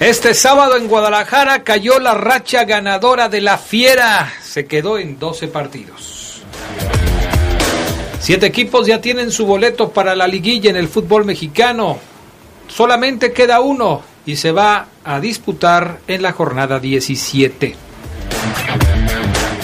Este 0.00 0.32
sábado 0.32 0.76
en 0.76 0.86
Guadalajara 0.86 1.64
cayó 1.64 1.98
la 1.98 2.14
racha 2.14 2.64
ganadora 2.64 3.28
de 3.28 3.40
la 3.40 3.58
Fiera. 3.58 4.32
Se 4.40 4.64
quedó 4.66 4.96
en 4.96 5.18
12 5.18 5.48
partidos. 5.48 6.42
Siete 8.20 8.46
equipos 8.46 8.86
ya 8.86 9.00
tienen 9.00 9.32
su 9.32 9.44
boleto 9.44 9.90
para 9.90 10.14
la 10.14 10.28
liguilla 10.28 10.70
en 10.70 10.76
el 10.76 10.86
fútbol 10.86 11.24
mexicano. 11.24 11.98
Solamente 12.68 13.32
queda 13.32 13.60
uno 13.60 14.02
y 14.24 14.36
se 14.36 14.52
va 14.52 14.86
a 15.02 15.18
disputar 15.18 15.98
en 16.06 16.22
la 16.22 16.30
jornada 16.30 16.78
17. 16.78 17.74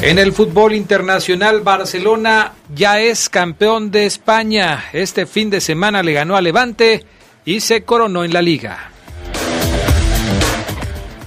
En 0.02 0.19
el 0.19 0.32
fútbol 0.32 0.74
internacional, 0.74 1.60
Barcelona 1.60 2.55
ya 2.74 2.99
es 2.99 3.29
campeón 3.29 3.93
de 3.93 4.07
España. 4.07 4.87
Este 4.93 5.27
fin 5.27 5.49
de 5.49 5.60
semana 5.60 6.02
le 6.02 6.12
ganó 6.12 6.37
a 6.37 6.43
Levante 6.43 7.07
y 7.45 7.60
se 7.60 7.85
coronó 7.85 8.24
en 8.24 8.32
la 8.32 8.43
liga. 8.43 8.93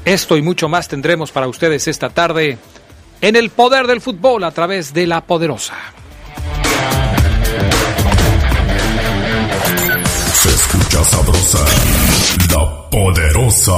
Esto 0.07 0.37
y 0.37 0.41
mucho 0.41 0.69
más 0.69 0.87
tendremos 0.87 1.31
para 1.31 1.49
ustedes 1.49 1.85
esta 1.89 2.09
tarde 2.09 2.57
en 3.19 3.35
el 3.35 3.49
poder 3.49 3.87
del 3.87 3.99
fútbol 3.99 4.45
a 4.45 4.51
través 4.51 4.93
de 4.93 5.05
la 5.05 5.19
poderosa. 5.19 5.75
Se 10.33 10.49
escucha 10.49 11.03
sabrosa, 11.03 11.65
la 12.53 12.87
poderosa. 12.89 13.73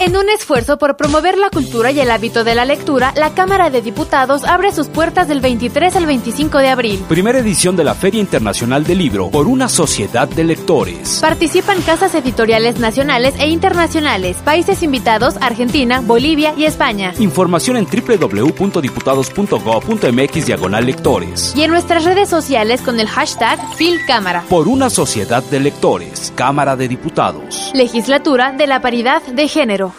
En 0.00 0.16
un 0.16 0.28
esfuerzo 0.30 0.78
por 0.78 0.96
promover 0.96 1.36
la 1.36 1.50
cultura 1.50 1.90
y 1.90 2.00
el 2.00 2.10
hábito 2.10 2.42
de 2.44 2.54
la 2.54 2.64
lectura, 2.64 3.12
la 3.16 3.34
Cámara 3.34 3.68
de 3.70 3.82
Diputados 3.82 4.44
abre 4.44 4.72
sus 4.72 4.86
puertas 4.88 5.28
del 5.28 5.40
23 5.40 5.94
al 5.96 6.06
25 6.06 6.56
de 6.58 6.68
abril. 6.68 7.04
Primera 7.08 7.40
edición 7.40 7.76
de 7.76 7.84
la 7.84 7.94
Feria 7.94 8.20
Internacional 8.20 8.84
del 8.84 8.98
Libro 8.98 9.30
por 9.30 9.46
una 9.46 9.68
sociedad 9.68 10.28
de 10.28 10.44
lectores. 10.44 11.18
Participan 11.20 11.82
casas 11.82 12.14
editoriales 12.14 12.78
nacionales 12.78 13.34
e 13.38 13.48
internacionales, 13.48 14.38
países 14.44 14.82
invitados 14.82 15.34
Argentina, 15.40 16.00
Bolivia 16.00 16.54
y 16.56 16.64
España. 16.64 17.12
Información 17.18 17.76
en 17.76 17.86
www.diputados.gov.mx 17.86 20.46
diagonal 20.46 20.86
lectores. 20.86 21.52
Y 21.56 21.62
en 21.62 21.70
nuestras 21.70 22.04
redes 22.04 22.28
sociales 22.28 22.80
con 22.80 23.00
el 23.00 23.08
hashtag 23.08 23.58
FilCámara. 23.76 24.44
Por 24.48 24.68
una 24.68 24.88
sociedad 24.88 25.42
de 25.42 25.58
lectores. 25.60 26.32
Cámara 26.36 26.76
de 26.76 26.88
Diputados. 26.88 27.59
Legislatura 27.74 28.52
de 28.52 28.66
la 28.66 28.80
Paridad 28.80 29.22
de 29.22 29.48
Género. 29.48 29.92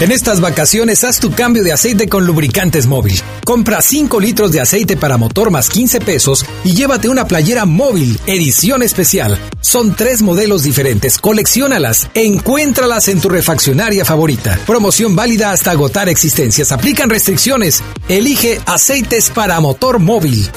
En 0.00 0.10
estas 0.10 0.40
vacaciones 0.40 1.04
haz 1.04 1.20
tu 1.20 1.30
cambio 1.30 1.62
de 1.62 1.72
aceite 1.72 2.08
con 2.08 2.26
lubricantes 2.26 2.86
móvil. 2.86 3.20
Compra 3.44 3.80
5 3.80 4.18
litros 4.18 4.50
de 4.50 4.60
aceite 4.60 4.96
para 4.96 5.16
motor 5.16 5.52
más 5.52 5.68
15 5.68 6.00
pesos 6.00 6.44
y 6.64 6.72
llévate 6.72 7.08
una 7.08 7.26
playera 7.26 7.66
móvil, 7.66 8.18
edición 8.26 8.82
especial. 8.82 9.38
Son 9.60 9.94
tres 9.94 10.20
modelos 10.20 10.64
diferentes, 10.64 11.18
colecciónalas, 11.18 12.08
encuéntralas 12.14 13.06
en 13.06 13.20
tu 13.20 13.28
refaccionaria 13.28 14.04
favorita. 14.04 14.58
Promoción 14.66 15.14
válida 15.14 15.52
hasta 15.52 15.70
agotar 15.70 16.08
existencias. 16.08 16.72
Aplican 16.72 17.08
restricciones. 17.08 17.80
Elige 18.08 18.60
aceites 18.66 19.30
para 19.30 19.60
motor 19.60 20.00
móvil. 20.00 20.50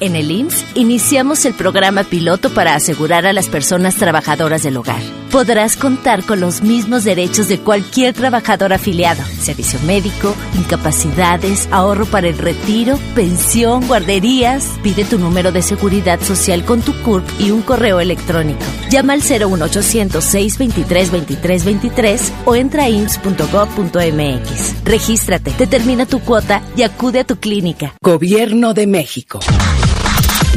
En 0.00 0.14
el 0.14 0.30
IMSS 0.30 0.64
iniciamos 0.76 1.44
el 1.44 1.54
programa 1.54 2.04
piloto 2.04 2.50
para 2.50 2.76
asegurar 2.76 3.26
a 3.26 3.32
las 3.32 3.48
personas 3.48 3.96
trabajadoras 3.96 4.62
del 4.62 4.76
hogar. 4.76 5.02
Podrás 5.32 5.76
contar 5.76 6.24
con 6.24 6.40
los 6.40 6.62
mismos 6.62 7.02
derechos 7.04 7.48
de 7.48 7.58
cualquier 7.58 8.14
trabajador 8.14 8.72
afiliado. 8.72 9.22
Servicio 9.40 9.78
médico, 9.80 10.34
incapacidades, 10.56 11.68
ahorro 11.72 12.06
para 12.06 12.28
el 12.28 12.38
retiro, 12.38 12.98
pensión, 13.14 13.86
guarderías. 13.88 14.78
Pide 14.82 15.04
tu 15.04 15.18
número 15.18 15.50
de 15.52 15.62
seguridad 15.62 16.20
social 16.20 16.64
con 16.64 16.80
tu 16.80 16.94
CURP 17.02 17.28
y 17.40 17.50
un 17.50 17.62
correo 17.62 17.98
electrónico. 18.00 18.64
Llama 18.90 19.14
al 19.14 19.20
01800 19.20 20.24
623 20.24 21.10
2323 21.10 22.32
o 22.44 22.54
entra 22.54 22.84
a 22.84 22.88
ims.gov.mx. 22.88 24.84
Regístrate, 24.84 25.52
determina 25.58 26.06
tu 26.06 26.20
cuota 26.20 26.62
y 26.76 26.82
acude 26.82 27.20
a 27.20 27.24
tu 27.24 27.36
clínica. 27.36 27.94
Gobierno 28.00 28.74
de 28.74 28.86
México. 28.86 29.40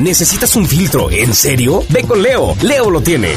¿Necesitas 0.01 0.55
un 0.55 0.65
filtro? 0.65 1.11
¿En 1.11 1.31
serio? 1.31 1.83
Ve 1.89 2.01
con 2.01 2.23
Leo. 2.23 2.55
Leo 2.63 2.89
lo 2.89 3.01
tiene. 3.01 3.35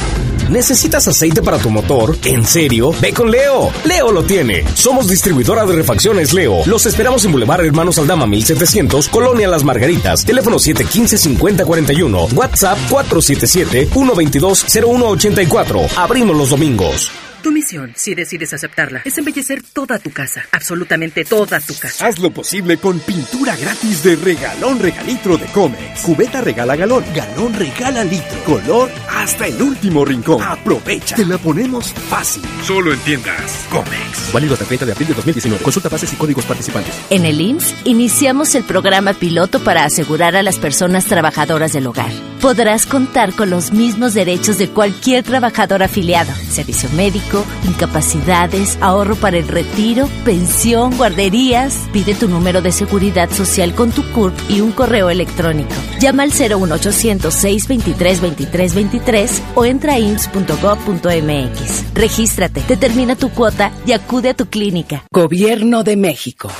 ¿Necesitas 0.48 1.06
aceite 1.06 1.42
para 1.42 1.58
tu 1.58 1.68
motor? 1.68 2.16
¿En 2.24 2.46
serio? 2.46 2.90
Ve 3.02 3.12
con 3.12 3.30
Leo. 3.30 3.70
Leo 3.84 4.10
lo 4.10 4.24
tiene. 4.24 4.64
Somos 4.72 5.06
distribuidora 5.06 5.66
de 5.66 5.74
refacciones 5.74 6.32
Leo. 6.32 6.62
Los 6.64 6.86
esperamos 6.86 7.22
en 7.26 7.32
Boulevard 7.32 7.66
Hermanos 7.66 7.98
Aldama 7.98 8.26
1700, 8.26 9.10
Colonia 9.10 9.46
Las 9.46 9.62
Margaritas. 9.62 10.24
Teléfono 10.24 10.56
715-5041. 10.56 12.32
WhatsApp 12.32 12.78
477-122-0184. 12.88 15.88
Abrimos 15.96 16.34
los 16.34 16.48
domingos. 16.48 17.12
Tu 17.44 17.52
misión, 17.52 17.92
si 17.94 18.14
decides 18.14 18.54
aceptarla, 18.54 19.02
es 19.04 19.18
embellecer 19.18 19.62
toda 19.62 19.98
tu 19.98 20.10
casa, 20.10 20.46
absolutamente 20.50 21.26
toda 21.26 21.60
tu 21.60 21.74
casa. 21.74 22.06
Haz 22.06 22.18
lo 22.18 22.30
posible 22.30 22.78
con 22.78 22.98
pintura 23.00 23.54
gratis 23.54 24.02
de 24.02 24.16
regalón 24.16 24.78
regalitro 24.78 25.36
de 25.36 25.44
Comex. 25.48 26.00
Cubeta 26.00 26.40
regala 26.40 26.74
galón, 26.74 27.04
galón 27.14 27.52
regala 27.52 28.02
litro. 28.02 28.42
Color 28.46 28.90
hasta 29.10 29.46
el 29.46 29.60
último 29.60 30.06
rincón. 30.06 30.42
Aprovecha. 30.42 31.16
Te 31.16 31.26
la 31.26 31.36
ponemos 31.36 31.92
fácil. 32.08 32.42
Solo 32.62 32.94
entiendas 32.94 33.66
Comex. 33.70 34.32
Válido 34.32 34.54
hasta 34.54 34.64
30 34.64 34.86
de 34.86 34.92
abril 34.92 35.08
de 35.08 35.14
2019. 35.14 35.62
Consulta 35.62 35.90
bases 35.90 36.14
y 36.14 36.16
códigos 36.16 36.46
participantes. 36.46 36.94
En 37.10 37.26
el 37.26 37.42
IMSS 37.42 37.74
iniciamos 37.84 38.54
el 38.54 38.64
programa 38.64 39.12
piloto 39.12 39.62
para 39.62 39.84
asegurar 39.84 40.34
a 40.34 40.42
las 40.42 40.58
personas 40.58 41.04
trabajadoras 41.04 41.74
del 41.74 41.88
hogar. 41.88 42.10
Podrás 42.40 42.84
contar 42.84 43.32
con 43.32 43.48
los 43.48 43.72
mismos 43.72 44.12
derechos 44.12 44.58
de 44.58 44.68
cualquier 44.68 45.24
trabajador 45.24 45.82
afiliado. 45.82 46.30
Servicio 46.50 46.90
médico, 46.90 47.33
incapacidades, 47.64 48.78
ahorro 48.80 49.16
para 49.16 49.38
el 49.38 49.48
retiro, 49.48 50.08
pensión, 50.24 50.96
guarderías. 50.96 51.88
Pide 51.92 52.14
tu 52.14 52.28
número 52.28 52.62
de 52.62 52.72
seguridad 52.72 53.30
social 53.30 53.74
con 53.74 53.90
tu 53.90 54.02
CURP 54.12 54.34
y 54.48 54.60
un 54.60 54.72
correo 54.72 55.10
electrónico. 55.10 55.74
Llama 56.00 56.22
al 56.24 56.30
01800 56.30 57.32
623 57.32 58.20
2323 58.20 59.42
o 59.54 59.64
entra 59.64 59.94
a 59.94 59.98
ims.gov.mx. 59.98 61.94
Regístrate, 61.94 62.62
determina 62.66 63.16
tu 63.16 63.30
cuota 63.30 63.72
y 63.86 63.92
acude 63.92 64.30
a 64.30 64.34
tu 64.34 64.46
clínica. 64.46 65.04
Gobierno 65.10 65.84
de 65.84 65.96
México. 65.96 66.50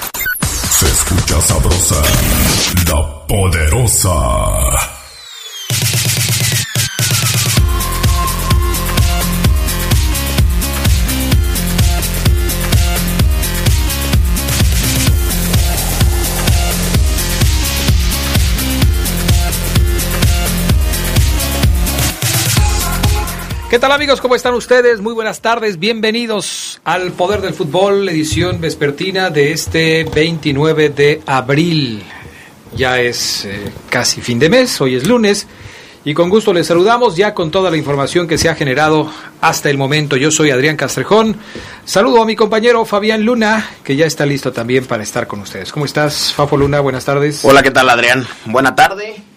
Se 0.70 0.86
escucha 0.86 1.40
sabrosa, 1.40 2.02
la 2.88 3.26
poderosa. 3.26 4.93
¿Qué 23.70 23.78
tal 23.78 23.92
amigos? 23.92 24.20
¿Cómo 24.20 24.36
están 24.36 24.54
ustedes? 24.54 25.00
Muy 25.00 25.14
buenas 25.14 25.40
tardes. 25.40 25.78
Bienvenidos 25.78 26.80
al 26.84 27.12
Poder 27.12 27.40
del 27.40 27.54
Fútbol, 27.54 28.08
edición 28.08 28.60
vespertina 28.60 29.30
de 29.30 29.52
este 29.52 30.04
29 30.04 30.90
de 30.90 31.22
abril. 31.26 32.04
Ya 32.76 33.00
es 33.00 33.46
eh, 33.46 33.72
casi 33.88 34.20
fin 34.20 34.38
de 34.38 34.48
mes, 34.50 34.80
hoy 34.80 34.94
es 34.94 35.06
lunes. 35.06 35.46
Y 36.04 36.12
con 36.12 36.28
gusto 36.28 36.52
les 36.52 36.66
saludamos 36.66 37.16
ya 37.16 37.32
con 37.32 37.50
toda 37.50 37.70
la 37.70 37.78
información 37.78 38.28
que 38.28 38.36
se 38.36 38.50
ha 38.50 38.54
generado 38.54 39.10
hasta 39.40 39.70
el 39.70 39.78
momento. 39.78 40.16
Yo 40.16 40.30
soy 40.30 40.50
Adrián 40.50 40.76
Castrejón. 40.76 41.36
Saludo 41.86 42.22
a 42.22 42.26
mi 42.26 42.36
compañero 42.36 42.84
Fabián 42.84 43.24
Luna, 43.24 43.70
que 43.82 43.96
ya 43.96 44.04
está 44.04 44.26
listo 44.26 44.52
también 44.52 44.84
para 44.84 45.02
estar 45.02 45.26
con 45.26 45.40
ustedes. 45.40 45.72
¿Cómo 45.72 45.86
estás, 45.86 46.32
Fafo 46.34 46.58
Luna? 46.58 46.80
Buenas 46.80 47.06
tardes. 47.06 47.42
Hola, 47.42 47.62
¿qué 47.62 47.70
tal, 47.70 47.88
Adrián? 47.88 48.26
Buena 48.44 48.74
tarde. 48.74 49.33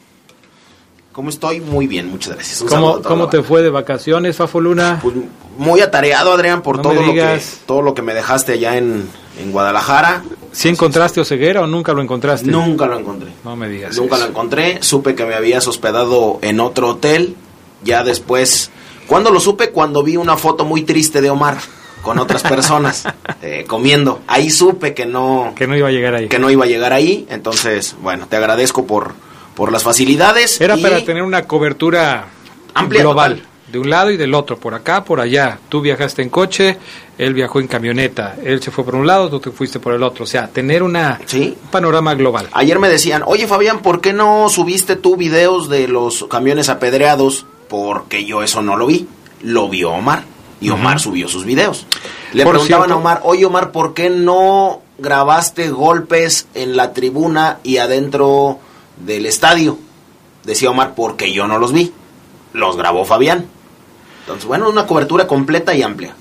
¿Cómo 1.17 1.29
estoy? 1.29 1.61
Muy 1.61 1.87
bien, 1.87 2.11
muchas 2.11 2.35
gracias. 2.35 2.61
Un 2.61 2.67
¿Cómo, 2.67 3.01
¿cómo 3.01 3.27
te 3.27 3.41
fue 3.41 3.63
de 3.63 3.71
vacaciones, 3.71 4.35
Fafo 4.35 4.61
Luna? 4.61 4.99
Pues, 5.01 5.15
muy 5.57 5.81
atareado, 5.81 6.31
Adrián, 6.31 6.61
por 6.61 6.75
No 6.75 6.83
todo 6.83 6.93
lo, 6.93 7.11
que, 7.11 7.41
todo 7.65 7.81
lo 7.81 7.95
que 7.95 8.03
me 8.03 8.13
dejaste 8.13 8.51
allá 8.51 8.77
en, 8.77 9.09
en 9.41 9.51
Guadalajara. 9.51 10.21
¿Sí 10.51 10.69
encontraste 10.69 11.19
Oseguera 11.19 11.63
o 11.63 11.65
nunca 11.65 11.93
lo 11.93 12.03
encontraste? 12.03 12.51
Nunca 12.51 12.85
lo 12.85 12.99
encontré. 12.99 13.31
No 13.43 13.55
me 13.55 13.67
digas. 13.67 13.97
Nunca 13.97 14.13
eso. 14.13 14.25
lo 14.25 14.29
encontré. 14.29 14.77
Supe 14.83 15.15
que 15.15 15.25
me 15.25 15.33
habías 15.33 15.67
hospedado 15.67 16.37
en 16.43 16.59
otro 16.59 16.89
hotel. 16.89 17.35
Ya 17.83 18.03
después. 18.03 18.69
¿Cuándo 19.07 19.31
lo 19.31 19.39
supe? 19.39 19.71
Cuando 19.71 20.03
vi 20.03 20.17
una 20.17 20.37
foto 20.37 20.65
muy 20.65 20.83
triste 20.83 21.19
de 21.21 21.31
Omar 21.31 21.57
con 22.03 22.19
otras 22.19 22.43
personas 22.43 23.05
eh, 23.41 23.65
comiendo. 23.67 24.19
Ahí 24.27 24.51
supe 24.51 24.93
que 24.93 25.07
no. 25.07 25.53
Que 25.55 25.65
no 25.65 25.75
iba 25.75 25.87
a 25.87 25.91
llegar 25.91 26.13
ahí. 26.13 26.27
Que 26.27 26.37
no 26.37 26.51
iba 26.51 26.65
a 26.65 26.67
llegar 26.67 26.93
ahí. 26.93 27.25
Entonces, 27.31 27.95
bueno, 28.03 28.27
te 28.29 28.35
agradezco 28.35 28.85
por, 28.85 29.15
por 29.57 29.71
las 29.73 29.83
facilidades. 29.83 30.61
Era 30.61 30.77
y 30.77 30.81
para 30.81 31.03
tener 31.03 31.23
una 31.23 31.43
cobertura 31.45 32.27
Amplia, 32.75 33.01
global. 33.01 33.35
total. 33.37 33.47
De 33.71 33.79
un 33.79 33.89
lado 33.89 34.11
y 34.11 34.15
del 34.15 34.33
otro, 34.33 34.57
por 34.57 34.73
acá, 34.73 35.03
por 35.03 35.19
allá. 35.19 35.59
Tú 35.67 35.81
viajaste 35.81 36.21
en 36.21 36.29
coche, 36.29 36.77
él 37.17 37.33
viajó 37.33 37.59
en 37.59 37.67
camioneta. 37.67 38.35
Él 38.41 38.61
se 38.63 38.71
fue 38.71 38.85
por 38.85 38.95
un 38.95 39.05
lado, 39.05 39.29
tú 39.29 39.41
te 39.41 39.51
fuiste 39.51 39.81
por 39.81 39.93
el 39.93 40.03
otro. 40.03 40.23
O 40.23 40.27
sea, 40.27 40.47
tener 40.47 40.83
una, 40.83 41.19
Sí. 41.25 41.57
un 41.61 41.69
panorama 41.69 42.13
global. 42.13 42.47
Ayer 42.53 42.79
me 42.79 42.87
decían, 42.87 43.23
oye 43.25 43.45
Fabián, 43.45 43.79
¿por 43.81 43.99
qué 43.99 44.13
no 44.13 44.47
subiste 44.47 44.95
tú 44.95 45.17
videos 45.17 45.67
de 45.67 45.89
los 45.89 46.23
camiones 46.29 46.69
apedreados? 46.69 47.45
Porque 47.67 48.23
yo 48.23 48.41
eso 48.41 48.61
no 48.61 48.77
lo 48.77 48.87
vi. 48.87 49.05
Lo 49.41 49.67
vio 49.67 49.91
Omar. 49.91 50.23
Y 50.61 50.69
Omar 50.69 50.99
subió 51.01 51.27
sus 51.27 51.43
videos. 51.43 51.85
Le 52.31 52.43
Por 52.45 52.53
preguntaban 52.53 52.85
cierto- 52.85 52.93
a 52.93 52.97
Omar, 53.01 53.19
oye 53.23 53.45
Omar, 53.45 53.71
¿por 53.73 53.93
qué 53.93 54.09
no 54.09 54.81
grabaste 54.97 55.69
golpes 55.69 56.47
en 56.53 56.77
la 56.77 56.93
tribuna 56.93 57.57
y 57.63 57.77
adentro 57.77 58.59
del 58.99 59.25
estadio? 59.25 59.77
Decía 60.43 60.71
Omar, 60.71 60.93
porque 60.95 61.31
yo 61.31 61.47
no 61.47 61.59
los 61.59 61.73
vi. 61.73 61.91
Los 62.53 62.77
grabó 62.77 63.05
Fabián. 63.05 63.45
Entonces, 64.21 64.45
bueno, 64.45 64.69
una 64.69 64.85
cobertura 64.85 65.27
completa 65.27 65.75
y 65.75 65.81
amplia. 65.83 66.15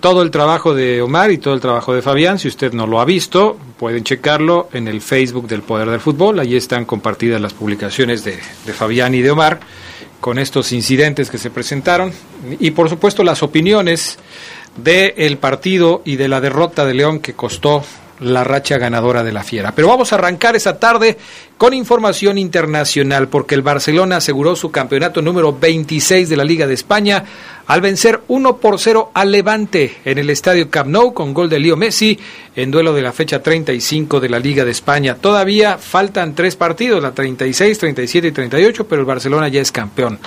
Todo 0.00 0.22
el 0.22 0.30
trabajo 0.30 0.74
de 0.74 1.02
Omar 1.02 1.32
y 1.32 1.38
todo 1.38 1.54
el 1.54 1.60
trabajo 1.60 1.92
de 1.92 2.02
Fabián, 2.02 2.38
si 2.38 2.46
usted 2.46 2.72
no 2.72 2.86
lo 2.86 3.00
ha 3.00 3.04
visto, 3.04 3.58
pueden 3.78 4.04
checarlo 4.04 4.68
en 4.72 4.86
el 4.86 5.00
Facebook 5.00 5.48
del 5.48 5.62
Poder 5.62 5.90
del 5.90 5.98
Fútbol. 5.98 6.38
Allí 6.38 6.56
están 6.56 6.84
compartidas 6.84 7.40
las 7.40 7.52
publicaciones 7.52 8.22
de, 8.22 8.38
de 8.64 8.72
Fabián 8.72 9.14
y 9.14 9.22
de 9.22 9.30
Omar 9.30 9.60
con 10.20 10.38
estos 10.38 10.72
incidentes 10.72 11.30
que 11.30 11.38
se 11.38 11.50
presentaron 11.50 12.12
y 12.58 12.70
por 12.72 12.88
supuesto 12.88 13.24
las 13.24 13.42
opiniones 13.42 14.18
del 14.76 15.38
partido 15.38 16.02
y 16.04 16.16
de 16.16 16.28
la 16.28 16.40
derrota 16.40 16.84
de 16.84 16.94
León 16.94 17.20
que 17.20 17.34
costó 17.34 17.82
la 18.20 18.44
racha 18.44 18.78
ganadora 18.78 19.24
de 19.24 19.32
la 19.32 19.42
Fiera. 19.42 19.72
Pero 19.74 19.88
vamos 19.88 20.12
a 20.12 20.16
arrancar 20.16 20.56
esa 20.56 20.78
tarde 20.78 21.18
con 21.56 21.74
información 21.74 22.38
internacional 22.38 23.28
porque 23.28 23.54
el 23.54 23.62
Barcelona 23.62 24.16
aseguró 24.16 24.56
su 24.56 24.70
campeonato 24.70 25.22
número 25.22 25.56
26 25.58 26.28
de 26.28 26.36
la 26.36 26.44
Liga 26.44 26.66
de 26.66 26.74
España 26.74 27.24
al 27.66 27.80
vencer 27.80 28.20
1 28.28 28.56
por 28.56 28.78
0 28.78 29.10
al 29.14 29.30
Levante 29.30 29.98
en 30.04 30.18
el 30.18 30.30
estadio 30.30 30.70
Camp 30.70 30.88
Nou 30.88 31.12
con 31.12 31.32
gol 31.32 31.48
de 31.48 31.60
Leo 31.60 31.76
Messi 31.76 32.18
en 32.56 32.70
duelo 32.70 32.92
de 32.92 33.02
la 33.02 33.12
fecha 33.12 33.42
35 33.42 34.20
de 34.20 34.28
la 34.28 34.38
Liga 34.38 34.64
de 34.64 34.70
España. 34.70 35.16
Todavía 35.16 35.78
faltan 35.78 36.34
tres 36.34 36.56
partidos, 36.56 37.02
la 37.02 37.12
36, 37.12 37.78
37 37.78 38.28
y 38.28 38.32
38, 38.32 38.86
pero 38.88 39.02
el 39.02 39.06
Barcelona 39.06 39.48
ya 39.48 39.60
es 39.60 39.70
campeón. 39.70 40.18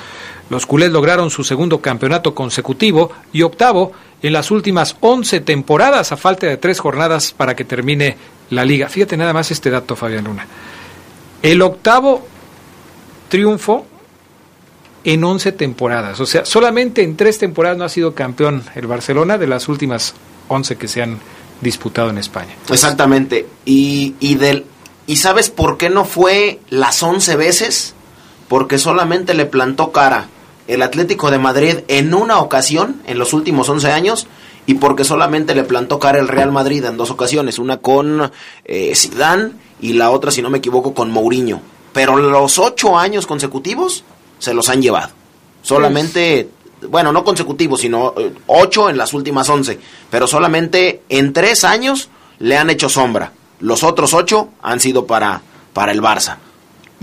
Los 0.49 0.65
culés 0.65 0.91
lograron 0.91 1.29
su 1.29 1.43
segundo 1.43 1.81
campeonato 1.81 2.35
consecutivo 2.35 3.11
y 3.31 3.41
octavo 3.41 3.91
en 4.23 4.33
las 4.33 4.49
últimas 4.49 4.95
11 5.01 5.41
temporadas 5.41 6.11
a 6.11 6.17
falta 6.17 6.47
de 6.47 6.57
tres 6.57 6.79
jornadas 6.79 7.33
para 7.33 7.55
que 7.55 7.65
termine 7.65 8.17
la 8.49 8.65
liga. 8.65 8.87
Fíjate 8.89 9.17
nada 9.17 9.33
más 9.33 9.51
este 9.51 9.69
dato, 9.69 9.95
Fabián 9.95 10.23
Luna. 10.23 10.47
El 11.41 11.61
octavo 11.61 12.25
triunfo 13.27 13.85
en 15.03 15.23
11 15.23 15.51
temporadas. 15.51 16.19
O 16.21 16.25
sea, 16.25 16.45
solamente 16.45 17.03
en 17.03 17.17
tres 17.17 17.37
temporadas 17.37 17.77
no 17.77 17.83
ha 17.83 17.89
sido 17.89 18.15
campeón 18.15 18.63
el 18.75 18.87
Barcelona 18.87 19.37
de 19.37 19.47
las 19.47 19.67
últimas 19.67 20.13
11 20.47 20.77
que 20.77 20.87
se 20.87 21.01
han 21.01 21.19
disputado 21.59 22.09
en 22.09 22.17
España. 22.17 22.55
Exactamente. 22.69 23.45
Y, 23.65 24.15
y, 24.21 24.35
del, 24.35 24.65
¿Y 25.05 25.17
sabes 25.17 25.49
por 25.49 25.77
qué 25.77 25.89
no 25.89 26.05
fue 26.05 26.61
las 26.69 27.03
11 27.03 27.35
veces? 27.35 27.93
Porque 28.47 28.77
solamente 28.77 29.33
le 29.33 29.45
plantó 29.45 29.91
cara 29.91 30.27
el 30.67 30.81
Atlético 30.81 31.31
de 31.31 31.39
Madrid 31.39 31.79
en 31.87 32.13
una 32.13 32.39
ocasión 32.39 33.01
en 33.05 33.19
los 33.19 33.33
últimos 33.33 33.69
11 33.69 33.91
años 33.91 34.27
y 34.65 34.75
porque 34.75 35.03
solamente 35.03 35.55
le 35.55 35.63
plantó 35.63 35.99
cara 35.99 36.19
el 36.19 36.27
Real 36.27 36.51
Madrid 36.51 36.85
en 36.85 36.97
dos 36.97 37.11
ocasiones, 37.11 37.59
una 37.59 37.77
con 37.77 38.31
eh, 38.65 38.93
Zidane 38.95 39.51
y 39.81 39.93
la 39.93 40.11
otra, 40.11 40.31
si 40.31 40.41
no 40.41 40.49
me 40.49 40.59
equivoco, 40.59 40.93
con 40.93 41.11
Mourinho. 41.11 41.61
Pero 41.91 42.17
los 42.17 42.57
ocho 42.59 42.97
años 42.97 43.27
consecutivos 43.27 44.03
se 44.39 44.53
los 44.53 44.69
han 44.69 44.81
llevado. 44.81 45.11
Solamente, 45.61 46.49
bueno, 46.89 47.11
no 47.11 47.23
consecutivos, 47.23 47.81
sino 47.81 48.13
eh, 48.17 48.33
ocho 48.47 48.89
en 48.89 48.97
las 48.97 49.13
últimas 49.13 49.49
once. 49.49 49.79
Pero 50.09 50.27
solamente 50.27 51.03
en 51.09 51.33
tres 51.33 51.63
años 51.65 52.09
le 52.39 52.57
han 52.57 52.69
hecho 52.69 52.89
sombra. 52.89 53.33
Los 53.59 53.83
otros 53.83 54.13
ocho 54.13 54.49
han 54.61 54.79
sido 54.79 55.05
para, 55.05 55.41
para 55.73 55.91
el 55.91 56.01
Barça. 56.01 56.37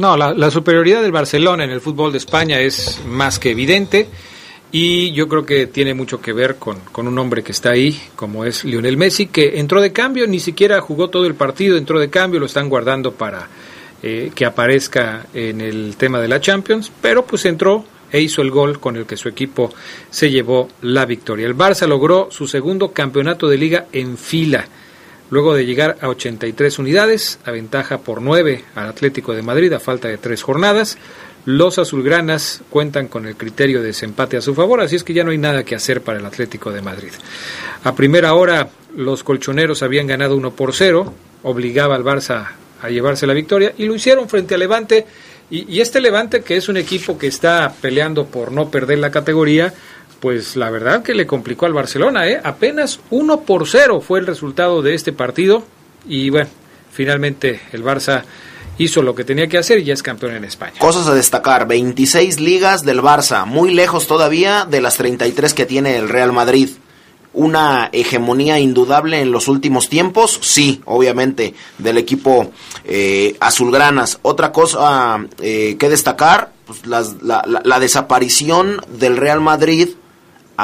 No, 0.00 0.17
la, 0.17 0.50
superioridad 0.50 1.02
del 1.02 1.12
Barcelona 1.12 1.64
en 1.64 1.69
el 1.69 1.82
fútbol 1.82 2.11
de 2.11 2.17
España 2.17 2.58
es 2.58 3.02
más 3.05 3.38
que 3.38 3.50
evidente 3.50 4.08
y 4.73 5.12
yo 5.12 5.29
creo 5.29 5.44
que 5.44 5.67
tiene 5.67 5.93
mucho 5.93 6.23
que 6.23 6.32
ver 6.32 6.56
con, 6.56 6.81
con, 6.91 7.06
un 7.06 7.19
hombre 7.19 7.43
que 7.43 7.52
está 7.52 7.73
ahí, 7.73 8.00
como 8.17 8.47
es 8.47 8.64
Lionel 8.64 8.97
Messi, 8.97 9.26
que 9.26 9.61
entró 9.61 9.82
de 9.82 9.93
cambio, 9.93 10.26
ni 10.26 10.41
siquiera 10.41 10.81
jugó 10.81 11.11
todo 11.11 11.26
el 11.26 11.35
partido, 11.35 11.76
entró 11.76 12.00
de 12.00 12.08
cambio, 12.08 12.41
lo 12.41 12.47
están 12.47 12.70
guardando 12.70 13.12
para 13.12 13.47
eh, 14.02 14.32
que 14.35 14.47
aparezca 14.47 15.26
en 15.35 15.61
el 15.61 15.97
tema 15.99 16.19
de 16.19 16.29
la 16.29 16.41
Champions, 16.41 16.91
pero 17.02 17.26
pues 17.26 17.44
entró 17.44 17.85
e 18.11 18.23
hizo 18.23 18.41
el 18.41 18.50
gol 18.50 18.81
con 18.81 18.97
el 18.97 19.05
que 19.05 19.19
su 19.19 19.29
equipo 19.29 19.70
se 20.08 20.31
llevó 20.31 20.70
la 20.81 21.05
victoria. 21.05 21.47
El 21.47 21.55
Barça 21.55 21.87
logró 21.87 22.29
su 22.31 22.49
segundo 22.49 22.93
campeonato 22.93 23.50
de 23.50 23.58
liga 23.58 23.87
en 23.93 24.17
fila 24.17 24.67
luego 25.31 25.55
de 25.55 25.65
llegar 25.65 25.97
a 26.00 26.09
83 26.09 26.79
unidades, 26.79 27.38
aventaja 27.44 27.99
por 27.99 28.21
9 28.21 28.65
al 28.75 28.88
Atlético 28.88 29.32
de 29.35 29.43
Madrid 29.43 29.73
a 29.73 29.81
falta 29.81 30.09
de 30.09 30.19
tres 30.19 30.43
jornadas. 30.43 30.99
Los 31.47 31.79
azulgranas 31.79 32.62
cuentan 32.69 33.09
con 33.09 33.27
el 33.27 33.37
criterio 33.37 33.81
de 33.81 33.87
desempate 33.87 34.37
a 34.37 34.43
su 34.43 34.55
favor, 34.55 34.81
así 34.81 34.97
es 34.97 35.05
que 35.05 35.15
ya 35.15 35.25
no 35.25 35.31
hay 35.31 35.38
nada 35.38 35.65
que 35.65 35.75
hacer 35.75 36.03
para 36.03 36.19
el 36.19 36.27
Atlético 36.27 36.71
de 36.71 36.82
Madrid. 36.82 37.12
A 37.82 37.94
primera 37.94 38.35
hora 38.35 38.69
los 38.94 39.25
colchoneros 39.25 39.82
habían 39.82 40.06
ganado 40.06 40.37
1 40.37 40.50
por 40.50 40.75
0, 40.75 41.15
obligaba 41.43 41.94
al 41.94 42.05
Barça 42.05 42.49
a 42.83 42.91
llevarse 42.91 43.26
la 43.26 43.33
victoria 43.33 43.73
y 43.79 43.87
lo 43.87 43.94
hicieron 43.94 44.29
frente 44.29 44.55
al 44.55 44.61
Levante. 44.61 45.06
Y 45.53 45.81
este 45.81 46.00
Levante, 46.00 46.43
que 46.43 46.56
es 46.56 46.69
un 46.69 46.76
equipo 46.76 47.19
que 47.19 47.26
está 47.26 47.75
peleando 47.81 48.26
por 48.26 48.53
no 48.53 48.71
perder 48.71 48.99
la 48.99 49.11
categoría, 49.11 49.75
pues 50.20 50.55
la 50.56 50.70
verdad 50.70 51.02
que 51.02 51.14
le 51.14 51.26
complicó 51.26 51.67
al 51.67 51.72
Barcelona, 51.72 52.28
¿eh? 52.28 52.40
Apenas 52.43 53.00
1 53.11 53.40
por 53.40 53.67
0 53.67 54.00
fue 54.00 54.20
el 54.20 54.26
resultado 54.26 54.82
de 54.82 54.94
este 54.94 55.12
partido 55.12 55.64
y 56.06 56.31
bueno, 56.31 56.50
finalmente 56.93 57.61
el 57.72 57.82
Barça 57.82 58.23
hizo 58.78 59.02
lo 59.02 59.14
que 59.14 59.25
tenía 59.25 59.47
que 59.47 59.59
hacer 59.59 59.78
y 59.78 59.85
ya 59.85 59.95
es 59.95 60.02
campeón 60.02 60.35
en 60.35 60.45
España. 60.45 60.78
Cosas 60.78 61.06
a 61.06 61.14
destacar, 61.14 61.66
26 61.66 62.40
ligas 62.40 62.85
del 62.85 63.00
Barça, 63.02 63.47
muy 63.47 63.73
lejos 63.73 64.06
todavía 64.06 64.66
de 64.66 64.80
las 64.80 64.97
33 64.97 65.54
que 65.54 65.66
tiene 65.66 65.97
el 65.97 66.09
Real 66.09 66.33
Madrid. 66.33 66.71
Una 67.33 67.90
hegemonía 67.92 68.59
indudable 68.59 69.21
en 69.21 69.30
los 69.30 69.47
últimos 69.47 69.88
tiempos, 69.88 70.40
sí, 70.42 70.83
obviamente, 70.85 71.54
del 71.78 71.97
equipo 71.97 72.50
eh, 72.85 73.37
azulgranas. 73.38 74.18
Otra 74.23 74.50
cosa 74.50 75.25
eh, 75.40 75.76
que 75.78 75.88
destacar, 75.88 76.52
pues 76.66 76.87
las, 76.87 77.23
la, 77.23 77.45
la, 77.47 77.61
la 77.62 77.78
desaparición 77.78 78.80
del 78.99 79.16
Real 79.16 79.40
Madrid 79.40 79.90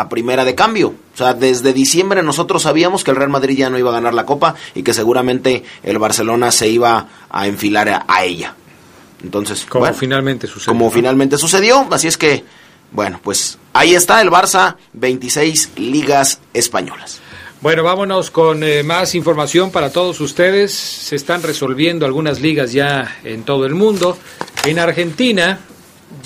a 0.01 0.09
primera 0.09 0.45
de 0.45 0.55
cambio. 0.55 0.95
O 1.15 1.17
sea, 1.17 1.33
desde 1.35 1.73
diciembre 1.73 2.23
nosotros 2.23 2.63
sabíamos 2.63 3.03
que 3.03 3.11
el 3.11 3.17
Real 3.17 3.31
Madrid 3.31 3.57
ya 3.57 3.71
no 3.71 3.79
iba 3.79 3.91
a 3.91 3.95
ganar 3.95 4.15
la 4.15 4.27
Copa 4.27 4.55
y 4.75 4.83
que 4.83 4.93
seguramente 4.93 5.65
el 5.83 5.99
Barcelona 5.99 6.53
se 6.53 6.69
iba 6.69 7.07
a 7.31 7.47
enfilar 7.47 7.89
a, 7.89 8.05
a 8.07 8.25
ella. 8.25 8.55
Entonces, 9.23 9.65
como 9.65 9.87
bueno, 9.87 9.97
finalmente 9.97 10.47
sucedió. 10.47 10.73
Como 10.73 10.91
finalmente 10.91 11.39
sucedió, 11.39 11.89
así 11.91 12.09
es 12.09 12.19
que, 12.19 12.45
bueno, 12.93 13.21
pues 13.23 13.59
ahí 13.73 13.95
está 13.95 14.21
el 14.21 14.31
Barça, 14.31 14.77
26 14.93 15.71
ligas 15.77 16.41
españolas. 16.53 17.21
Bueno, 17.63 17.83
vámonos 17.83 18.31
con 18.31 18.63
eh, 18.63 18.83
más 18.83 19.15
información 19.15 19.71
para 19.71 19.91
todos 19.91 20.21
ustedes. 20.21 20.73
Se 20.73 21.17
están 21.17 21.43
resolviendo 21.43 22.05
algunas 22.05 22.41
ligas 22.41 22.73
ya 22.73 23.17
en 23.25 23.45
todo 23.45 23.65
el 23.65 23.75
mundo. 23.75 24.19
En 24.65 24.79
Argentina, 24.79 25.59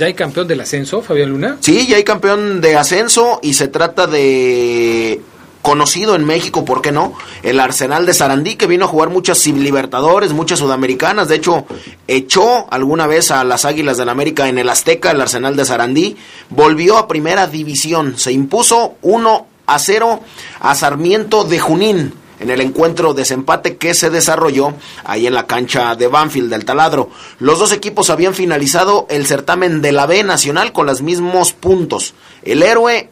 ¿Ya 0.01 0.07
hay 0.07 0.15
campeón 0.15 0.49
del 0.49 0.63
ascenso, 0.63 1.03
Fabián 1.03 1.29
Luna? 1.29 1.59
Sí, 1.61 1.87
ya 1.87 1.99
hay 1.99 2.05
campeón 2.05 2.63
de 2.63 2.75
ascenso 2.75 3.39
y 3.43 3.53
se 3.53 3.69
trata 3.69 4.07
de 4.07 5.21
conocido 5.61 6.15
en 6.15 6.25
México, 6.25 6.65
¿por 6.65 6.81
qué 6.81 6.91
no? 6.91 7.13
El 7.43 7.61
Arsenal 7.61 8.07
de 8.07 8.15
Sarandí, 8.15 8.57
que 8.57 8.67
vino 8.67 8.87
a 8.87 8.89
jugar 8.89 9.11
muchas 9.11 9.47
Libertadores, 9.47 10.33
muchas 10.33 10.59
Sudamericanas, 10.59 11.29
de 11.29 11.37
hecho, 11.37 11.67
echó 12.09 12.67
alguna 12.73 13.07
vez 13.07 13.31
a 13.31 13.45
las 13.45 13.67
Águilas 13.67 13.99
del 13.99 14.09
América 14.09 14.49
en 14.49 14.57
el 14.57 14.71
Azteca, 14.71 15.11
el 15.11 15.21
Arsenal 15.21 15.55
de 15.55 15.67
Sarandí, 15.67 16.17
volvió 16.49 16.97
a 16.97 17.07
primera 17.07 17.47
división, 17.47 18.17
se 18.17 18.33
impuso 18.33 18.95
1 19.03 19.47
a 19.67 19.79
0 19.79 20.21
a 20.61 20.75
Sarmiento 20.77 21.45
de 21.45 21.59
Junín 21.59 22.15
en 22.41 22.51
el 22.51 22.61
encuentro 22.63 23.15
desempate 23.15 23.77
que 23.77 23.95
se 23.95 24.11
desarrolló 24.11 24.75
ahí 25.05 25.27
en 25.27 25.35
la 25.35 25.47
cancha 25.47 25.95
de 25.95 26.09
Banfield 26.09 26.51
del 26.51 26.65
Taladro. 26.65 27.11
Los 27.39 27.59
dos 27.59 27.71
equipos 27.73 28.11
habían 28.11 28.35
finalizado 28.35 29.07
el 29.11 29.27
certamen 29.27 29.83
de 29.83 29.93
la 29.93 30.07
B 30.07 30.25
Nacional 30.25 30.73
con 30.73 30.87
los 30.87 31.03
mismos 31.03 31.53
puntos. 31.53 32.15
El 32.43 32.63
héroe 32.63 33.11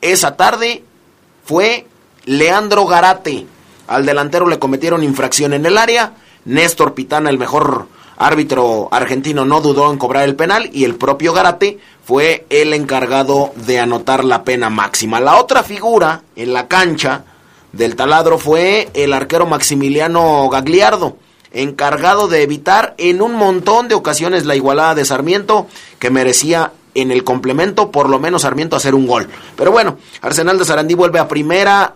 esa 0.00 0.36
tarde 0.36 0.82
fue 1.44 1.86
Leandro 2.24 2.86
Garate. 2.86 3.46
al 3.86 4.06
delantero 4.06 4.48
le 4.48 4.58
cometieron 4.58 5.04
infracción 5.04 5.52
en 5.52 5.66
el 5.66 5.76
área. 5.76 6.14
Néstor 6.46 6.94
Pitana, 6.94 7.28
el 7.28 7.38
mejor 7.38 7.86
árbitro 8.16 8.88
argentino, 8.92 9.44
no 9.44 9.60
dudó 9.60 9.90
en 9.90 9.98
cobrar 9.98 10.24
el 10.24 10.36
penal 10.36 10.70
y 10.72 10.84
el 10.84 10.94
propio 10.94 11.34
Garate 11.34 11.78
fue 12.04 12.46
el 12.48 12.72
encargado 12.72 13.52
de 13.66 13.78
anotar 13.78 14.24
la 14.24 14.42
pena 14.42 14.70
máxima. 14.70 15.20
La 15.20 15.36
otra 15.36 15.62
figura 15.62 16.22
en 16.34 16.54
la 16.54 16.66
cancha 16.66 17.24
del 17.72 17.96
taladro 17.96 18.38
fue 18.38 18.90
el 18.94 19.12
arquero 19.12 19.46
Maximiliano 19.46 20.48
Gagliardo, 20.48 21.16
encargado 21.52 22.28
de 22.28 22.42
evitar 22.42 22.94
en 22.98 23.22
un 23.22 23.34
montón 23.34 23.88
de 23.88 23.94
ocasiones 23.94 24.46
la 24.46 24.56
igualada 24.56 24.94
de 24.94 25.04
Sarmiento 25.04 25.66
que 25.98 26.10
merecía 26.10 26.72
en 26.94 27.10
el 27.10 27.24
complemento 27.24 27.90
por 27.90 28.08
lo 28.08 28.18
menos 28.18 28.42
Sarmiento 28.42 28.76
hacer 28.76 28.94
un 28.94 29.06
gol. 29.06 29.28
Pero 29.56 29.70
bueno, 29.70 29.98
Arsenal 30.20 30.58
de 30.58 30.64
Sarandí 30.64 30.94
vuelve 30.94 31.18
a 31.18 31.28
primera 31.28 31.94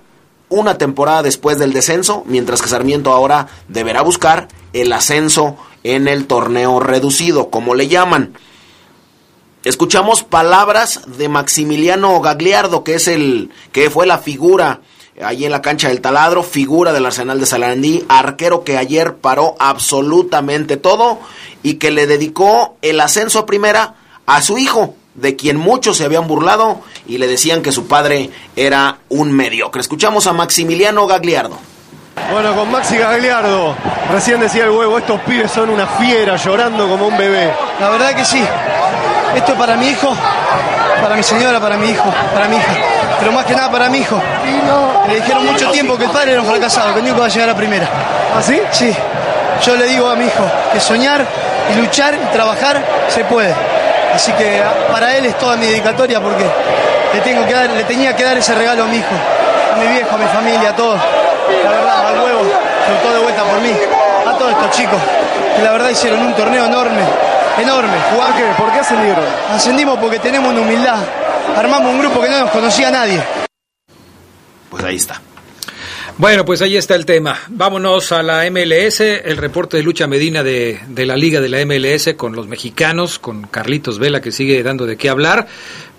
una 0.49 0.79
temporada 0.79 1.23
después 1.23 1.59
del 1.59 1.73
descenso, 1.73 2.23
mientras 2.27 2.63
que 2.63 2.69
Sarmiento 2.69 3.13
ahora 3.13 3.49
deberá 3.69 4.03
buscar 4.03 4.49
el 4.73 4.93
ascenso 4.93 5.57
en 5.83 6.07
el 6.07 6.27
torneo 6.27 6.81
reducido, 6.81 7.51
como 7.51 7.75
le 7.75 7.89
llaman. 7.89 8.35
Escuchamos 9.65 10.23
palabras 10.23 11.01
de 11.17 11.29
Maximiliano 11.29 12.21
Gagliardo, 12.21 12.85
que 12.85 12.95
es 12.95 13.09
el 13.09 13.51
que 13.73 13.91
fue 13.91 14.07
la 14.07 14.19
figura 14.19 14.83
ahí 15.23 15.45
en 15.45 15.53
la 15.53 15.63
cancha 15.63 15.89
del 15.89 16.01
taladro, 16.01 16.43
figura 16.43 16.93
del 16.93 17.07
Arsenal 17.07 17.39
de 17.41 17.47
Sarandí, 17.47 18.05
arquero 18.09 18.65
que 18.65 18.77
ayer 18.77 19.17
paró 19.17 19.55
absolutamente 19.59 20.77
todo 20.77 21.21
y 21.63 21.75
que 21.75 21.91
le 21.91 22.07
dedicó 22.07 22.77
el 22.83 23.01
ascenso 23.01 23.39
a 23.39 23.47
primera 23.47 23.95
a 24.27 24.43
su 24.43 24.59
hijo, 24.59 24.95
de 25.15 25.37
quien 25.37 25.57
muchos 25.57 25.97
se 25.97 26.05
habían 26.05 26.27
burlado 26.27 26.81
y 27.07 27.19
le 27.19 27.27
decían 27.27 27.63
que 27.63 27.73
su 27.73 27.87
padre 27.87 28.31
era 28.57 28.99
un 29.09 29.33
mediocre. 29.33 29.81
Escuchamos 29.81 30.27
a 30.27 30.33
Maximiliano 30.33 31.07
Gagliardo. 31.07 31.59
Bueno, 32.33 32.55
con 32.55 32.71
Maxi 32.71 32.97
Gagliardo, 32.97 33.77
recién 34.11 34.41
decía 34.41 34.65
el 34.65 34.71
huevo, 34.71 34.99
estos 34.99 35.21
pibes 35.23 35.51
son 35.51 35.71
una 35.71 35.87
fiera 35.87 36.37
llorando 36.37 36.89
como 36.89 37.09
un 37.09 37.19
bebé. 37.19 37.53
La 37.81 37.91
verdad 37.91 38.15
que 38.15 38.25
sí. 38.25 38.43
Esto 39.35 39.53
es 39.53 39.59
para 39.59 39.77
mi 39.77 39.89
hijo, 39.89 40.15
para 41.03 41.17
mi 41.17 41.23
señora, 41.23 41.61
para 41.61 41.77
mi 41.77 41.91
hijo, 41.91 42.13
para 42.33 42.49
mi 42.49 42.57
hija. 42.57 42.73
Pero 43.19 43.33
más 43.33 43.45
que 43.45 43.55
nada 43.55 43.71
para 43.71 43.89
mi 43.89 43.99
hijo. 43.99 44.21
Le 45.09 45.17
dijeron 45.17 45.47
mucho 45.47 45.71
tiempo 45.71 45.97
que 45.97 46.05
el 46.05 46.11
padre 46.11 46.33
era 46.33 46.41
un 46.41 46.47
fracasado, 46.47 46.95
que 46.95 47.01
único 47.01 47.19
va 47.19 47.27
a 47.27 47.29
llegar 47.29 47.51
a 47.51 47.55
primera. 47.55 47.89
¿Así? 48.39 48.61
¿Ah, 48.65 48.69
sí. 48.71 48.95
Yo 49.63 49.77
le 49.77 49.87
digo 49.87 50.09
a 50.09 50.17
mi 50.17 50.27
hijo 50.27 50.45
que 50.73 50.81
soñar 50.81 51.25
y 51.73 51.81
luchar 51.81 52.15
y 52.15 52.33
trabajar 52.33 52.83
se 53.09 53.25
puede. 53.25 53.55
Así 54.15 54.33
que 54.33 54.63
para 54.93 55.17
él 55.17 55.27
es 55.27 55.39
toda 55.39 55.57
mi 55.57 55.67
dedicatoria 55.67 56.21
porque 56.21 56.45
le, 57.15 57.21
tengo 57.21 57.47
que 57.47 57.55
dar, 57.55 57.71
le 57.71 57.85
tenía 57.85 58.15
que 58.15 58.23
dar 58.23 58.37
ese 58.37 58.55
regalo 58.55 58.85
a 58.85 58.87
mi 58.87 58.99
hijo, 58.99 59.15
a 59.75 59.77
mi 59.77 59.87
viejo, 59.89 60.15
a 60.15 60.19
mi 60.19 60.27
familia, 60.27 60.71
a 60.71 60.77
todos. 60.77 61.01
La 61.65 61.71
verdad, 61.71 62.07
al 62.09 62.21
huevo, 62.21 62.41
todo 63.03 63.13
de 63.15 63.19
vuelta 63.21 63.43
por 63.43 63.61
mí, 63.61 63.73
a 64.27 64.39
todos 64.39 64.53
estos 64.53 64.71
chicos, 64.71 65.01
que 65.57 65.63
la 65.63 65.73
verdad 65.73 65.91
hicieron 65.91 66.21
un 66.21 66.35
torneo 66.35 66.67
enorme, 66.67 67.03
enorme. 67.61 67.97
¿Por 68.15 68.35
qué? 68.35 68.45
¿Por 68.57 68.73
qué 68.73 68.79
ascendieron? 68.81 69.25
Ascendimos 69.51 69.99
porque 69.99 70.19
tenemos 70.19 70.53
una 70.53 70.63
humildad. 70.63 70.99
Armamos 71.57 71.93
un 71.93 72.01
grupo 72.01 72.21
que 72.21 72.31
no 72.31 72.41
nos 72.41 72.51
conocía 72.51 72.89
a 72.89 72.91
nadie. 72.91 73.23
Pues 74.71 74.83
ahí 74.85 74.97
está. 74.97 75.21
Bueno, 76.17 76.45
pues 76.45 76.63
ahí 76.63 76.77
está 76.77 76.95
el 76.95 77.07
tema. 77.07 77.41
Vámonos 77.49 78.13
a 78.13 78.23
la 78.23 78.49
MLS, 78.49 79.01
el 79.01 79.37
reporte 79.37 79.77
de 79.77 79.83
Lucha 79.83 80.07
Medina 80.07 80.45
de, 80.45 80.79
de, 80.87 81.07
la 81.07 81.17
Liga 81.17 81.41
de 81.41 81.49
la 81.49 81.65
MLS 81.67 82.15
con 82.17 82.37
los 82.37 82.47
mexicanos, 82.47 83.19
con 83.19 83.43
Carlitos 83.49 83.99
Vela 83.99 84.21
que 84.21 84.31
sigue 84.31 84.63
dando 84.63 84.87
de 84.87 84.97
qué 84.97 85.09
hablar. 85.09 85.49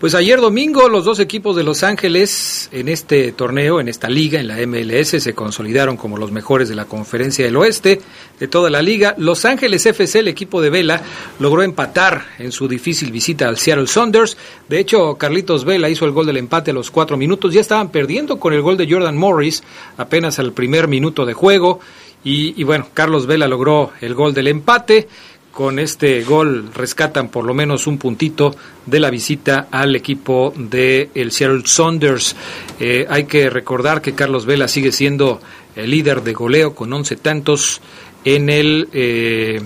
Pues 0.06 0.14
ayer 0.14 0.40
domingo 0.40 0.88
los 0.88 1.04
dos 1.04 1.20
equipos 1.20 1.56
de 1.56 1.64
Los 1.64 1.82
Ángeles 1.82 2.70
en 2.72 2.90
este 2.90 3.32
torneo, 3.32 3.80
en 3.80 3.88
esta 3.88 4.08
liga, 4.08 4.40
en 4.40 4.48
la 4.48 4.58
MLS, 4.68 5.20
se 5.20 5.34
consolidaron 5.34 5.98
como 5.98 6.20
los 6.20 6.32
mejores 6.32 6.70
de 6.70 6.76
la 6.76 6.86
conferencia 6.86 7.44
del 7.44 7.56
oeste 7.56 8.00
de 8.40 8.48
toda 8.48 8.70
la 8.70 8.84
liga. 8.84 9.16
Los 9.18 9.46
Ángeles 9.46 9.84
FC, 9.84 10.20
el 10.20 10.28
equipo 10.28 10.62
de 10.62 10.70
Vela, 10.70 11.02
logró 11.40 11.64
empatar 11.64 12.24
en 12.38 12.52
su 12.52 12.68
difícil 12.68 13.12
visita 13.12 13.48
al 13.48 13.58
Seattle 13.58 13.88
Saunders. 13.88 14.38
De 14.70 14.78
hecho, 14.78 15.16
Carlitos 15.16 15.66
Vela 15.66 15.90
hizo 15.90 16.06
el 16.06 16.12
gol 16.12 16.28
del 16.28 16.38
empate 16.38 16.70
a 16.70 16.76
los 16.76 16.92
cuatro 16.92 17.18
minutos. 17.18 17.52
Ya 17.52 17.62
estaban 17.62 17.90
perdiendo 17.90 18.40
con 18.40 18.54
el 18.54 18.62
gol 18.62 18.78
de 18.78 18.88
Jordan 18.88 19.18
Morris 19.18 19.64
apenas 19.98 20.38
al 20.38 20.54
primer 20.54 20.88
minuto 20.88 21.26
de 21.26 21.34
juego. 21.34 21.80
Y, 22.24 22.60
y 22.60 22.64
bueno, 22.64 22.88
Carlos 22.94 23.26
Vela 23.26 23.48
logró 23.48 23.92
el 24.02 24.14
gol 24.14 24.36
del 24.36 24.50
empate 24.50 25.08
con 25.56 25.80
este 25.80 26.22
gol 26.26 26.70
rescatan 26.74 27.30
por 27.30 27.46
lo 27.46 27.54
menos 27.54 27.88
un 27.88 27.98
puntito 27.98 28.54
de 28.86 29.00
la 29.00 29.10
visita 29.10 29.70
al 29.72 29.96
equipo 29.96 30.54
de 30.54 31.12
el 31.16 31.32
Seattle 31.32 31.62
Saunders. 31.64 32.36
Eh, 32.78 33.06
hay 33.10 33.24
que 33.24 33.50
recordar 33.50 34.02
que 34.02 34.14
Carlos 34.14 34.46
Vela 34.46 34.68
sigue 34.68 34.92
siendo 34.92 35.40
el 35.78 35.92
líder 35.92 36.24
de 36.24 36.34
goleo 36.34 36.76
con 36.76 36.92
11 36.92 37.16
tantos 37.16 37.80
en 38.26 38.50
el 38.50 38.90
eh, 38.92 39.62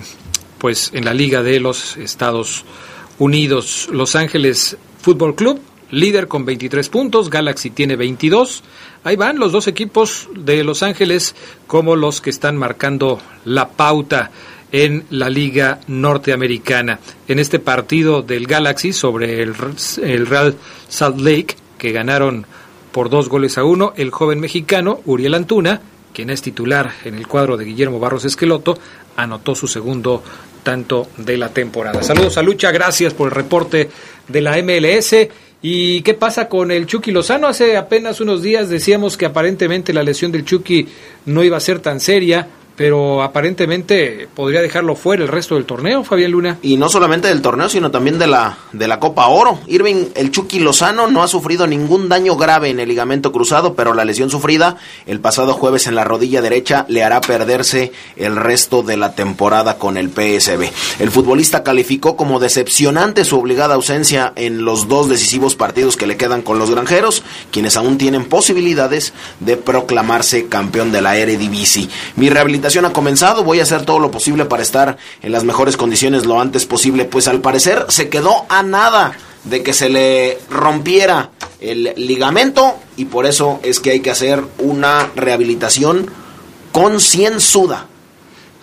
pues 0.58 0.92
en 0.94 1.04
la 1.04 1.12
liga 1.12 1.42
de 1.42 1.58
los 1.58 1.96
Estados 1.96 2.64
Unidos. 3.18 3.88
Los 3.90 4.14
Ángeles 4.14 4.76
Fútbol 5.02 5.34
Club 5.34 5.60
líder 5.90 6.28
con 6.28 6.44
23 6.44 6.88
puntos, 6.88 7.30
Galaxy 7.30 7.70
tiene 7.70 7.96
22. 7.96 8.62
Ahí 9.02 9.16
van 9.16 9.40
los 9.40 9.50
dos 9.50 9.66
equipos 9.66 10.28
de 10.36 10.62
Los 10.62 10.84
Ángeles 10.84 11.34
como 11.66 11.96
los 11.96 12.20
que 12.20 12.30
están 12.30 12.56
marcando 12.56 13.18
la 13.44 13.70
pauta 13.70 14.30
en 14.72 15.04
la 15.10 15.28
Liga 15.28 15.80
Norteamericana. 15.86 17.00
En 17.28 17.38
este 17.38 17.58
partido 17.58 18.22
del 18.22 18.46
Galaxy 18.46 18.92
sobre 18.92 19.42
el, 19.42 19.54
el 20.02 20.26
Real 20.26 20.56
Salt 20.88 21.20
Lake, 21.20 21.56
que 21.78 21.92
ganaron 21.92 22.46
por 22.92 23.10
dos 23.10 23.28
goles 23.28 23.58
a 23.58 23.64
uno, 23.64 23.92
el 23.96 24.10
joven 24.10 24.40
mexicano 24.40 25.00
Uriel 25.06 25.34
Antuna, 25.34 25.80
quien 26.12 26.30
es 26.30 26.42
titular 26.42 26.92
en 27.04 27.14
el 27.14 27.26
cuadro 27.26 27.56
de 27.56 27.64
Guillermo 27.64 28.00
Barros 28.00 28.24
Esqueloto, 28.24 28.78
anotó 29.16 29.54
su 29.54 29.68
segundo 29.68 30.22
tanto 30.62 31.08
de 31.16 31.36
la 31.36 31.50
temporada. 31.50 32.02
Saludos 32.02 32.36
a 32.36 32.42
Lucha, 32.42 32.70
gracias 32.70 33.14
por 33.14 33.28
el 33.28 33.34
reporte 33.34 33.88
de 34.28 34.40
la 34.40 34.60
MLS. 34.62 35.14
¿Y 35.62 36.00
qué 36.02 36.14
pasa 36.14 36.48
con 36.48 36.70
el 36.70 36.86
Chucky 36.86 37.10
Lozano? 37.10 37.46
Hace 37.46 37.76
apenas 37.76 38.20
unos 38.20 38.42
días 38.42 38.68
decíamos 38.70 39.16
que 39.16 39.26
aparentemente 39.26 39.92
la 39.92 40.02
lesión 40.02 40.32
del 40.32 40.44
Chucky 40.44 40.88
no 41.26 41.44
iba 41.44 41.58
a 41.58 41.60
ser 41.60 41.80
tan 41.80 42.00
seria 42.00 42.46
pero 42.80 43.22
aparentemente 43.22 44.26
podría 44.34 44.62
dejarlo 44.62 44.96
fuera 44.96 45.22
el 45.22 45.28
resto 45.28 45.56
del 45.56 45.66
torneo, 45.66 46.02
Fabián 46.02 46.30
Luna. 46.30 46.56
Y 46.62 46.78
no 46.78 46.88
solamente 46.88 47.28
del 47.28 47.42
torneo, 47.42 47.68
sino 47.68 47.90
también 47.90 48.18
de 48.18 48.26
la, 48.26 48.56
de 48.72 48.88
la 48.88 48.98
Copa 48.98 49.26
Oro. 49.26 49.58
Irving, 49.66 50.06
el 50.14 50.30
Chucky 50.30 50.60
Lozano 50.60 51.06
no 51.06 51.22
ha 51.22 51.28
sufrido 51.28 51.66
ningún 51.66 52.08
daño 52.08 52.36
grave 52.36 52.70
en 52.70 52.80
el 52.80 52.88
ligamento 52.88 53.32
cruzado, 53.32 53.74
pero 53.74 53.92
la 53.92 54.06
lesión 54.06 54.30
sufrida 54.30 54.78
el 55.04 55.20
pasado 55.20 55.52
jueves 55.52 55.88
en 55.88 55.94
la 55.94 56.04
rodilla 56.04 56.40
derecha 56.40 56.86
le 56.88 57.04
hará 57.04 57.20
perderse 57.20 57.92
el 58.16 58.36
resto 58.36 58.82
de 58.82 58.96
la 58.96 59.14
temporada 59.14 59.76
con 59.76 59.98
el 59.98 60.08
PSB. 60.08 60.70
El 61.00 61.10
futbolista 61.10 61.62
calificó 61.62 62.16
como 62.16 62.40
decepcionante 62.40 63.26
su 63.26 63.38
obligada 63.38 63.74
ausencia 63.74 64.32
en 64.36 64.64
los 64.64 64.88
dos 64.88 65.10
decisivos 65.10 65.54
partidos 65.54 65.98
que 65.98 66.06
le 66.06 66.16
quedan 66.16 66.40
con 66.40 66.58
los 66.58 66.70
granjeros, 66.70 67.24
quienes 67.50 67.76
aún 67.76 67.98
tienen 67.98 68.24
posibilidades 68.24 69.12
de 69.38 69.58
proclamarse 69.58 70.46
campeón 70.46 70.92
de 70.92 71.02
la 71.02 71.18
Eredivisie. 71.18 71.90
Mi 72.16 72.30
rehabilitación 72.30 72.69
ha 72.78 72.92
comenzado, 72.92 73.44
voy 73.44 73.60
a 73.60 73.64
hacer 73.64 73.84
todo 73.84 73.98
lo 73.98 74.10
posible 74.10 74.44
para 74.44 74.62
estar 74.62 74.96
en 75.22 75.32
las 75.32 75.44
mejores 75.44 75.76
condiciones 75.76 76.26
lo 76.26 76.40
antes 76.40 76.66
posible, 76.66 77.04
pues 77.04 77.28
al 77.28 77.40
parecer 77.40 77.86
se 77.88 78.08
quedó 78.08 78.46
a 78.48 78.62
nada 78.62 79.12
de 79.44 79.62
que 79.62 79.72
se 79.72 79.88
le 79.88 80.38
rompiera 80.48 81.30
el 81.60 81.92
ligamento 81.96 82.76
y 82.96 83.06
por 83.06 83.26
eso 83.26 83.60
es 83.62 83.80
que 83.80 83.90
hay 83.90 84.00
que 84.00 84.10
hacer 84.10 84.42
una 84.58 85.10
rehabilitación 85.16 86.10
concienzuda. 86.72 87.86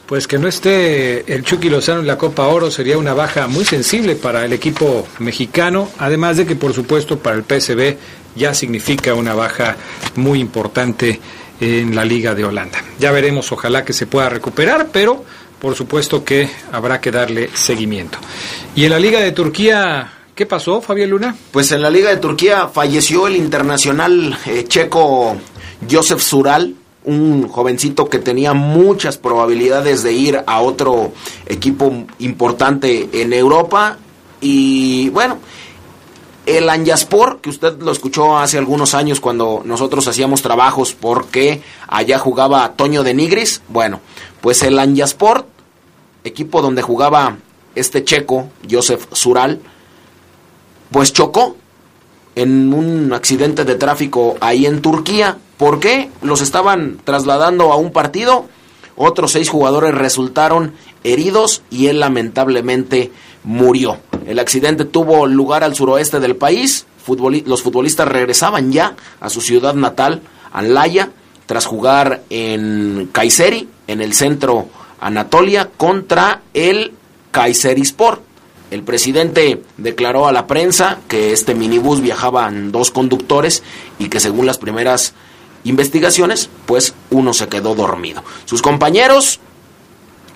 Pues 0.07 0.25
que 0.25 0.37
no 0.37 0.47
esté 0.47 1.33
el 1.33 1.43
Chucky 1.43 1.69
Lozano 1.69 1.99
en 1.99 2.07
la 2.07 2.17
Copa 2.17 2.47
Oro 2.47 2.71
sería 2.71 2.97
una 2.97 3.13
baja 3.13 3.47
muy 3.47 3.65
sensible 3.65 4.15
para 4.15 4.45
el 4.45 4.53
equipo 4.53 5.05
mexicano, 5.19 5.89
además 5.97 6.37
de 6.37 6.45
que 6.45 6.55
por 6.55 6.73
supuesto 6.73 7.19
para 7.19 7.35
el 7.35 7.43
PSB 7.43 7.97
ya 8.37 8.53
significa 8.53 9.13
una 9.13 9.33
baja 9.33 9.75
muy 10.15 10.39
importante 10.39 11.19
en 11.59 11.95
la 11.95 12.05
Liga 12.05 12.35
de 12.35 12.45
Holanda. 12.45 12.79
Ya 12.99 13.11
veremos, 13.11 13.51
ojalá 13.51 13.83
que 13.83 13.93
se 13.93 14.07
pueda 14.07 14.29
recuperar, 14.29 14.89
pero 14.91 15.23
por 15.59 15.75
supuesto 15.75 16.23
que 16.23 16.49
habrá 16.71 17.01
que 17.01 17.11
darle 17.11 17.49
seguimiento. 17.53 18.19
Y 18.75 18.85
en 18.85 18.91
la 18.91 18.99
Liga 18.99 19.19
de 19.19 19.31
Turquía, 19.31 20.11
¿qué 20.35 20.45
pasó, 20.45 20.81
Fabián 20.81 21.09
Luna? 21.09 21.35
Pues 21.51 21.71
en 21.71 21.81
la 21.81 21.89
Liga 21.89 22.09
de 22.09 22.17
Turquía 22.17 22.67
falleció 22.67 23.27
el 23.27 23.35
internacional 23.35 24.37
eh, 24.45 24.65
checo 24.67 25.35
Josef 25.89 26.21
Sural, 26.21 26.75
un 27.05 27.47
jovencito 27.47 28.09
que 28.09 28.19
tenía 28.19 28.53
muchas 28.53 29.17
probabilidades 29.17 30.03
de 30.03 30.13
ir 30.13 30.43
a 30.45 30.61
otro 30.61 31.13
equipo 31.47 32.05
importante 32.19 33.09
en 33.13 33.33
Europa 33.33 33.97
y 34.41 35.09
bueno, 35.09 35.39
el 36.48 36.70
Anyaspor, 36.70 37.42
que 37.42 37.50
usted 37.50 37.77
lo 37.80 37.92
escuchó 37.92 38.38
hace 38.38 38.58
algunos 38.58 38.96
años 38.96 39.20
cuando 39.20 39.62
nosotros 39.66 40.08
hacíamos 40.08 40.42
trabajos 40.42 40.94
porque 40.94 41.62
allá 41.88 42.18
jugaba 42.20 42.72
Toño 42.74 43.04
de 43.04 43.13
Nigris, 43.13 43.62
bueno, 43.68 44.00
pues 44.39 44.63
el 44.63 44.80
Anyaspor, 44.80 45.46
equipo 46.24 46.62
donde 46.62 46.82
jugaba 46.82 47.36
este 47.75 48.06
checo, 48.06 48.48
Josef 48.70 49.08
Sural, 49.12 49.60
pues 50.89 51.12
chocó 51.12 51.58
en 52.36 52.74
un 52.74 53.12
accidente 53.12 53.66
de 53.66 53.75
tráfico 53.75 54.38
ahí 54.39 54.66
en 54.66 54.82
Turquía. 54.82 55.38
¿Por 55.58 55.82
qué? 55.82 56.10
Los 56.22 56.42
estaban 56.42 56.98
trasladando 57.04 57.74
a 57.74 57.75
un 57.75 57.92
partido. 57.92 58.46
Otros 58.96 59.34
seis 59.34 59.50
jugadores 59.50 59.94
resultaron 59.94 60.74
heridos 61.04 61.62
y 61.70 61.88
él 61.88 62.00
lamentablemente 62.00 63.12
murió. 63.48 63.98
El 64.25 64.39
accidente 64.39 64.84
tuvo 64.84 65.25
lugar 65.25 65.63
al 65.63 65.74
suroeste 65.74 66.20
del 66.20 66.36
país. 66.36 66.86
los 67.46 67.63
futbolistas 67.63 68.08
regresaban 68.08 68.74
ya 68.74 68.98
a 69.22 69.30
su 69.30 69.39
ciudad 69.39 69.74
natal, 69.74 70.22
Anlaya, 70.51 71.12
tras 71.46 71.66
jugar 71.66 72.24
en 72.30 73.10
Kayseri, 73.13 73.70
en 73.88 74.01
el 74.01 74.13
centro 74.13 74.68
Anatolia, 75.00 75.70
contra 75.77 76.42
el 76.54 76.92
Kayserispor. 77.32 78.22
El 78.70 78.84
presidente 78.84 79.63
declaró 79.77 80.27
a 80.27 80.34
la 80.34 80.46
prensa 80.46 81.00
que 81.08 81.32
este 81.32 81.56
minibús 81.56 82.01
viajaban 82.01 82.74
dos 82.74 82.92
conductores 82.92 83.63
y 83.98 84.10
que 84.10 84.20
según 84.20 84.46
las 84.46 84.58
primeras 84.58 85.13
investigaciones, 85.63 86.50
pues 86.66 86.94
uno 87.12 87.34
se 87.34 87.48
quedó 87.48 87.75
dormido. 87.75 88.25
Sus 88.44 88.62
compañeros, 88.62 89.39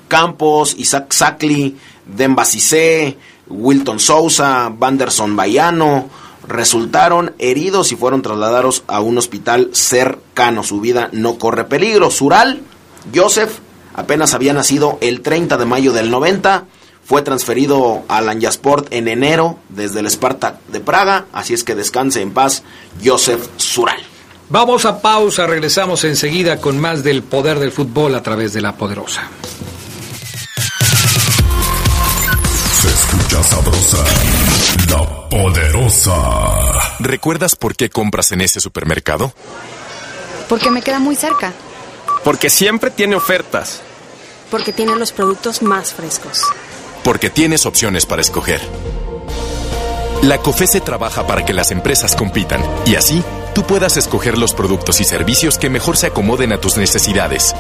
Campos, 0.08 0.76
Isaac 0.78 1.12
Sackley, 1.12 1.76
Demba 2.16 2.46
Cissé, 2.46 3.18
Wilton 3.48 4.00
Sousa, 4.00 4.70
Vanderson 4.70 5.36
Bayano, 5.36 6.10
resultaron 6.48 7.34
heridos 7.40 7.92
y 7.92 7.96
fueron 7.96 8.22
trasladados 8.22 8.84
a 8.88 9.00
un 9.02 9.18
hospital 9.18 9.70
cercano. 9.74 10.64
Su 10.64 10.82
vida 10.82 11.10
no 11.12 11.38
corre 11.38 11.66
peligro. 11.66 12.10
Sural, 12.12 12.62
Joseph, 13.14 13.60
apenas 13.94 14.34
había 14.34 14.54
nacido 14.54 14.98
el 15.02 15.22
30 15.22 15.58
de 15.58 15.66
mayo 15.66 15.94
del 15.94 16.10
90 16.10 16.66
fue 17.04 17.24
transferido 17.24 18.04
al 18.08 18.30
Anyasport 18.30 18.88
en 18.94 19.10
enero 19.10 19.58
desde 19.68 20.00
el 20.00 20.10
Spartak 20.10 20.66
de 20.68 20.80
Praga, 20.80 21.26
así 21.34 21.54
es 21.54 21.66
que 21.66 21.76
descanse 21.76 22.22
en 22.22 22.32
paz 22.32 22.64
Joseph 23.04 23.42
Sural. 23.58 23.98
Vamos 24.50 24.86
a 24.86 25.02
pausa, 25.02 25.46
regresamos 25.46 26.04
enseguida 26.04 26.62
con 26.62 26.80
más 26.80 27.04
del 27.04 27.24
poder 27.24 27.60
del 27.60 27.72
fútbol 27.72 28.16
a 28.16 28.24
través 28.24 28.54
de 28.54 28.62
la 28.62 28.78
poderosa. 28.78 29.30
Escucha 33.12 33.44
sabrosa, 33.44 34.04
la 34.90 35.30
poderosa. 35.30 36.14
¿Recuerdas 37.00 37.56
por 37.56 37.76
qué 37.76 37.90
compras 37.90 38.32
en 38.32 38.42
ese 38.42 38.60
supermercado? 38.60 39.34
Porque 40.48 40.72
me 40.72 40.82
queda 40.82 41.00
muy 41.00 41.16
cerca. 41.16 41.54
Porque 42.24 42.50
siempre 42.50 42.92
tiene 42.92 43.16
ofertas. 43.16 43.82
Porque 44.50 44.74
tiene 44.74 44.96
los 44.96 45.12
productos 45.12 45.62
más 45.62 45.94
frescos 45.94 46.46
porque 47.04 47.30
tienes 47.30 47.66
opciones 47.66 48.06
para 48.06 48.22
escoger. 48.22 48.62
La 50.24 50.38
COFESE 50.38 50.82
trabaja 50.82 51.26
para 51.26 51.46
que 51.46 51.54
las 51.54 51.72
empresas 51.72 52.16
compitan 52.16 52.62
y 52.86 52.96
así 52.96 53.24
tú 53.56 53.64
puedas 53.64 53.98
escoger 53.98 54.38
los 54.38 54.54
productos 54.54 55.02
y 55.02 55.04
servicios 55.04 55.58
que 55.58 55.70
mejor 55.70 55.98
se 55.98 56.08
acomoden 56.08 56.54
a 56.54 56.60
tus 56.60 56.78
necesidades. 56.78 57.56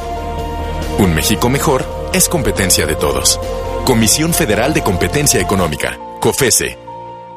Un 0.99 1.15
México 1.15 1.49
mejor 1.49 1.85
es 2.13 2.29
competencia 2.29 2.85
de 2.85 2.95
todos. 2.95 3.39
Comisión 3.85 4.33
Federal 4.33 4.73
de 4.73 4.83
Competencia 4.83 5.39
Económica, 5.39 5.97
COFESE. 6.19 6.80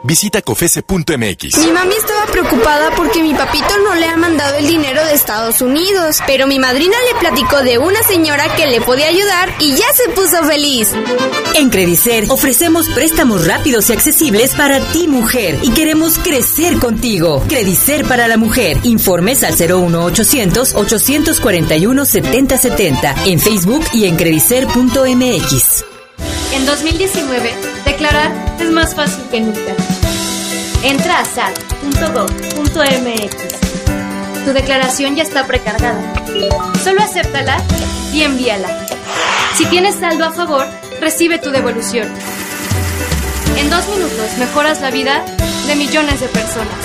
Visita 0.04 0.42
cofese.mx. 0.42 1.56
Mi 1.56 1.72
mami 1.72 1.94
estaba 1.94 2.26
preocupada 2.26 2.90
porque 2.94 3.22
mi 3.22 3.32
papito 3.32 3.78
no 3.84 3.94
le 3.94 4.06
ha 4.06 4.18
mandado 4.18 4.56
el 4.56 4.66
dinero 4.66 5.02
de 5.02 5.14
Estados 5.14 5.62
Unidos, 5.62 6.18
pero 6.26 6.46
mi 6.46 6.58
madrina 6.58 6.94
le 7.10 7.18
platicó 7.18 7.62
de 7.62 7.78
una 7.78 8.02
señora 8.02 8.54
que 8.54 8.66
le 8.66 8.82
podía 8.82 9.08
ayudar 9.08 9.54
y 9.60 9.70
ya 9.70 9.86
se 9.94 10.10
puso 10.10 10.44
feliz. 10.44 10.90
En 11.54 11.70
Credicer 11.70 12.26
ofrecemos 12.28 12.90
préstamos 12.90 13.46
rápidos 13.46 13.88
y 13.88 13.94
accesibles 13.94 14.54
para 14.54 14.78
ti 14.92 15.08
mujer 15.08 15.58
y 15.62 15.70
queremos 15.70 16.18
crecer 16.18 16.78
contigo. 16.78 17.42
Credicer 17.48 18.04
para 18.04 18.28
la 18.28 18.36
mujer. 18.36 18.76
Informes 18.82 19.42
al 19.42 19.54
01800 19.54 20.74
841 20.74 22.04
7070 22.04 23.14
en 23.24 23.40
Facebook 23.40 23.84
y 23.94 24.04
en 24.04 24.16
credicer.mx. 24.16 25.84
En 26.52 26.66
2019, 26.66 27.54
declarar 27.84 28.32
es 28.60 28.70
más 28.70 28.94
fácil 28.94 29.24
que 29.30 29.40
nunca. 29.40 29.93
Entra 30.84 31.20
a 31.20 31.24
sal.gov.mx. 31.24 32.74
Tu 34.44 34.52
declaración 34.52 35.16
ya 35.16 35.22
está 35.22 35.46
precargada. 35.46 35.98
Solo 36.82 37.02
acéptala 37.02 37.56
y 38.12 38.22
envíala. 38.22 38.68
Si 39.56 39.64
tienes 39.64 39.94
saldo 39.94 40.26
a 40.26 40.32
favor, 40.32 40.66
recibe 41.00 41.38
tu 41.38 41.50
devolución. 41.50 42.06
En 43.56 43.70
dos 43.70 43.88
minutos 43.88 44.36
mejoras 44.38 44.82
la 44.82 44.90
vida 44.90 45.24
de 45.66 45.74
millones 45.74 46.20
de 46.20 46.28
personas. 46.28 46.76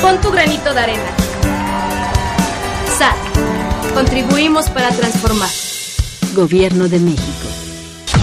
Pon 0.00 0.18
tu 0.22 0.30
granito 0.30 0.72
de 0.72 0.80
arena. 0.80 1.10
SAT. 2.96 3.92
Contribuimos 3.92 4.70
para 4.70 4.88
transformar. 4.88 5.50
Gobierno 6.34 6.88
de 6.88 7.00
México. 7.00 7.53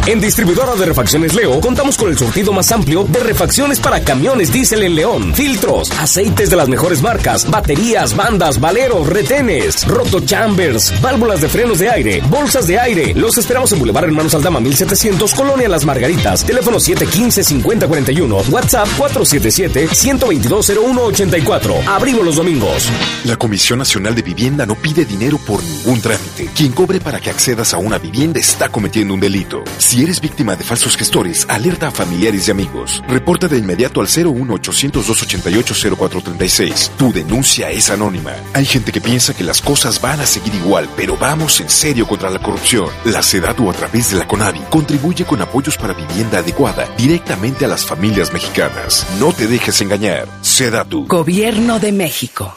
En 0.07 0.19
Distribuidora 0.19 0.75
de 0.75 0.87
Refacciones 0.87 1.35
Leo 1.35 1.61
contamos 1.61 1.95
con 1.95 2.09
el 2.09 2.17
surtido 2.17 2.51
más 2.51 2.71
amplio 2.71 3.03
de 3.03 3.19
refacciones 3.19 3.79
para 3.79 4.01
camiones 4.01 4.51
diésel 4.51 4.81
en 4.81 4.95
León, 4.95 5.35
filtros, 5.35 5.91
aceites 5.91 6.49
de 6.49 6.55
las 6.55 6.67
mejores 6.67 7.03
marcas, 7.03 7.47
baterías, 7.47 8.15
bandas, 8.15 8.59
valeros, 8.59 9.07
retenes, 9.07 9.87
roto 9.87 10.19
chambers, 10.21 10.99
válvulas 11.01 11.41
de 11.41 11.49
frenos 11.49 11.77
de 11.77 11.91
aire, 11.91 12.19
bolsas 12.29 12.65
de 12.65 12.79
aire. 12.79 13.13
Los 13.13 13.37
esperamos 13.37 13.71
en 13.73 13.79
Boulevard 13.79 14.05
Hermanos 14.05 14.33
Aldama 14.33 14.59
1700, 14.59 15.35
Colonia 15.35 15.69
Las 15.69 15.85
Margaritas. 15.85 16.43
Teléfono 16.45 16.79
715-5041, 16.79 18.49
WhatsApp 18.49 18.87
477-122-0184. 18.97 21.87
Abrimos 21.87 22.25
los 22.25 22.37
domingos. 22.37 22.89
La 23.25 23.35
Comisión 23.35 23.77
Nacional 23.77 24.15
de 24.15 24.23
Vivienda 24.23 24.65
no 24.65 24.73
pide 24.73 25.05
dinero 25.05 25.37
por 25.45 25.61
ningún 25.63 26.01
trámite. 26.01 26.49
Quien 26.55 26.71
cobre 26.71 26.99
para 26.99 27.19
que 27.19 27.29
accedas 27.29 27.75
a 27.75 27.77
una 27.77 27.99
vivienda 27.99 28.39
está 28.39 28.69
cometiendo 28.69 29.13
un 29.13 29.19
delito. 29.19 29.63
Si 29.91 30.01
eres 30.01 30.21
víctima 30.21 30.56
de 30.56 30.63
falsos 30.63 30.95
gestores, 30.95 31.45
alerta 31.49 31.89
a 31.89 31.91
familiares 31.91 32.47
y 32.47 32.51
amigos. 32.51 33.04
Reporta 33.10 33.49
de 33.49 33.58
inmediato 33.58 33.99
al 33.99 34.08
01-800-288-0436. 34.08 36.91
Tu 36.91 37.12
denuncia 37.12 37.69
es 37.71 37.89
anónima. 37.89 38.32
Hay 38.54 38.65
gente 38.65 38.93
que 38.93 39.01
piensa 39.01 39.34
que 39.34 39.43
las 39.43 39.62
cosas 39.62 39.99
van 39.99 40.21
a 40.21 40.25
seguir 40.25 40.56
igual, 40.56 40.88
pero 40.95 41.17
vamos 41.17 41.60
en 41.60 41.69
serio 41.69 42.08
contra 42.08 42.30
la 42.30 42.41
corrupción. 42.41 42.88
La 43.04 43.21
SEDATU 43.21 43.69
a 43.69 43.73
través 43.73 44.12
de 44.12 44.19
la 44.19 44.25
CONAVI 44.25 44.62
contribuye 44.69 45.25
con 45.25 45.41
apoyos 45.41 45.75
para 45.75 45.93
vivienda 45.93 46.38
adecuada 46.38 46.88
directamente 46.95 47.65
a 47.65 47.67
las 47.67 47.86
familias 47.86 48.32
mexicanas. 48.32 49.06
No 49.19 49.34
te 49.34 49.45
dejes 49.45 49.82
engañar. 49.82 50.25
SEDATU. 50.39 51.08
Gobierno 51.08 51.80
de 51.80 51.91
México. 51.91 52.56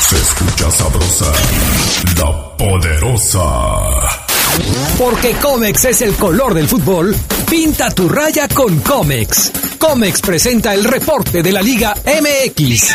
Se 0.00 0.16
escucha 0.16 0.68
sabrosa, 0.72 1.32
la 2.16 2.56
poderosa. 2.56 4.29
Porque 4.98 5.32
Comex 5.34 5.84
es 5.86 6.02
el 6.02 6.14
color 6.14 6.54
del 6.54 6.68
fútbol, 6.68 7.16
pinta 7.48 7.90
tu 7.90 8.08
raya 8.08 8.48
con 8.48 8.80
Comex. 8.80 9.52
Comex 9.78 10.20
presenta 10.20 10.74
el 10.74 10.84
reporte 10.84 11.42
de 11.42 11.52
la 11.52 11.62
Liga 11.62 11.94
MX. 12.04 12.94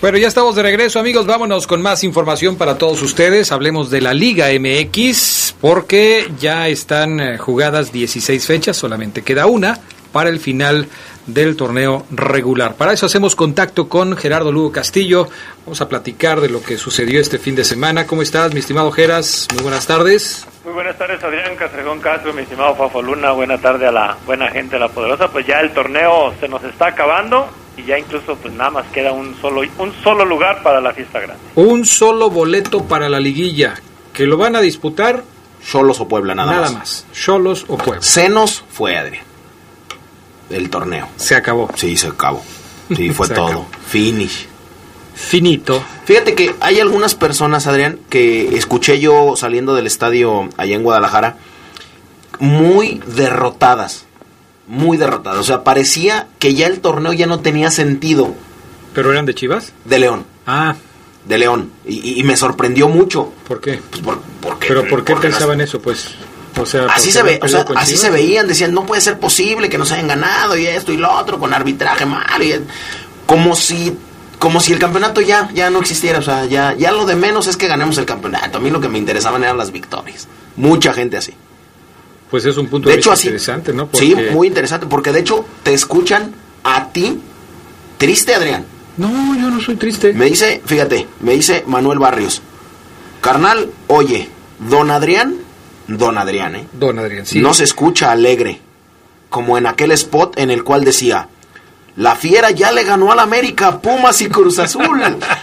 Bueno, 0.00 0.16
ya 0.16 0.28
estamos 0.28 0.56
de 0.56 0.62
regreso, 0.62 0.98
amigos. 0.98 1.26
Vámonos 1.26 1.66
con 1.66 1.82
más 1.82 2.02
información 2.04 2.56
para 2.56 2.78
todos 2.78 3.02
ustedes. 3.02 3.52
Hablemos 3.52 3.90
de 3.90 4.00
la 4.00 4.14
Liga 4.14 4.46
MX, 4.58 5.39
porque 5.60 6.30
ya 6.38 6.68
están 6.68 7.20
eh, 7.20 7.38
jugadas 7.38 7.92
16 7.92 8.46
fechas, 8.46 8.76
solamente 8.76 9.22
queda 9.22 9.46
una 9.46 9.78
para 10.12 10.30
el 10.30 10.40
final 10.40 10.88
del 11.26 11.56
torneo 11.56 12.04
regular. 12.10 12.74
Para 12.74 12.92
eso 12.92 13.06
hacemos 13.06 13.36
contacto 13.36 13.88
con 13.88 14.16
Gerardo 14.16 14.50
Lugo 14.50 14.72
Castillo. 14.72 15.28
Vamos 15.64 15.80
a 15.80 15.88
platicar 15.88 16.40
de 16.40 16.48
lo 16.48 16.62
que 16.62 16.76
sucedió 16.76 17.20
este 17.20 17.38
fin 17.38 17.54
de 17.54 17.64
semana. 17.64 18.06
¿Cómo 18.06 18.22
estás, 18.22 18.52
mi 18.52 18.60
estimado 18.60 18.90
Geras? 18.90 19.46
Muy 19.54 19.62
buenas 19.62 19.86
tardes. 19.86 20.46
Muy 20.64 20.74
buenas 20.74 20.98
tardes, 20.98 21.22
Adrián 21.22 21.54
Castrejón 21.56 22.00
Castro, 22.00 22.32
mi 22.32 22.42
estimado 22.42 22.74
Fafo 22.74 23.02
Luna. 23.02 23.32
Buena 23.32 23.58
tarde 23.58 23.86
a 23.86 23.92
la 23.92 24.16
buena 24.26 24.48
gente 24.48 24.76
de 24.76 24.80
la 24.80 24.88
Poderosa. 24.88 25.28
Pues 25.28 25.46
ya 25.46 25.60
el 25.60 25.70
torneo 25.72 26.34
se 26.40 26.48
nos 26.48 26.64
está 26.64 26.88
acabando 26.88 27.48
y 27.76 27.84
ya 27.84 27.98
incluso 27.98 28.36
pues 28.36 28.52
nada 28.54 28.70
más 28.70 28.86
queda 28.88 29.12
un 29.12 29.36
solo 29.40 29.62
un 29.78 29.92
solo 30.02 30.24
lugar 30.24 30.62
para 30.62 30.80
la 30.80 30.92
fiesta 30.92 31.20
grande. 31.20 31.42
Un 31.54 31.84
solo 31.86 32.30
boleto 32.30 32.84
para 32.84 33.08
la 33.08 33.20
liguilla 33.20 33.74
que 34.12 34.26
lo 34.26 34.36
van 34.36 34.56
a 34.56 34.60
disputar 34.60 35.22
Cholos 35.68 36.00
o 36.00 36.08
Puebla 36.08 36.34
nada, 36.34 36.52
nada 36.52 36.62
más. 36.70 36.74
más. 36.74 37.06
Cholos 37.12 37.64
o 37.68 37.76
Puebla. 37.76 38.02
Senos 38.02 38.64
fue 38.70 38.96
Adrián. 38.96 39.24
El 40.50 40.68
torneo. 40.70 41.08
Se 41.16 41.34
acabó. 41.34 41.70
Sí, 41.76 41.96
se 41.96 42.08
acabó. 42.08 42.42
Sí, 42.94 43.10
fue 43.10 43.28
todo. 43.30 43.46
acabó. 43.46 43.68
Finish. 43.86 44.46
Finito. 45.14 45.82
Fíjate 46.06 46.34
que 46.34 46.54
hay 46.60 46.80
algunas 46.80 47.14
personas, 47.14 47.66
Adrián, 47.66 47.98
que 48.08 48.56
escuché 48.56 48.98
yo 49.00 49.34
saliendo 49.36 49.74
del 49.74 49.86
estadio 49.86 50.48
allá 50.56 50.74
en 50.74 50.82
Guadalajara, 50.82 51.36
muy 52.38 53.02
derrotadas. 53.06 54.06
Muy 54.66 54.96
derrotadas. 54.96 55.38
O 55.40 55.44
sea, 55.44 55.62
parecía 55.64 56.28
que 56.38 56.54
ya 56.54 56.66
el 56.68 56.80
torneo 56.80 57.12
ya 57.12 57.26
no 57.26 57.40
tenía 57.40 57.70
sentido. 57.70 58.34
¿Pero 58.94 59.12
eran 59.12 59.26
de 59.26 59.34
Chivas? 59.34 59.72
De 59.84 59.98
León. 59.98 60.24
Ah. 60.46 60.74
De 61.24 61.38
León. 61.38 61.70
Y, 61.86 62.20
y- 62.20 62.24
me 62.24 62.36
sorprendió 62.36 62.88
mucho. 62.88 63.32
¿Por 63.46 63.60
qué? 63.60 63.80
Pues 63.90 64.02
por, 64.02 64.20
porque, 64.40 64.68
¿Pero 64.68 64.88
por 64.88 65.04
qué 65.04 65.12
porque 65.12 65.28
las- 65.28 65.36
pensaban 65.38 65.60
eso? 65.60 65.80
Pues, 65.80 66.08
o 66.56 66.66
sea... 66.66 66.86
Así 66.86 67.12
se 67.12 67.22
ve, 67.22 67.38
o 67.42 67.48
sea, 67.48 67.64
así 67.76 67.96
se 67.96 68.10
veían, 68.10 68.48
decían, 68.48 68.72
no 68.74 68.86
puede 68.86 69.00
ser 69.02 69.18
posible 69.18 69.68
que 69.68 69.78
nos 69.78 69.92
hayan 69.92 70.08
ganado 70.08 70.56
y 70.56 70.66
esto 70.66 70.92
y 70.92 70.96
lo 70.96 71.12
otro, 71.12 71.38
con 71.38 71.52
arbitraje 71.54 72.06
malo, 72.06 72.42
y 72.44 72.54
como 73.26 73.54
si, 73.54 73.96
como 74.38 74.60
si 74.60 74.72
el 74.72 74.78
campeonato 74.78 75.20
ya, 75.20 75.50
ya 75.54 75.70
no 75.70 75.78
existiera, 75.80 76.18
o 76.18 76.22
sea, 76.22 76.46
ya, 76.46 76.74
ya 76.76 76.90
lo 76.90 77.04
de 77.06 77.14
menos 77.16 77.46
es 77.46 77.56
que 77.56 77.68
ganemos 77.68 77.98
el 77.98 78.06
campeonato. 78.06 78.58
A 78.58 78.60
mí 78.60 78.70
lo 78.70 78.80
que 78.80 78.88
me 78.88 78.98
interesaban 78.98 79.42
eran 79.44 79.56
las 79.58 79.70
victorias. 79.70 80.26
Mucha 80.56 80.92
gente 80.92 81.16
así. 81.18 81.34
Pues 82.30 82.44
es 82.46 82.56
un 82.56 82.68
punto 82.68 82.88
De 82.88 82.94
de, 82.94 83.00
hecho, 83.00 83.10
vista 83.10 83.20
así- 83.20 83.28
interesante, 83.28 83.72
¿no? 83.72 83.88
Sí, 83.92 84.16
muy 84.32 84.46
interesante, 84.48 84.86
porque 84.86 85.12
de 85.12 85.20
hecho 85.20 85.44
te 85.62 85.74
escuchan 85.74 86.32
a 86.64 86.88
ti, 86.88 87.20
triste 87.98 88.34
Adrián. 88.34 88.64
No, 88.96 89.36
yo 89.36 89.50
no 89.50 89.60
soy 89.60 89.76
triste. 89.76 90.12
Me 90.12 90.26
dice, 90.26 90.60
fíjate, 90.64 91.06
me 91.20 91.32
dice 91.32 91.64
Manuel 91.66 91.98
Barrios, 91.98 92.42
carnal, 93.20 93.70
oye, 93.86 94.28
don 94.58 94.90
Adrián, 94.90 95.36
don 95.88 96.18
Adrián, 96.18 96.56
¿eh? 96.56 96.66
Don 96.72 96.98
Adrián, 96.98 97.26
sí. 97.26 97.40
No 97.40 97.54
se 97.54 97.64
escucha 97.64 98.10
alegre, 98.10 98.60
como 99.28 99.58
en 99.58 99.66
aquel 99.66 99.92
spot 99.92 100.38
en 100.38 100.50
el 100.50 100.64
cual 100.64 100.84
decía, 100.84 101.28
la 101.96 102.14
fiera 102.16 102.50
ya 102.50 102.72
le 102.72 102.84
ganó 102.84 103.12
al 103.12 103.18
América, 103.18 103.80
Pumas 103.80 104.20
y 104.22 104.28
Cruz 104.28 104.58
Azul, 104.58 105.02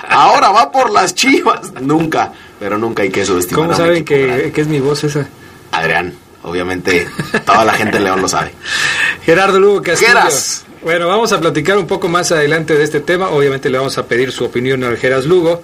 ahora 0.09 0.49
va 0.49 0.71
por 0.71 0.91
las 0.91 1.13
chivas. 1.13 1.73
Nunca, 1.81 2.31
pero 2.59 2.77
nunca 2.77 3.03
hay 3.03 3.09
que 3.09 3.25
subestimar 3.25 3.65
¿Cómo 3.65 3.77
saben 3.77 4.05
que, 4.05 4.51
que 4.53 4.61
es 4.61 4.67
mi 4.67 4.79
voz 4.79 5.03
esa? 5.03 5.27
Adrián, 5.71 6.13
obviamente, 6.43 7.07
toda 7.45 7.65
la 7.65 7.73
gente 7.73 7.97
en 7.97 8.05
León 8.05 8.21
lo 8.21 8.27
sabe. 8.27 8.53
Gerardo 9.23 9.59
Lugo 9.59 9.81
Castillo. 9.81 10.13
Geras. 10.13 10.65
Bueno, 10.83 11.07
vamos 11.07 11.33
a 11.33 11.39
platicar 11.39 11.77
un 11.77 11.87
poco 11.87 12.07
más 12.07 12.31
adelante 12.31 12.75
de 12.75 12.83
este 12.83 12.99
tema. 12.99 13.29
Obviamente 13.29 13.69
le 13.69 13.79
vamos 13.79 13.97
a 13.97 14.05
pedir 14.05 14.31
su 14.31 14.45
opinión 14.45 14.83
al 14.83 14.97
Geras 14.97 15.25
Lugo 15.25 15.63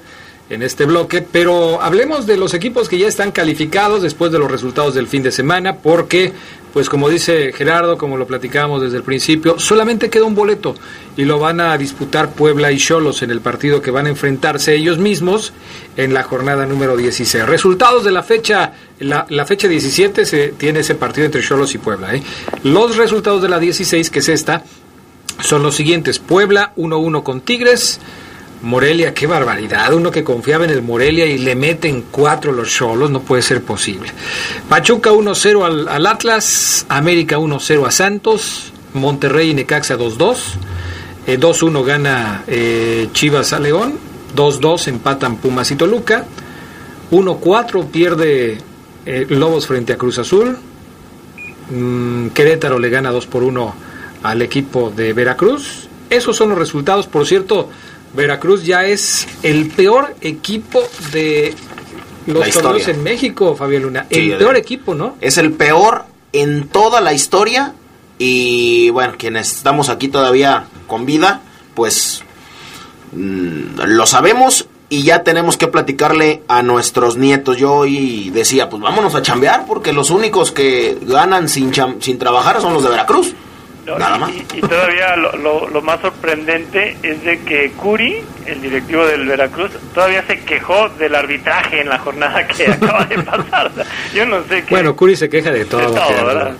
en 0.49 0.63
este 0.63 0.86
bloque, 0.86 1.21
pero 1.21 1.82
hablemos 1.82 2.26
de 2.26 2.36
los 2.36 2.54
equipos 2.54 2.89
que 2.89 2.97
ya 2.97 3.08
están 3.08 3.32
calificados 3.32 4.02
después 4.02 4.32
de 4.32 4.39
los 4.39 4.52
resultados 4.52 4.93
del 4.93 5.08
fin 5.08 5.23
de 5.23 5.32
semana, 5.32 5.78
porque, 5.78 6.34
pues 6.73 6.89
como 6.89 7.10
dice 7.10 7.54
Gerardo, 7.54 7.97
como 7.97 8.17
lo 8.17 8.28
platicábamos 8.28 8.82
desde 8.82 8.97
el 8.97 9.04
principio, 9.04 9.58
solamente 9.58 10.10
queda 10.10 10.26
un 10.26 10.36
boleto 10.36 10.76
y 11.15 11.26
lo 11.26 11.39
van 11.39 11.62
a 11.62 11.78
disputar 11.78 12.32
Puebla 12.32 12.71
y 12.71 12.78
Cholos 12.78 13.21
en 13.21 13.32
el 13.32 13.39
partido 13.39 13.82
que 13.82 13.91
van 13.91 14.08
a 14.08 14.10
enfrentarse 14.10 14.76
ellos 14.76 14.97
mismos 14.97 15.54
en 15.95 16.13
la 16.13 16.23
jornada 16.23 16.65
número 16.65 16.97
16. 16.97 17.45
Resultados 17.45 18.04
de 18.04 18.12
la 18.12 18.23
fecha, 18.23 18.73
la, 18.99 19.26
la 19.30 19.45
fecha 19.45 19.67
17 19.67 20.26
se 20.26 20.49
tiene 20.49 20.82
ese 20.82 20.95
partido 20.95 21.26
entre 21.26 21.41
Cholos 21.41 21.73
y 21.73 21.78
Puebla. 21.78 22.15
¿eh? 22.15 22.23
Los 22.63 22.97
resultados 22.97 23.41
de 23.41 23.49
la 23.49 23.60
16, 23.60 24.10
que 24.10 24.19
es 24.19 24.30
esta, 24.30 24.63
son 25.41 25.63
los 25.63 25.76
siguientes. 25.76 26.19
Puebla 26.19 26.74
1-1 26.76 27.24
con 27.24 27.41
Tigres. 27.41 28.00
Morelia, 28.62 29.13
qué 29.13 29.28
barbaridad. 29.28 29.93
Uno 29.93 30.10
que 30.10 30.24
confiaba 30.24 30.63
en 30.63 30.72
el 30.72 30.82
Morelia 30.82 31.26
y 31.26 31.38
le 31.38 31.54
meten 31.56 32.06
cuatro 32.10 32.54
los 32.54 32.69
Cholos, 32.69 33.12
no 33.12 33.22
puede 33.22 33.41
ser 33.41 33.62
posible. 33.62 34.10
Pachuca 34.69 35.12
1-0 35.12 35.65
al, 35.65 35.88
al 35.89 36.06
Atlas. 36.06 36.86
América 36.88 37.38
1-0 37.38 37.86
a 37.86 37.91
Santos. 37.91 38.72
Monterrey 38.93 39.50
y 39.50 39.54
Necaxa 39.54 39.98
2-2. 39.98 40.38
Eh, 41.28 41.39
2-1 41.39 41.84
gana 41.84 42.43
eh, 42.48 43.10
Chivas 43.12 43.52
a 43.52 43.60
León. 43.60 44.00
2-2 44.36 44.88
empatan 44.88 45.38
Pumas 45.38 45.69
y 45.72 45.76
Toluca. 45.76 46.26
1-4 47.12 47.88
pierde 47.88 48.60
eh, 49.06 49.26
Lobos 49.30 49.67
frente 49.67 49.93
a 49.93 49.98
Cruz 49.98 50.19
Azul. 50.19 50.58
Mm, 51.69 52.28
Querétaro 52.30 52.80
le 52.80 52.89
gana 52.89 53.12
2 53.12 53.28
por 53.28 53.43
1 53.43 53.92
al 54.24 54.42
equipo 54.42 54.90
de 54.90 55.14
Veracruz. 55.14 55.88
Esos 56.10 56.36
son 56.36 56.50
los 56.50 56.58
resultados. 56.58 57.08
Por 57.08 57.26
cierto, 57.28 57.70
Veracruz 58.16 58.64
ya 58.64 58.86
es 58.86 59.28
el 59.44 59.70
peor 59.70 60.16
equipo 60.22 60.82
de 61.12 61.54
los 62.26 62.46
torneos 62.52 62.88
en 62.88 63.04
México, 63.04 63.56
Fabio 63.56 63.80
Luna. 63.82 64.06
Sí, 64.10 64.16
el 64.32 64.38
peor 64.38 64.56
equipo, 64.58 64.96
¿no? 64.96 65.16
Es 65.22 65.38
el 65.38 65.52
peor 65.54 66.06
en 66.32 66.68
toda 66.68 67.02
la 67.02 67.14
historia 67.14 67.74
y 68.18 68.90
bueno, 68.92 69.14
quienes 69.18 69.52
estamos 69.58 69.90
aquí 69.90 70.08
todavía 70.08 70.66
con 70.88 71.06
vida, 71.06 71.42
pues 71.76 72.22
mm, 73.12 73.82
lo 73.88 74.06
sabemos 74.06 74.68
y 74.90 75.04
ya 75.04 75.24
tenemos 75.24 75.58
que 75.58 75.68
platicarle 75.68 76.44
a 76.48 76.62
nuestros 76.62 77.18
nietos. 77.18 77.58
Yo 77.58 77.74
hoy 77.74 78.30
decía, 78.30 78.70
pues 78.70 78.82
vámonos 78.82 79.16
a 79.16 79.22
chambear 79.22 79.66
porque 79.66 79.92
los 79.92 80.12
únicos 80.12 80.52
que 80.52 80.98
ganan 81.02 81.50
sin, 81.50 81.72
cham- 81.72 82.00
sin 82.00 82.20
trabajar 82.20 82.62
son 82.62 82.74
los 82.76 82.84
de 82.84 82.90
Veracruz. 82.90 83.34
No, 83.86 83.98
Nada 83.98 84.15
y- 84.15 84.19
más. 84.19 84.32
Y, 84.32 84.46
y 84.58 84.62
todavía 84.62 85.15
lo, 85.17 85.32
lo- 85.38 85.67
lo 85.69 85.82
más 85.82 86.00
sorprendente 86.02 86.96
es 87.04 87.24
de 87.24 87.39
que 87.41 87.72
Curi, 87.72 88.22
el 88.46 88.62
directivo 88.62 89.06
del 89.06 89.26
Veracruz, 89.28 89.72
todavía 89.93 90.24
se 90.26 90.39
quejó 90.41 90.88
del 90.89 91.15
arbitraje 91.15 91.82
en 91.82 91.89
la 91.89 92.00
jornada 92.00 92.48
que 92.48 92.67
acaba 92.72 93.04
de 93.06 93.19
pasar. 93.22 93.72
Yo 94.13 94.26
no 94.26 94.41
sé 94.48 94.63
qué. 94.63 94.69
Bueno, 94.74 94.96
Curi 94.96 95.15
se 95.17 95.30
queja 95.30 95.52
de 95.52 95.65
todo. 95.65 95.82
De 95.82 95.88
todo. 95.88 96.56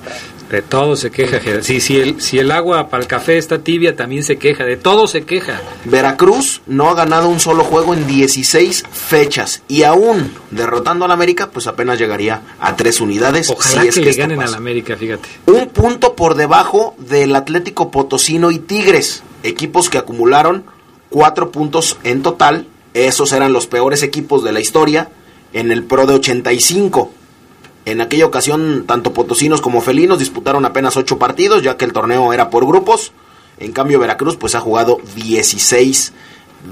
De 0.54 0.62
todo 0.62 0.96
se 0.96 1.10
queja. 1.10 1.40
Sí, 1.64 1.82
si, 1.82 2.00
el, 2.00 2.22
si 2.22 2.38
el 2.38 2.52
agua 2.52 2.88
para 2.88 3.02
el 3.02 3.08
café 3.08 3.40
está 3.40 3.58
tibia, 3.58 3.96
también 3.96 4.24
se 4.24 4.38
queja. 4.38 4.64
De 4.64 4.78
todo 4.78 5.08
se 5.08 5.24
queja. 5.24 5.60
Veracruz 5.86 6.62
no 6.68 6.92
ha 6.92 6.94
ganado 6.94 7.28
un 7.28 7.40
solo 7.40 7.64
juego 7.64 7.96
en 7.96 8.06
16 8.06 8.84
fechas 8.92 9.64
y 9.68 9.82
aún 9.82 10.32
derrotando 10.52 11.06
al 11.06 11.12
América, 11.12 11.50
pues 11.50 11.66
apenas 11.66 11.98
llegaría 11.98 12.44
a 12.60 12.76
tres 12.76 13.02
unidades. 13.02 13.50
Ojalá 13.50 13.82
si 13.82 13.88
es 13.88 13.96
que, 13.96 14.02
que 14.02 14.12
le 14.12 14.14
ganen 14.16 14.44
al 14.44 14.54
América, 14.54 14.96
fíjate. 14.96 15.28
un 15.48 15.70
punto 15.70 16.16
por 16.16 16.36
debajo 16.36 16.94
del 17.00 17.36
Atlético 17.36 17.90
Potosino 17.90 18.52
y 18.52 18.60
Tigres, 18.60 19.24
equipos 19.42 19.90
que 19.90 19.98
acumularon 19.98 20.66
cuatro 21.10 21.52
puntos 21.52 21.98
en 22.04 22.22
total. 22.22 22.68
Esos 22.94 23.32
eran 23.32 23.54
los 23.54 23.66
peores 23.66 24.04
equipos 24.04 24.44
de 24.44 24.52
la 24.52 24.60
historia 24.60 25.10
en 25.52 25.72
el 25.72 25.84
Pro 25.84 26.06
de 26.06 26.14
85. 26.14 27.12
En 27.86 28.02
aquella 28.02 28.26
ocasión, 28.26 28.86
tanto 28.88 29.14
potosinos 29.14 29.62
como 29.62 29.82
felinos 29.82 30.20
disputaron 30.20 30.66
apenas 30.66 30.96
ocho 30.96 31.18
partidos, 31.18 31.64
ya 31.64 31.78
que 31.78 31.86
el 31.86 31.94
torneo 31.94 32.32
era 32.32 32.50
por 32.50 32.66
grupos. 32.66 33.12
En 33.58 33.72
cambio, 33.72 34.00
Veracruz 34.00 34.38
pues 34.38 34.56
ha 34.56 34.62
jugado 34.62 35.00
16 35.16 36.14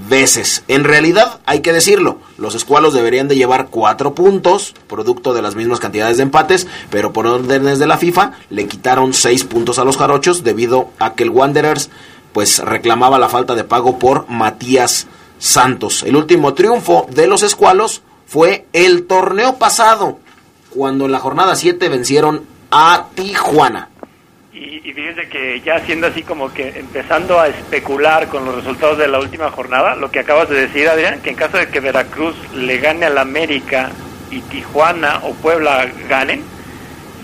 veces. 0.10 0.63
En 0.67 0.84
realidad, 0.84 1.39
hay 1.45 1.60
que 1.60 1.74
decirlo, 1.74 2.19
los 2.38 2.56
escualos 2.56 2.93
deberían 2.93 3.28
de 3.28 3.36
llevar 3.36 3.67
cuatro 3.69 4.15
puntos, 4.15 4.74
producto 4.88 5.34
de 5.34 5.41
las 5.41 5.56
mismas 5.56 5.80
cantidades 5.80 6.17
de 6.17 6.24
empates, 6.24 6.67
pero 6.89 7.12
por 7.12 7.28
órdenes 7.28 7.78
de 7.80 7.88
la 7.88 7.97
FIFA 7.97 8.32
le 8.50 8.67
quitaron 8.67 9.13
seis 9.13 9.43
puntos 9.43 9.80
a 9.80 9.84
los 9.84 9.97
jarochos 9.97 10.43
debido 10.43 10.89
a 11.00 11.13
que 11.13 11.24
el 11.24 11.30
Wanderers 11.30 11.89
pues 12.32 12.60
reclamaba 12.60 13.19
la 13.19 13.28
falta 13.28 13.56
de 13.56 13.65
pago 13.65 14.00
por 14.00 14.30
Matías 14.30 15.08
Santos. 15.38 16.04
El 16.04 16.15
último 16.15 16.54
triunfo 16.54 17.08
de 17.12 17.28
los 17.28 17.43
escualos 17.43 18.02
fue 18.26 18.67
el 18.71 19.08
torneo 19.08 19.58
pasado, 19.58 20.19
cuando 20.74 21.06
en 21.06 21.12
la 21.12 21.20
jornada 21.20 21.56
7 21.56 21.90
vencieron 21.90 22.46
a 22.72 23.08
Tijuana. 23.16 23.90
Y, 24.54 24.90
y 24.90 24.94
fíjense 24.94 25.28
que 25.30 25.62
ya 25.62 25.80
siendo 25.86 26.08
así 26.08 26.24
como 26.24 26.54
que 26.54 26.70
empezando 26.80 27.40
a 27.40 27.48
especular 27.48 28.28
con 28.28 28.46
los 28.46 28.56
resultados 28.56 28.98
de 28.98 29.08
la 29.08 29.20
última 29.20 29.50
jornada, 29.52 29.96
lo 29.96 30.12
que 30.12 30.20
acabas 30.20 30.50
de 30.50 30.62
decir, 30.62 30.88
Adrián, 30.88 31.22
que 31.22 31.30
en 31.30 31.36
caso 31.36 31.58
de 31.58 31.68
que 31.68 31.80
Veracruz 31.80 32.36
le 32.54 32.78
gane 32.78 33.06
al 33.06 33.18
América 33.18 33.92
y 34.30 34.42
Tijuana 34.42 35.20
o 35.24 35.34
Puebla 35.34 35.90
ganen, 36.10 36.44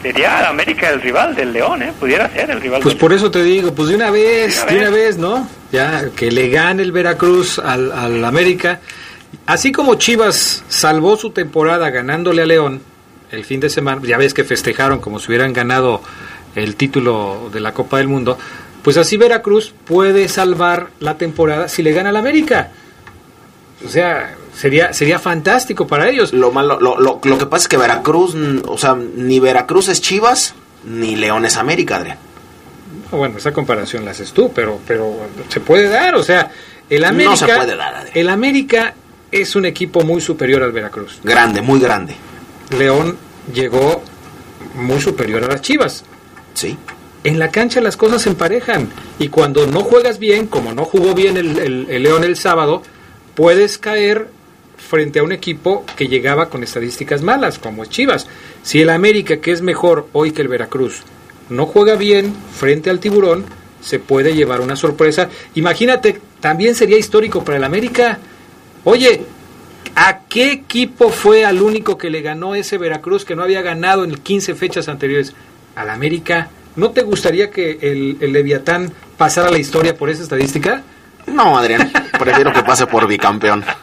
sería 0.02 0.48
América 0.50 0.90
el 0.90 1.02
rival 1.02 1.36
del 1.36 1.54
León, 1.54 1.82
¿eh? 1.84 1.94
Pudiera 2.00 2.30
ser 2.30 2.50
el 2.52 2.62
rival 2.62 2.82
Pues 2.82 2.96
del 2.96 3.02
por 3.02 3.14
eso 3.14 3.32
te 3.32 3.44
digo, 3.44 3.74
pues 3.74 3.90
de 3.90 3.96
una 3.96 4.12
vez, 4.12 4.66
De 4.66 4.74
de 4.74 4.80
una 4.80 4.90
una 4.90 4.98
vez, 4.98 5.18
¿no? 5.18 5.48
Ya, 5.72 6.10
que 6.16 6.32
le 6.32 6.50
gane 6.50 6.84
el 6.84 6.92
Veracruz 6.92 7.60
al, 7.60 7.92
al 7.92 8.24
América. 8.24 8.80
Así 9.46 9.72
como 9.72 9.96
Chivas 9.96 10.64
salvó 10.68 11.18
su 11.18 11.32
temporada 11.32 11.90
ganándole 11.90 12.44
a 12.44 12.46
León 12.46 12.82
el 13.32 13.46
fin 13.46 13.60
de 13.60 13.70
semana, 13.70 14.02
ya 14.06 14.18
ves 14.18 14.34
que 14.34 14.44
festejaron 14.44 15.00
como 15.00 15.20
si 15.20 15.28
hubieran 15.28 15.54
ganado 15.54 16.02
el 16.56 16.76
título 16.76 17.50
de 17.52 17.60
la 17.60 17.74
Copa 17.74 17.98
del 17.98 18.08
Mundo, 18.08 18.38
pues 18.84 18.98
así 18.98 19.18
Veracruz 19.18 19.74
puede 19.86 20.28
salvar 20.28 20.90
la 21.00 21.18
temporada 21.18 21.68
si 21.68 21.84
le 21.84 21.92
gana 21.92 22.10
al 22.10 22.16
América. 22.16 22.72
O 23.86 23.90
sea, 23.90 24.36
sería 24.56 24.94
sería 24.94 25.20
fantástico 25.20 25.88
para 25.88 26.10
ellos. 26.10 26.34
Lo 26.34 26.52
malo, 26.52 26.80
lo, 26.80 27.00
lo, 27.00 27.20
lo 27.24 27.38
que 27.38 27.46
pasa 27.46 27.64
es 27.64 27.68
que 27.68 27.78
Veracruz, 27.78 28.36
o 28.66 28.78
sea, 28.78 28.96
ni 28.96 29.40
Veracruz 29.40 29.90
es 29.90 30.02
Chivas, 30.02 30.56
ni 30.84 31.16
León 31.16 31.46
es 31.46 31.58
América, 31.58 31.98
Adrián. 31.98 32.18
Bueno, 33.12 33.38
esa 33.38 33.54
comparación 33.54 34.04
la 34.04 34.12
haces 34.12 34.32
tú, 34.32 34.52
pero 34.54 34.80
pero 34.88 35.28
se 35.50 35.60
puede 35.60 35.90
dar, 35.90 36.16
o 36.16 36.24
sea, 36.24 36.52
el 36.90 37.02
No 37.02 37.08
América 37.08 37.36
se 37.36 37.46
puede 37.46 37.76
dar, 37.76 37.94
Adrián. 37.94 38.18
El 38.18 38.30
América 38.30 38.96
es 39.32 39.56
un 39.56 39.66
equipo 39.66 40.02
muy 40.02 40.22
superior 40.22 40.64
al 40.64 40.72
Veracruz. 40.72 41.20
Grande, 41.24 41.62
muy 41.62 41.80
grande. 41.80 42.16
León 42.70 43.18
llegó 43.54 44.02
muy 44.76 45.02
superior 45.02 45.44
a 45.44 45.48
las 45.48 45.62
Chivas. 45.62 46.04
Sí. 46.54 46.78
En 47.24 47.40
la 47.40 47.52
cancha 47.52 47.82
las 47.82 47.98
cosas 47.98 48.22
se 48.22 48.30
emparejan 48.30 48.90
y 49.20 49.30
cuando 49.30 49.68
no 49.68 49.82
juegas 49.82 50.20
bien, 50.20 50.48
como 50.48 50.74
no 50.74 50.86
jugó 50.86 51.14
bien 51.14 51.38
el, 51.38 51.58
el- 51.60 51.88
el 51.90 52.04
León 52.04 52.24
el 52.24 52.36
sábado, 52.36 52.84
puedes 53.36 53.78
caer 53.78 54.30
frente 54.78 55.20
a 55.20 55.24
un 55.24 55.32
equipo 55.32 55.86
que 55.96 56.08
llegaba 56.08 56.50
con 56.50 56.64
estadísticas 56.64 57.22
malas, 57.22 57.60
como 57.60 57.84
es 57.84 57.90
Chivas. 57.90 58.28
Si 58.64 58.82
el 58.82 58.90
América, 58.90 59.38
que 59.38 59.52
es 59.52 59.62
mejor 59.62 60.08
hoy 60.14 60.32
que 60.32 60.42
el 60.42 60.48
Veracruz, 60.48 61.02
no 61.50 61.66
juega 61.66 61.96
bien 61.96 62.34
frente 62.56 62.90
al 62.90 63.00
tiburón, 63.00 63.46
se 63.82 64.00
puede 64.00 64.36
llevar 64.36 64.62
una 64.62 64.76
sorpresa. 64.76 65.30
Imagínate, 65.56 66.20
también 66.40 66.76
sería 66.76 66.98
histórico 66.98 67.44
para 67.44 67.58
el 67.58 67.64
América. 67.64 68.20
Oye, 68.84 69.22
¿a 69.96 70.20
qué 70.28 70.52
equipo 70.52 71.10
fue 71.10 71.46
al 71.46 71.62
único 71.62 71.98
que 71.98 72.10
le 72.10 72.22
ganó 72.22 72.56
ese 72.56 72.78
Veracruz 72.78 73.26
que 73.26 73.36
no 73.36 73.44
había 73.44 73.62
ganado 73.62 74.04
en 74.04 74.16
15 74.16 74.56
fechas 74.56 74.88
anteriores? 74.90 75.34
Al 75.76 75.90
América. 75.90 76.50
¿No 76.76 76.92
te 76.92 77.02
gustaría 77.02 77.50
que 77.50 77.80
el, 77.82 78.18
el 78.22 78.34
Leviatán 78.34 78.92
pasara 79.18 79.50
la 79.50 79.58
historia 79.58 79.96
por 79.96 80.10
esa 80.10 80.24
estadística? 80.24 80.84
No, 81.28 81.58
Adrián, 81.58 81.92
prefiero 82.20 82.54
que 82.54 82.64
pase 82.64 82.88
por 82.88 83.08
bicampeón. 83.08 83.64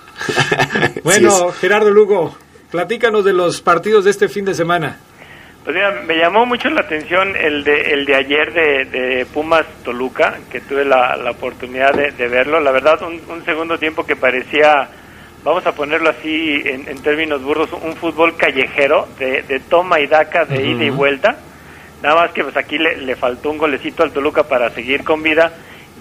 Bueno, 1.02 1.50
Gerardo 1.52 1.90
Lugo, 1.90 2.36
platícanos 2.70 3.24
de 3.24 3.32
los 3.32 3.60
partidos 3.60 4.04
de 4.04 4.12
este 4.12 4.28
fin 4.28 4.44
de 4.44 4.54
semana. 4.54 4.96
Pues 5.64 5.74
mira, 5.76 6.02
me 6.06 6.16
llamó 6.16 6.44
mucho 6.46 6.68
la 6.70 6.82
atención 6.82 7.34
el 7.36 7.64
de, 7.64 7.92
el 7.92 8.04
de 8.04 8.14
ayer 8.14 8.52
de, 8.52 8.84
de 8.84 9.26
Pumas 9.26 9.64
Toluca, 9.82 10.38
que 10.50 10.60
tuve 10.60 10.84
la, 10.84 11.16
la 11.16 11.30
oportunidad 11.32 11.92
de, 11.94 12.12
de 12.12 12.28
verlo. 12.28 12.60
La 12.60 12.70
verdad, 12.70 13.02
un, 13.02 13.20
un 13.28 13.44
segundo 13.44 13.78
tiempo 13.78 14.04
que 14.04 14.14
parecía, 14.14 14.88
vamos 15.44 15.66
a 15.66 15.72
ponerlo 15.72 16.11
así 16.11 16.62
en, 16.64 16.88
en 16.88 16.98
términos 17.02 17.42
burdos, 17.42 17.70
un 17.72 17.94
fútbol 17.94 18.37
callejero 18.37 19.07
de, 19.18 19.42
de 19.42 19.61
toma 19.61 20.00
y 20.00 20.07
daca, 20.07 20.44
de 20.44 20.66
ida 20.66 20.85
y 20.85 20.90
vuelta. 20.90 21.37
Nada 22.02 22.22
más 22.22 22.33
que 22.33 22.42
pues 22.42 22.57
aquí 22.57 22.78
le, 22.78 22.96
le 22.96 23.14
faltó 23.14 23.50
un 23.50 23.59
golecito 23.59 24.02
al 24.02 24.12
Toluca 24.12 24.44
para 24.44 24.70
seguir 24.70 25.04
con 25.04 25.22
vida. 25.22 25.52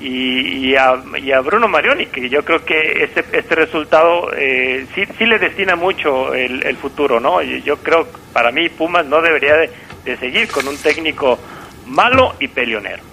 Y, 0.01 0.71
y, 0.71 0.75
a, 0.75 1.01
y 1.21 1.31
a 1.31 1.39
Bruno 1.41 1.67
Marioni, 1.67 2.07
que 2.07 2.27
yo 2.27 2.43
creo 2.43 2.65
que 2.65 3.03
este, 3.03 3.23
este 3.31 3.55
resultado 3.55 4.33
eh, 4.35 4.87
sí, 4.93 5.03
sí 5.17 5.25
le 5.25 5.37
destina 5.37 5.75
mucho 5.75 6.33
el, 6.33 6.65
el 6.65 6.75
futuro, 6.77 7.19
¿no? 7.19 7.41
Y 7.43 7.61
yo 7.61 7.77
creo, 7.77 8.07
para 8.33 8.51
mí, 8.51 8.67
Pumas 8.69 9.05
no 9.05 9.21
debería 9.21 9.55
de, 9.55 9.69
de 10.03 10.17
seguir 10.17 10.49
con 10.49 10.67
un 10.67 10.77
técnico 10.77 11.37
malo 11.85 12.33
y 12.39 12.47
peleonero. 12.47 13.03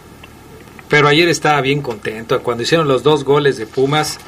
Pero 0.88 1.06
ayer 1.06 1.28
estaba 1.28 1.60
bien 1.60 1.82
contento. 1.82 2.42
Cuando 2.42 2.62
hicieron 2.62 2.88
los 2.88 3.02
dos 3.02 3.24
goles 3.24 3.58
de 3.58 3.66
Pumas, 3.66 4.18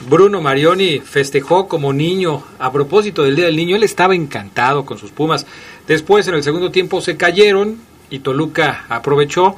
Bruno 0.00 0.40
Marioni 0.40 1.00
festejó 1.00 1.66
como 1.66 1.92
niño. 1.92 2.42
A 2.58 2.72
propósito 2.72 3.24
del 3.24 3.36
Día 3.36 3.46
del 3.46 3.56
Niño, 3.56 3.76
él 3.76 3.82
estaba 3.82 4.14
encantado 4.14 4.84
con 4.84 4.98
sus 4.98 5.10
Pumas. 5.10 5.46
Después, 5.86 6.28
en 6.28 6.34
el 6.34 6.42
segundo 6.42 6.70
tiempo, 6.70 7.00
se 7.00 7.16
cayeron 7.16 7.78
y 8.10 8.20
Toluca 8.20 8.86
aprovechó, 8.88 9.56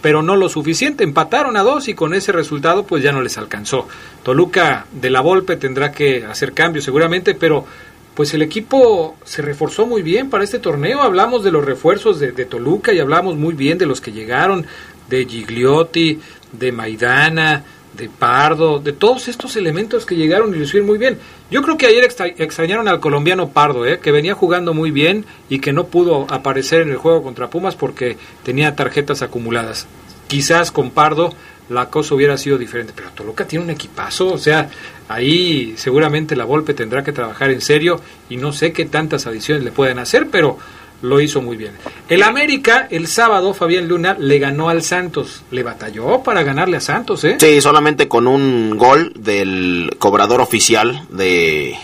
pero 0.00 0.22
no 0.22 0.36
lo 0.36 0.48
suficiente. 0.48 1.04
Empataron 1.04 1.56
a 1.56 1.62
dos 1.62 1.88
y 1.88 1.94
con 1.94 2.14
ese 2.14 2.32
resultado, 2.32 2.84
pues 2.84 3.02
ya 3.02 3.12
no 3.12 3.20
les 3.20 3.36
alcanzó. 3.36 3.86
Toluca 4.22 4.86
de 4.92 5.10
la 5.10 5.20
Volpe 5.20 5.56
tendrá 5.56 5.92
que 5.92 6.24
hacer 6.24 6.52
cambios 6.52 6.84
seguramente, 6.84 7.34
pero 7.34 7.66
pues 8.14 8.34
el 8.34 8.42
equipo 8.42 9.16
se 9.24 9.42
reforzó 9.42 9.86
muy 9.86 10.02
bien 10.02 10.30
para 10.30 10.44
este 10.44 10.58
torneo. 10.58 11.02
Hablamos 11.02 11.44
de 11.44 11.50
los 11.50 11.64
refuerzos 11.64 12.18
de, 12.18 12.32
de 12.32 12.44
Toluca 12.44 12.92
y 12.92 12.98
hablamos 12.98 13.36
muy 13.36 13.54
bien 13.54 13.78
de 13.78 13.86
los 13.86 14.00
que 14.00 14.12
llegaron, 14.12 14.66
de 15.08 15.26
Gigliotti, 15.26 16.18
de 16.52 16.72
Maidana, 16.72 17.64
de 17.96 18.08
Pardo, 18.08 18.78
de 18.78 18.92
todos 18.92 19.28
estos 19.28 19.56
elementos 19.56 20.06
que 20.06 20.16
llegaron 20.16 20.54
y 20.54 20.58
lo 20.58 20.64
hicieron 20.64 20.86
muy 20.86 20.98
bien. 20.98 21.18
Yo 21.50 21.62
creo 21.62 21.76
que 21.76 21.86
ayer 21.86 22.04
extra 22.04 22.26
extrañaron 22.26 22.88
al 22.88 23.00
colombiano 23.00 23.50
Pardo, 23.50 23.86
¿eh? 23.86 24.00
que 24.00 24.12
venía 24.12 24.34
jugando 24.34 24.74
muy 24.74 24.90
bien 24.90 25.26
y 25.48 25.58
que 25.58 25.72
no 25.72 25.86
pudo 25.86 26.26
aparecer 26.30 26.82
en 26.82 26.90
el 26.90 26.96
juego 26.96 27.22
contra 27.22 27.50
Pumas 27.50 27.76
porque 27.76 28.16
tenía 28.42 28.74
tarjetas 28.74 29.22
acumuladas. 29.22 29.86
Quizás 30.28 30.70
con 30.70 30.90
Pardo 30.90 31.34
la 31.68 31.88
cosa 31.90 32.14
hubiera 32.14 32.36
sido 32.38 32.58
diferente, 32.58 32.92
pero 32.94 33.10
Toluca 33.10 33.46
tiene 33.46 33.64
un 33.64 33.70
equipazo, 33.70 34.32
o 34.32 34.38
sea, 34.38 34.68
ahí 35.08 35.74
seguramente 35.76 36.36
la 36.36 36.44
Volpe 36.44 36.74
tendrá 36.74 37.02
que 37.02 37.12
trabajar 37.12 37.50
en 37.50 37.60
serio 37.60 38.00
y 38.28 38.36
no 38.36 38.52
sé 38.52 38.72
qué 38.72 38.84
tantas 38.84 39.26
adiciones 39.26 39.64
le 39.64 39.72
pueden 39.72 39.98
hacer, 39.98 40.28
pero 40.30 40.58
lo 41.02 41.20
hizo 41.20 41.42
muy 41.42 41.56
bien. 41.56 41.72
El 42.08 42.22
América, 42.22 42.86
el 42.90 43.06
sábado, 43.08 43.52
Fabián 43.54 43.88
Luna 43.88 44.16
le 44.18 44.38
ganó 44.38 44.68
al 44.68 44.82
Santos. 44.82 45.42
Le 45.50 45.62
batalló 45.62 46.22
para 46.22 46.42
ganarle 46.42 46.76
a 46.78 46.80
Santos, 46.80 47.24
¿eh? 47.24 47.36
Sí, 47.38 47.60
solamente 47.60 48.08
con 48.08 48.26
un 48.26 48.76
gol 48.78 49.12
del 49.16 49.94
cobrador 49.98 50.40
oficial 50.40 51.06
de 51.10 51.76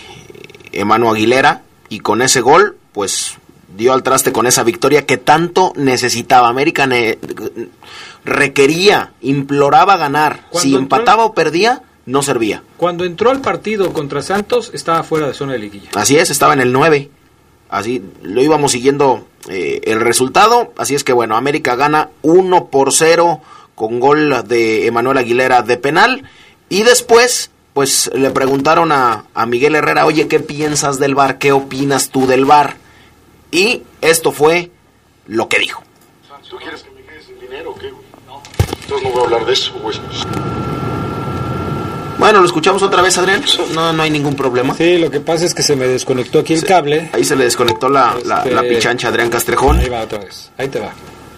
Emmanuel 0.71 1.15
Aguilera. 1.15 1.61
Y 1.89 1.99
con 1.99 2.21
ese 2.21 2.41
gol, 2.41 2.77
pues 2.93 3.37
dio 3.75 3.93
al 3.93 4.03
traste 4.03 4.31
con 4.31 4.47
esa 4.47 4.63
victoria 4.63 5.05
que 5.05 5.17
tanto 5.17 5.73
necesitaba. 5.75 6.47
América 6.49 6.85
ne 6.87 7.17
requería, 8.25 9.11
imploraba 9.21 9.97
ganar. 9.97 10.41
Cuando 10.49 10.59
Si 10.69 10.69
entró- 10.75 10.79
empataba 10.97 11.25
o 11.25 11.33
perdía, 11.33 11.81
no 12.05 12.21
servía. 12.23 12.63
Cuando 12.77 13.05
entró 13.05 13.29
al 13.29 13.41
partido 13.41 13.91
contra 13.93 14.21
Santos, 14.21 14.71
estaba 14.73 15.03
fuera 15.03 15.27
de 15.27 15.33
zona 15.33 15.53
de 15.53 15.59
liguilla. 15.59 15.89
Así 15.95 16.17
es, 16.17 16.29
estaba 16.29 16.53
en 16.53 16.61
el 16.61 16.71
9. 16.71 17.09
Así 17.69 18.03
lo 18.21 18.41
íbamos 18.41 18.71
siguiendo 18.71 19.25
eh, 19.47 19.81
el 19.85 20.01
resultado. 20.01 20.73
Así 20.77 20.95
es 20.95 21.03
que 21.03 21.13
bueno, 21.13 21.35
América 21.35 21.75
gana 21.75 22.09
1 22.21 22.65
por 22.67 22.93
0 22.93 23.41
con 23.75 23.99
gol 23.99 24.47
de 24.47 24.87
Emanuel 24.87 25.17
Aguilera 25.17 25.61
de 25.61 25.77
penal. 25.77 26.23
Y 26.67 26.83
después, 26.83 27.51
pues 27.73 28.11
le 28.13 28.31
preguntaron 28.31 28.91
a, 28.91 29.25
a 29.33 29.45
Miguel 29.45 29.75
Herrera, 29.75 30.05
oye, 30.05 30.27
¿qué 30.27 30.39
piensas 30.39 30.99
del 30.99 31.15
bar? 31.15 31.37
¿Qué 31.37 31.51
opinas 31.51 32.09
tú 32.09 32.27
del 32.27 32.45
bar? 32.45 32.77
Y 33.51 33.83
esto 34.01 34.31
fue 34.31 34.71
lo 35.27 35.47
que 35.47 35.59
dijo. 35.59 35.83
¿Tú 36.49 36.57
quieres 36.57 36.81
que 36.81 36.89
me 36.89 37.01
quede 37.03 37.21
sin 37.21 37.39
dinero 37.39 37.71
o 37.71 37.75
qué? 37.75 37.91
No. 38.25 38.41
Entonces 38.81 39.03
no 39.03 39.11
voy 39.11 39.21
a 39.21 39.25
hablar 39.25 39.45
de 39.45 39.53
eso, 39.53 39.71
güey. 39.81 39.95
Bueno, 42.19 42.39
lo 42.41 42.45
escuchamos 42.45 42.83
otra 42.83 43.01
vez, 43.01 43.17
Adrián. 43.17 43.41
No, 43.73 43.93
no 43.93 44.03
hay 44.03 44.11
ningún 44.11 44.35
problema. 44.35 44.75
Sí, 44.75 44.97
lo 44.97 45.09
que 45.09 45.21
pasa 45.21 45.45
es 45.45 45.53
que 45.53 45.63
se 45.63 45.75
me 45.75 45.87
desconectó 45.87 46.39
aquí 46.39 46.53
el 46.53 46.63
cable. 46.65 47.09
Ahí 47.13 47.23
se 47.23 47.35
le 47.35 47.45
desconectó 47.45 47.87
la, 47.89 48.15
la- 48.25 48.39
Este- 48.39 48.51
la 48.51 48.61
pichancha 48.61 49.07
Adrián 49.07 49.29
Castrejón. 49.29 49.79
Ahí 49.79 49.87
va 49.89 50.01
otra 50.01 50.19
vez. 50.19 50.51
Ahí 50.57 50.67
te 50.67 50.79
va. 50.79 50.91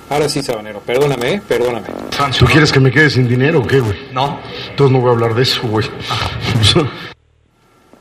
Ahora 0.09 0.27
sí, 0.27 0.41
Sabanero. 0.41 0.79
Perdóname, 0.81 1.33
¿eh? 1.35 1.41
Perdóname. 1.47 1.85
¿Tú 2.37 2.45
quieres 2.45 2.71
que 2.71 2.79
me 2.79 2.91
quede 2.91 3.09
sin 3.09 3.27
dinero 3.29 3.59
o 3.59 3.67
qué, 3.67 3.79
güey? 3.79 3.95
No. 4.11 4.39
Entonces 4.71 4.91
no 4.91 4.99
voy 5.01 5.09
a 5.09 5.13
hablar 5.13 5.35
de 5.35 5.43
eso, 5.43 5.61
güey. 5.67 5.87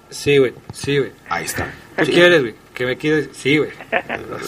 Sí, 0.09 0.38
güey. 0.38 0.53
Sí, 0.73 0.99
güey. 0.99 1.12
Ahí 1.29 1.45
está. 1.45 1.73
¿Qué 1.97 2.07
Sí. 2.07 2.12
quieres, 2.12 2.40
güey? 2.40 2.55
Que 2.81 2.87
me 2.87 2.97
quieres. 2.97 3.29
Sí, 3.35 3.59
güey. 3.59 3.69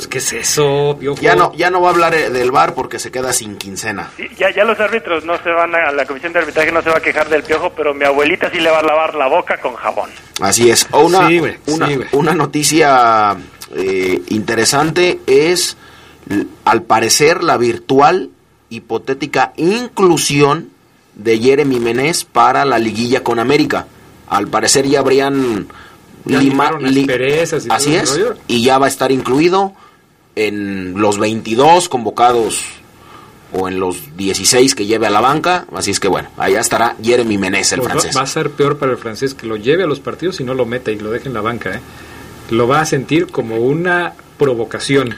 ¿Qué 0.09 0.17
es 0.17 0.33
eso, 0.33 0.97
piojo? 0.99 1.21
Ya 1.21 1.37
no, 1.37 1.53
ya 1.55 1.69
no 1.69 1.83
va 1.83 1.89
a 1.89 1.93
hablar 1.93 2.15
eh, 2.15 2.31
del 2.31 2.51
bar 2.51 2.73
porque 2.73 2.99
se 2.99 3.11
queda 3.11 3.31
sin 3.35 3.59
quincena. 3.59 4.09
Sí, 4.17 4.27
ya, 4.39 4.51
ya 4.51 4.65
los 4.65 4.81
árbitros 4.81 5.23
no 5.27 5.37
se 5.43 5.51
van 5.51 5.75
a, 5.75 5.93
la 5.93 6.07
comisión 6.07 6.33
de 6.33 6.39
arbitraje 6.39 6.73
no 6.73 6.81
se 6.81 6.89
va 6.89 6.97
a 6.97 7.01
quejar 7.03 7.29
del 7.29 7.43
piojo, 7.43 7.75
pero 7.77 7.93
mi 7.93 8.07
abuelita 8.07 8.51
sí 8.51 8.59
le 8.59 8.71
va 8.71 8.79
a 8.79 8.83
lavar 8.85 9.15
la 9.17 9.27
boca 9.27 9.59
con 9.59 9.75
jabón. 9.75 10.09
Así 10.41 10.71
es. 10.71 10.89
O 10.93 11.05
una, 11.05 11.29
Sí, 11.29 11.41
güey, 11.41 11.59
una, 11.67 11.87
sí, 11.89 11.97
güey. 11.97 12.09
una 12.13 12.33
noticia 12.33 13.37
eh, 13.77 14.23
interesante 14.29 15.21
es, 15.27 15.77
al 16.65 16.85
parecer, 16.85 17.45
la 17.45 17.59
virtual 17.59 18.31
hipotética 18.71 19.53
inclusión 19.59 20.71
de 21.17 21.39
Jeremy 21.39 21.81
Menez 21.81 22.25
para 22.25 22.65
la 22.65 22.79
liguilla 22.79 23.23
con 23.23 23.39
América. 23.39 23.89
Al 24.27 24.49
parecer 24.49 24.87
ya 24.87 25.01
habrían 25.01 25.69
Ya 26.25 26.39
lima- 26.39 26.43
limaron 26.43 26.83
las 26.85 26.93
li- 26.93 27.05
perezas 27.07 27.67
y 27.67 27.69
Así 27.71 27.95
es. 27.95 28.11
rollo. 28.11 28.35
Y 28.47 28.63
ya 28.63 28.79
va 28.79 28.87
a 28.87 28.89
estar 28.89 29.11
incluido 29.13 29.73
en 30.37 30.95
los 31.01 31.19
22 31.19 31.89
convocados 31.89 32.61
o 33.53 33.69
en 33.69 33.79
los 33.81 34.17
16 34.17 34.75
que 34.75 34.87
lleve 34.87 35.07
a 35.07 35.11
la 35.11 35.21
banca. 35.21 35.67
Así 35.75 35.91
es 35.91 36.01
que 36.01 36.09
bueno, 36.09 36.29
allá 36.39 36.61
estará 36.61 36.97
Jeremy 37.03 37.37
Menez, 37.39 37.73
el 37.73 37.81
Pues 37.81 37.91
francés. 37.91 38.17
Va 38.17 38.23
a 38.23 38.27
ser 38.27 38.51
peor 38.51 38.79
para 38.79 38.93
el 38.93 38.99
francés 38.99 39.35
que 39.35 39.47
lo 39.47 39.57
lleve 39.57 39.83
a 39.83 39.87
los 39.87 40.01
partidos 40.01 40.41
y 40.41 40.45
no 40.45 40.55
lo 40.55 40.65
meta 40.65 40.91
y 40.91 40.99
lo 40.99 41.11
deje 41.11 41.29
en 41.29 41.35
la 41.35 41.41
banca, 41.43 41.71
¿eh? 41.75 41.81
Lo 42.51 42.67
va 42.69 42.81
a 42.81 42.87
sentir 42.87 43.27
como 43.29 43.57
una 43.57 44.15
provocación. 44.39 45.15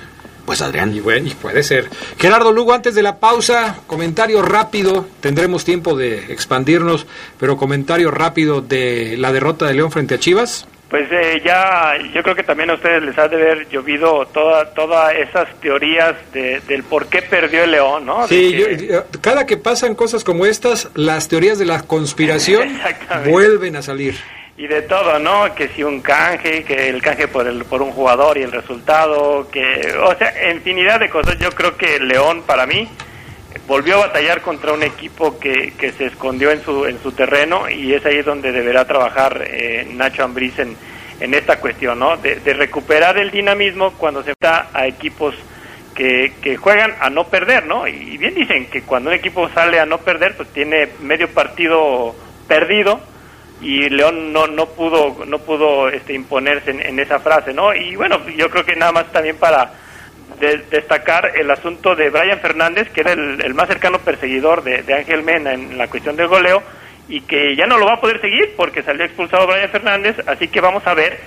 Pues 0.46 0.60
Adrián. 0.60 0.94
Y 0.94 1.00
bueno, 1.00 1.28
y 1.28 1.30
puede 1.34 1.62
ser. 1.62 1.88
Gerardo 2.18 2.52
Lugo, 2.52 2.74
antes 2.74 2.94
de 2.94 3.02
la 3.02 3.18
pausa, 3.18 3.78
comentario 3.86 4.42
rápido. 4.42 5.06
Tendremos 5.20 5.64
tiempo 5.64 5.96
de 5.96 6.32
expandirnos, 6.32 7.06
pero 7.40 7.56
comentario 7.56 8.10
rápido 8.10 8.60
de 8.60 9.16
la 9.16 9.32
derrota 9.32 9.64
de 9.66 9.72
León 9.74 9.90
frente 9.90 10.16
a 10.16 10.18
Chivas. 10.18 10.66
Pues 10.94 11.08
eh, 11.10 11.42
ya, 11.44 11.94
yo 12.14 12.22
creo 12.22 12.36
que 12.36 12.44
también 12.44 12.70
a 12.70 12.74
ustedes 12.74 13.02
les 13.02 13.18
ha 13.18 13.26
de 13.26 13.34
haber 13.34 13.68
llovido 13.68 14.24
toda, 14.26 14.72
todas 14.74 15.12
esas 15.16 15.48
teorías 15.60 16.14
de, 16.32 16.60
del 16.68 16.84
por 16.84 17.08
qué 17.08 17.20
perdió 17.20 17.64
el 17.64 17.72
León, 17.72 18.06
¿no? 18.06 18.28
Sí, 18.28 18.52
que- 18.52 18.58
yo- 18.76 18.94
yo- 18.94 19.04
cada 19.20 19.44
que 19.44 19.56
pasan 19.56 19.96
cosas 19.96 20.22
como 20.22 20.46
estas, 20.46 20.88
las 20.94 21.26
teorías 21.26 21.58
de 21.58 21.64
la 21.64 21.82
conspiración 21.82 22.78
vuelven 23.26 23.74
a 23.74 23.82
salir. 23.82 24.14
y 24.56 24.68
de 24.68 24.82
todo, 24.82 25.18
¿no? 25.18 25.52
Que 25.56 25.66
si 25.66 25.82
un 25.82 26.00
canje, 26.00 26.62
que 26.62 26.90
el 26.90 27.02
canje 27.02 27.26
por 27.26 27.48
el, 27.48 27.64
por 27.64 27.82
un 27.82 27.90
jugador 27.90 28.38
y 28.38 28.42
el 28.42 28.52
resultado, 28.52 29.48
que, 29.50 29.92
o 30.00 30.14
sea, 30.14 30.32
infinidad 30.52 31.00
de 31.00 31.10
cosas. 31.10 31.36
Yo 31.40 31.50
creo 31.50 31.76
que 31.76 31.98
León, 31.98 32.44
para 32.46 32.66
mí, 32.66 32.88
volvió 33.66 33.96
a 33.96 34.06
batallar 34.06 34.42
contra 34.42 34.72
un 34.72 34.82
equipo 34.82 35.38
que, 35.38 35.72
que 35.78 35.92
se 35.92 36.06
escondió 36.06 36.50
en 36.50 36.62
su, 36.62 36.86
en 36.86 37.00
su 37.02 37.12
terreno 37.12 37.68
y 37.68 37.94
es 37.94 38.04
ahí 38.04 38.22
donde 38.22 38.52
deberá 38.52 38.84
trabajar 38.84 39.44
eh, 39.46 39.86
Nacho 39.94 40.24
Ambriz 40.24 40.58
en, 40.58 40.76
en 41.20 41.34
esta 41.34 41.58
cuestión, 41.60 41.98
¿no? 41.98 42.16
De, 42.16 42.34
recuperar 42.54 43.18
el 43.18 43.30
dinamismo 43.30 43.92
cuando 43.92 44.22
se 44.22 44.32
está 44.32 44.68
a 44.72 44.86
equipos 44.86 45.34
que, 45.94 46.34
que 46.42 46.56
juegan 46.56 46.94
a 47.00 47.08
no 47.08 47.24
perder, 47.28 47.66
¿no? 47.66 47.86
Y 47.86 48.18
bien 48.18 48.34
dicen 48.34 48.66
que 48.66 48.82
cuando 48.82 49.10
un 49.10 49.16
equipo 49.16 49.48
sale 49.50 49.78
a 49.78 49.86
no 49.86 49.98
perder, 49.98 50.36
pues 50.36 50.48
tiene 50.50 50.88
medio 51.00 51.28
partido 51.30 52.14
perdido 52.48 53.00
y 53.62 53.88
León 53.88 54.32
no 54.32 54.46
no 54.46 54.66
pudo 54.66 55.24
no 55.24 55.38
pudo 55.38 55.88
este 55.88 56.12
imponerse 56.12 56.70
en 56.70 56.98
esa 56.98 57.20
frase 57.20 57.54
no 57.54 57.72
y 57.74 57.96
bueno 57.96 58.20
yo 58.36 58.50
creo 58.50 58.64
que 58.64 58.76
nada 58.76 58.92
más 58.92 59.10
también 59.12 59.36
para 59.36 59.72
destacar 60.70 61.32
el 61.36 61.50
asunto 61.50 61.94
de 61.94 62.10
Brian 62.10 62.40
Fernández, 62.40 62.90
que 62.90 63.00
era 63.00 63.12
el, 63.12 63.54
más 63.54 63.68
cercano 63.68 63.98
perseguidor 63.98 64.62
de, 64.62 64.82
de, 64.82 64.94
Ángel 64.94 65.22
Mena 65.22 65.54
en 65.54 65.78
la 65.78 65.88
cuestión 65.88 66.16
del 66.16 66.28
goleo, 66.28 66.62
y 67.08 67.20
que 67.22 67.54
ya 67.56 67.66
no 67.66 67.78
lo 67.78 67.86
va 67.86 67.94
a 67.94 68.00
poder 68.00 68.20
seguir 68.20 68.54
porque 68.56 68.82
salió 68.82 69.04
expulsado 69.04 69.46
Brian 69.46 69.70
Fernández, 69.70 70.16
así 70.26 70.48
que 70.48 70.60
vamos 70.60 70.86
a 70.86 70.94
ver 70.94 71.18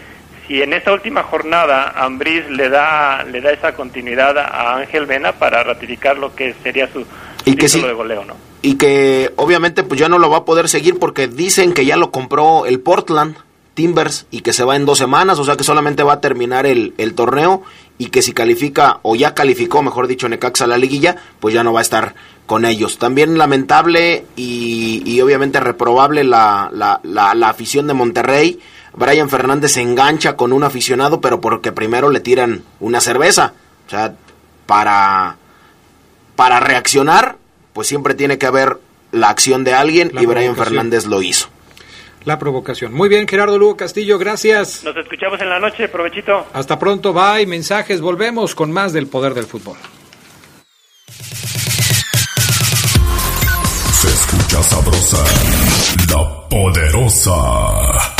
si 0.47 0.62
en 0.62 0.73
esta 0.73 0.93
última 0.93 1.23
jornada 1.23 1.93
Ambriz 1.95 2.49
le 2.49 2.69
da 2.69 3.23
le 3.23 3.41
da 3.41 3.51
esa 3.51 3.73
continuidad 3.73 4.38
a 4.38 4.77
Ángel 4.77 5.05
Mena 5.05 5.33
para 5.33 5.63
ratificar 5.63 6.17
lo 6.17 6.33
que 6.33 6.53
sería 6.63 6.88
su 6.88 7.05
y 7.45 7.55
de 7.55 7.93
goleo, 7.93 8.25
¿no? 8.25 8.36
Y 8.62 8.77
que 8.77 9.31
obviamente 9.36 9.83
pues 9.83 9.99
ya 9.99 10.10
no 10.10 10.19
lo 10.19 10.29
va 10.29 10.38
a 10.38 10.45
poder 10.45 10.67
seguir 10.67 10.99
porque 10.99 11.27
dicen 11.27 11.73
que 11.73 11.86
ya 11.86 11.95
lo 11.95 12.12
compró 12.12 12.65
el 12.65 12.79
Portland 12.79 13.38
Timbers 13.78 14.26
y 14.32 14.42
que 14.42 14.54
se 14.54 14.63
va 14.63 14.76
en 14.76 14.88
dos 14.88 14.98
semanas, 14.98 15.38
o 15.38 15.46
sea 15.46 15.56
que 15.56 15.63
solamente 15.63 16.02
va 16.02 16.13
a 16.13 16.20
terminar 16.20 16.66
el, 16.66 16.96
el 16.98 17.13
torneo 17.13 17.62
y 18.00 18.08
que 18.08 18.24
si 18.24 18.34
califica 18.34 19.00
o 19.04 19.16
ya 19.16 19.36
calificó, 19.36 19.84
mejor 19.84 20.08
dicho, 20.08 20.28
Necaxa 20.28 20.63
a 20.63 20.68
la 20.68 20.80
liguilla, 20.80 21.16
pues 21.40 21.54
ya 21.54 21.63
no 21.63 21.74
va 21.74 21.82
a 21.82 21.84
estar 21.84 22.16
con 22.48 22.66
ellos. 22.66 22.98
También 22.98 23.38
lamentable 23.38 24.26
y, 24.36 25.22
obviamente 25.22 25.60
reprobable 25.60 26.24
la, 26.24 26.72
la, 26.74 27.00
la, 27.04 27.50
afición 27.50 27.86
de 27.86 27.94
Monterrey. 27.94 28.60
Brian 28.96 29.30
Fernández 29.30 29.74
se 29.74 29.82
engancha 29.82 30.36
con 30.36 30.54
un 30.54 30.63
aficionado, 30.63 31.22
pero 31.22 31.40
porque 31.40 31.72
primero 31.72 32.10
le 32.10 32.20
tiran 32.20 32.63
una 32.80 33.00
cerveza. 33.00 33.54
O 33.86 33.90
sea, 33.92 34.16
para, 34.66 35.38
para 36.36 36.60
reaccionar, 36.60 37.38
pues 37.74 37.88
siempre 37.88 38.16
tiene 38.16 38.40
que 38.40 38.48
haber 38.48 38.80
la 39.12 39.30
acción 39.30 39.63
de 39.63 39.76
alguien 39.76 40.12
y 40.20 40.26
Brian 40.26 40.56
Fernández 40.56 41.06
lo 41.06 41.22
hizo 41.22 41.50
la 42.28 42.38
provocación. 42.38 42.94
Muy 42.94 43.08
bien, 43.08 43.26
Gerardo 43.26 43.58
Lugo 43.58 43.78
Castillo, 43.78 44.20
gracias. 44.20 44.84
Nos 44.84 44.98
escuchamos 44.98 45.40
en 45.40 45.50
la 45.50 45.60
noche, 45.60 45.88
provechito. 45.88 46.46
Hasta 46.52 46.78
pronto, 46.78 47.13
bye, 47.13 47.48
mensajes, 47.48 48.02
volvemos 48.02 48.54
con 48.54 48.70
más 48.70 48.92
del 48.92 49.08
poder 49.08 49.34
del 49.34 49.46
fútbol. 49.46 49.78
Se 53.94 54.08
escucha 54.10 54.62
sabrosa, 54.62 55.24
la 56.12 56.50
poderosa. 56.50 58.16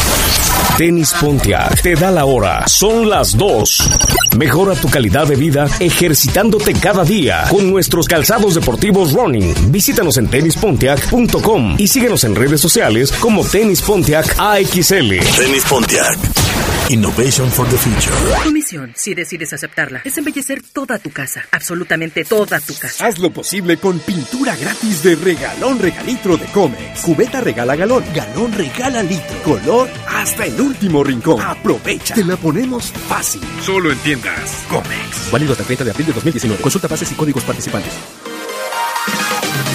Tenis 0.77 1.11
Pontiac 1.19 1.81
te 1.81 1.95
da 1.95 2.11
la 2.11 2.25
hora. 2.25 2.63
Son 2.67 3.09
las 3.09 3.35
dos. 3.35 3.89
Mejora 4.37 4.75
tu 4.75 4.87
calidad 4.87 5.25
de 5.25 5.35
vida 5.35 5.67
ejercitándote 5.79 6.73
cada 6.73 7.03
día 7.03 7.45
con 7.49 7.67
nuestros 7.71 8.07
calzados 8.07 8.53
deportivos 8.53 9.13
running. 9.13 9.71
Visítanos 9.71 10.17
en 10.17 10.27
tenispontiac.com 10.27 11.77
y 11.79 11.87
síguenos 11.87 12.23
en 12.25 12.35
redes 12.35 12.61
sociales 12.61 13.11
como 13.11 13.43
Tenis 13.43 13.81
Pontiac 13.81 14.35
AXL. 14.37 15.17
Tenis 15.35 15.65
Pontiac. 15.67 16.46
Innovation 16.89 17.50
for 17.50 17.67
the 17.67 17.76
Future. 17.76 18.15
Tu 18.43 18.52
misión, 18.54 18.93
si 18.95 19.13
decides 19.13 19.52
aceptarla, 19.52 20.02
es 20.06 20.17
embellecer 20.17 20.62
toda 20.62 20.97
tu 21.00 21.12
casa, 21.12 21.43
absolutamente 21.52 22.23
toda 22.23 22.62
tu 22.62 22.73
casa. 22.76 23.06
Haz 23.06 23.19
lo 23.19 23.30
posible 23.30 23.76
con 23.76 24.00
pintura 24.00 24.56
gratis 24.56 25.04
de 25.04 25.15
regalón 25.15 25.80
regalitro 25.80 26.38
de 26.38 26.45
Comex. 26.45 27.02
Cubeta 27.02 27.41
regala 27.41 27.76
galón, 27.76 28.06
galón 28.15 28.54
regala 28.54 29.04
litro. 29.04 29.43
Color 29.43 29.89
hasta 30.08 30.45
el 30.45 30.62
último 30.62 31.04
rincón. 31.04 31.41
Aprovecha. 31.41 32.15
Te 32.15 32.23
la 32.23 32.38
ponemos 32.38 32.89
fácil. 33.10 33.41
Solo 33.62 33.91
entiendas. 33.91 34.65
Comex. 34.69 35.30
Válido 35.30 35.52
hasta 35.52 35.63
el 35.63 35.67
30 35.67 35.84
de 35.84 35.91
abril 35.91 36.08
de 36.08 36.13
2019. 36.13 36.62
Consulta 36.62 36.88
bases 36.88 37.12
y 37.12 37.15
códigos 37.15 37.43
participantes. 37.43 37.91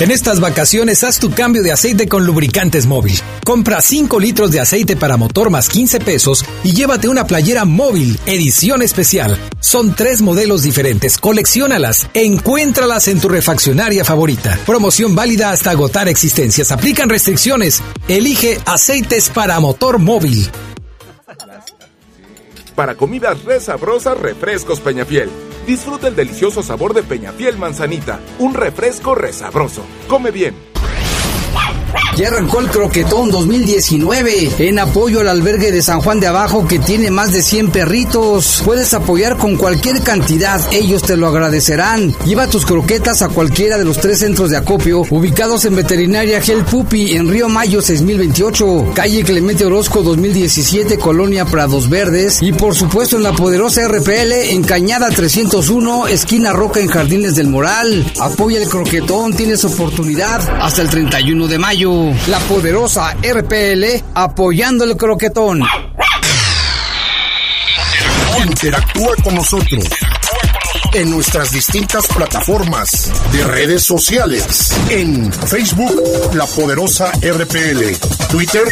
En 0.02 0.10
estas 0.10 0.40
vacaciones 0.40 1.04
haz 1.04 1.20
tu 1.20 1.30
cambio 1.30 1.62
de 1.62 1.70
aceite 1.70 2.08
con 2.08 2.26
lubricantes 2.26 2.86
móvil. 2.86 3.16
Compra 3.44 3.80
5 3.80 4.18
litros 4.18 4.50
de 4.50 4.58
aceite 4.58 4.96
para 4.96 5.16
motor 5.16 5.48
más 5.48 5.68
15 5.68 6.00
pesos 6.00 6.44
y 6.64 6.72
llévate 6.72 7.06
una 7.06 7.24
playera 7.24 7.64
móvil, 7.64 8.18
edición 8.26 8.82
especial. 8.82 9.38
Son 9.60 9.94
tres 9.94 10.20
modelos 10.20 10.64
diferentes, 10.64 11.18
colecciónalas, 11.18 12.08
encuéntralas 12.14 13.06
en 13.06 13.20
tu 13.20 13.28
refaccionaria 13.28 14.04
favorita. 14.04 14.58
Promoción 14.66 15.14
válida 15.14 15.52
hasta 15.52 15.70
agotar 15.70 16.08
existencias. 16.08 16.72
Aplican 16.72 17.08
restricciones. 17.08 17.80
Elige 18.08 18.58
aceites 18.66 19.28
para 19.28 19.60
motor 19.60 20.00
móvil. 20.00 20.50
Para 22.74 22.96
comidas 22.96 23.44
re 23.44 23.60
sabrosas, 23.60 24.18
refrescos 24.18 24.80
Peñafiel. 24.80 25.30
Disfruta 25.66 26.08
el 26.08 26.16
delicioso 26.16 26.62
sabor 26.62 26.92
de 26.92 27.02
Peñafiel 27.02 27.56
Manzanita, 27.56 28.20
un 28.38 28.54
refresco 28.54 29.14
resabroso. 29.14 29.82
Come 30.08 30.30
bien. 30.30 30.71
Ya 32.16 32.28
arrancó 32.28 32.60
el 32.60 32.68
Croquetón 32.68 33.30
2019 33.30 34.50
en 34.58 34.78
apoyo 34.78 35.20
al 35.20 35.28
albergue 35.28 35.72
de 35.72 35.80
San 35.80 36.02
Juan 36.02 36.20
de 36.20 36.26
Abajo 36.26 36.66
que 36.68 36.78
tiene 36.78 37.10
más 37.10 37.32
de 37.32 37.42
100 37.42 37.70
perritos. 37.70 38.60
Puedes 38.66 38.92
apoyar 38.92 39.38
con 39.38 39.56
cualquier 39.56 40.02
cantidad, 40.02 40.60
ellos 40.72 41.02
te 41.02 41.16
lo 41.16 41.28
agradecerán. 41.28 42.14
Lleva 42.26 42.48
tus 42.48 42.66
croquetas 42.66 43.22
a 43.22 43.30
cualquiera 43.30 43.78
de 43.78 43.86
los 43.86 43.98
tres 43.98 44.18
centros 44.18 44.50
de 44.50 44.58
acopio 44.58 45.04
ubicados 45.08 45.64
en 45.64 45.74
Veterinaria 45.74 46.42
Gel 46.42 46.64
Pupi 46.64 47.12
en 47.12 47.30
Río 47.30 47.48
Mayo 47.48 47.80
6028, 47.80 48.92
calle 48.94 49.24
Clemente 49.24 49.64
Orozco 49.64 50.02
2017, 50.02 50.98
Colonia 50.98 51.46
Prados 51.46 51.88
Verdes 51.88 52.42
y 52.42 52.52
por 52.52 52.74
supuesto 52.74 53.16
en 53.16 53.22
la 53.22 53.32
poderosa 53.32 53.88
RPL 53.88 54.32
en 54.50 54.64
Cañada 54.64 55.08
301, 55.08 56.08
esquina 56.08 56.52
Roca 56.52 56.80
en 56.80 56.88
Jardines 56.88 57.36
del 57.36 57.48
Moral. 57.48 58.12
Apoya 58.20 58.60
el 58.60 58.68
Croquetón, 58.68 59.34
tienes 59.34 59.64
oportunidad 59.64 60.42
hasta 60.60 60.82
el 60.82 60.90
31 60.90 61.48
de 61.48 61.58
mayo 61.58 62.01
la 62.26 62.38
poderosa 62.40 63.16
RPL 63.22 63.84
apoyando 64.14 64.84
el 64.84 64.96
croquetón. 64.96 65.62
Interactúa 68.46 69.14
con 69.22 69.34
nosotros 69.34 69.84
en 70.94 71.10
nuestras 71.10 71.52
distintas 71.52 72.06
plataformas 72.06 73.10
de 73.32 73.44
redes 73.44 73.84
sociales. 73.84 74.72
En 74.90 75.32
Facebook, 75.32 76.34
La 76.34 76.46
Poderosa 76.46 77.12
RPL. 77.12 77.96
Twitter, 78.30 78.64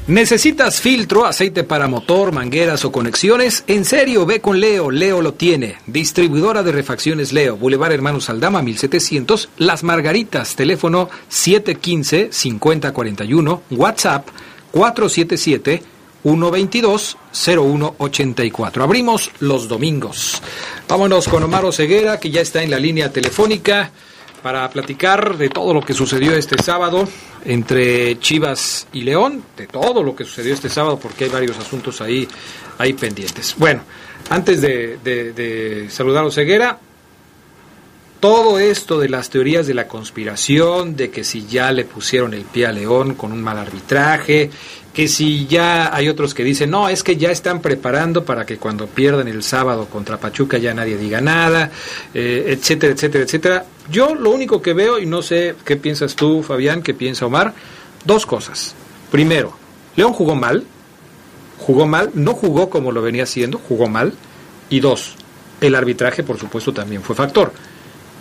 ¿Necesitas 0.10 0.82
filtro, 0.82 1.26
aceite 1.28 1.64
para 1.64 1.88
motor, 1.88 2.32
mangueras 2.32 2.84
o 2.84 2.92
conexiones? 2.92 3.64
En 3.68 3.86
serio, 3.86 4.26
ve 4.26 4.42
con 4.42 4.60
Leo. 4.60 4.90
Leo 4.90 5.22
lo 5.22 5.36
tiene. 5.36 5.78
Distribuidora 5.86 6.64
de 6.64 6.72
refacciones 6.72 7.32
Leo. 7.32 7.58
Boulevard 7.58 7.92
Hermanos 7.92 8.28
Aldama 8.28 8.64
1700. 8.64 9.50
Las 9.58 9.84
Margaritas. 9.84 10.56
Teléfono 10.56 11.12
715-5041. 11.30 13.62
WhatsApp 13.70 14.30
477 14.72 15.84
122 16.24 17.18
0184. 17.32 18.84
Abrimos 18.84 19.30
los 19.40 19.68
domingos. 19.68 20.42
Vámonos 20.88 21.28
con 21.28 21.44
Omar 21.44 21.72
Ceguera, 21.72 22.20
que 22.20 22.32
ya 22.32 22.42
está 22.42 22.64
en 22.64 22.72
la 22.72 22.80
línea 22.80 23.14
telefónica 23.14 23.92
para 24.42 24.70
platicar 24.70 25.38
de 25.38 25.50
todo 25.50 25.74
lo 25.74 25.82
que 25.82 25.94
sucedió 25.94 26.34
este 26.34 26.62
sábado 26.62 27.08
entre 27.46 28.20
Chivas 28.20 28.88
y 28.94 29.02
León, 29.02 29.44
de 29.58 29.68
todo 29.68 30.04
lo 30.04 30.16
que 30.16 30.24
sucedió 30.24 30.54
este 30.54 30.70
sábado, 30.70 31.00
porque 31.00 31.26
hay 31.26 31.30
varios 31.30 31.58
asuntos 31.58 32.02
ahí, 32.02 32.28
ahí 32.78 32.94
pendientes. 32.94 33.56
Bueno, 33.58 33.82
antes 34.30 34.62
de, 34.62 35.88
saludar 35.90 36.26
a 36.26 36.32
Ceguera, 36.32 36.80
todo 38.20 38.60
esto 38.60 39.00
de 39.00 39.10
las 39.10 39.30
teorías 39.30 39.66
de 39.66 39.74
la 39.74 39.88
conspiración, 39.88 40.96
de 40.96 41.10
que 41.10 41.24
si 41.24 41.48
ya 41.48 41.72
le 41.72 41.86
pusieron 41.86 42.34
el 42.34 42.44
pie 42.44 42.66
a 42.66 42.72
León 42.72 43.16
con 43.16 43.32
un 43.32 43.42
mal 43.42 43.58
arbitraje, 43.58 44.50
que 44.94 45.08
si 45.08 45.46
ya 45.46 45.96
hay 45.96 46.10
otros 46.10 46.34
que 46.34 46.44
dicen, 46.44 46.72
no, 46.72 46.90
es 46.90 47.04
que 47.04 47.16
ya 47.16 47.32
están 47.32 47.62
preparando 47.62 48.26
para 48.26 48.46
que 48.46 48.58
cuando 48.58 48.88
pierdan 48.88 49.28
el 49.28 49.44
sábado 49.44 49.86
contra 49.86 50.20
Pachuca 50.20 50.58
ya 50.58 50.74
nadie 50.74 50.98
diga 50.98 51.22
nada, 51.22 51.72
eh, 52.14 52.46
etcétera, 52.48 52.94
etcétera, 52.94 53.24
etcétera. 53.24 53.66
Yo 53.92 54.16
lo 54.16 54.32
único 54.32 54.62
que 54.62 54.74
veo, 54.74 55.00
y 55.00 55.06
no 55.06 55.22
sé 55.22 55.56
qué 55.66 55.78
piensas 55.78 56.16
tú, 56.16 56.44
Fabián, 56.44 56.82
qué 56.82 56.94
piensa 56.94 57.26
Omar, 57.26 57.54
dos 58.04 58.26
cosas. 58.26 58.76
Primero, 59.12 59.56
León 59.96 60.14
jugó 60.14 60.36
mal, 60.36 60.64
jugó 61.58 61.86
mal, 61.86 62.12
no 62.14 62.34
jugó 62.34 62.70
como 62.70 62.92
lo 62.92 63.02
venía 63.02 63.24
haciendo, 63.24 63.58
jugó 63.58 63.88
mal. 63.88 64.14
Y 64.70 64.80
dos, 64.80 65.16
el 65.62 65.76
arbitraje, 65.76 66.24
por 66.24 66.38
supuesto, 66.38 66.74
también 66.74 67.02
fue 67.02 67.16
factor. 67.16 67.52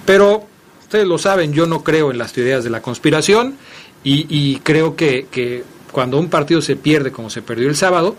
Pero 0.07 0.47
ustedes 0.81 1.07
lo 1.07 1.19
saben, 1.19 1.53
yo 1.53 1.67
no 1.67 1.85
creo 1.85 2.11
en 2.11 2.19
las 2.19 2.33
teorías 2.33 2.65
de 2.65 2.71
la 2.71 2.81
conspiración 2.81 3.57
y, 4.03 4.57
creo 4.61 4.97
que, 4.97 5.27
que 5.31 5.65
cuando 5.93 6.19
un 6.19 6.29
partido 6.29 6.61
se 6.61 6.77
pierde 6.77 7.13
como 7.13 7.31
se 7.31 7.43
perdió 7.43 7.69
el 7.69 7.77
sábado, 7.77 8.17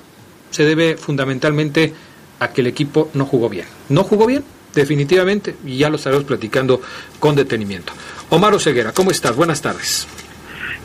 se 0.50 0.64
debe 0.64 0.98
fundamentalmente 0.98 1.94
a 2.40 2.50
que 2.50 2.62
el 2.62 2.68
equipo 2.68 3.10
no 3.14 3.26
jugó 3.26 3.50
bien. 3.50 3.66
No 3.90 4.04
jugó 4.04 4.26
bien, 4.26 4.44
definitivamente, 4.74 5.56
y 5.66 5.78
ya 5.78 5.90
lo 5.90 5.98
estaremos 5.98 6.26
platicando 6.26 6.82
con 7.20 7.36
detenimiento. 7.36 7.94
Omar 8.30 8.54
Oseguera, 8.54 8.92
¿cómo 8.94 9.12
estás? 9.12 9.36
Buenas 9.36 9.62
tardes. 9.62 10.08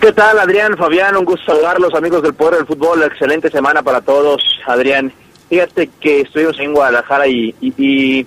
¿Qué 0.00 0.12
tal, 0.12 0.38
Adrián, 0.38 0.76
Fabián? 0.76 1.16
Un 1.16 1.24
gusto 1.24 1.46
saludarlos, 1.46 1.94
amigos 1.94 2.22
del 2.22 2.34
Poder 2.34 2.56
del 2.56 2.66
Fútbol. 2.66 3.02
Excelente 3.04 3.50
semana 3.50 3.82
para 3.82 4.00
todos, 4.00 4.42
Adrián. 4.66 5.12
Fíjate 5.48 5.88
que 6.00 6.22
estuvimos 6.22 6.58
en 6.58 6.72
Guadalajara 6.72 7.26
y, 7.26 8.26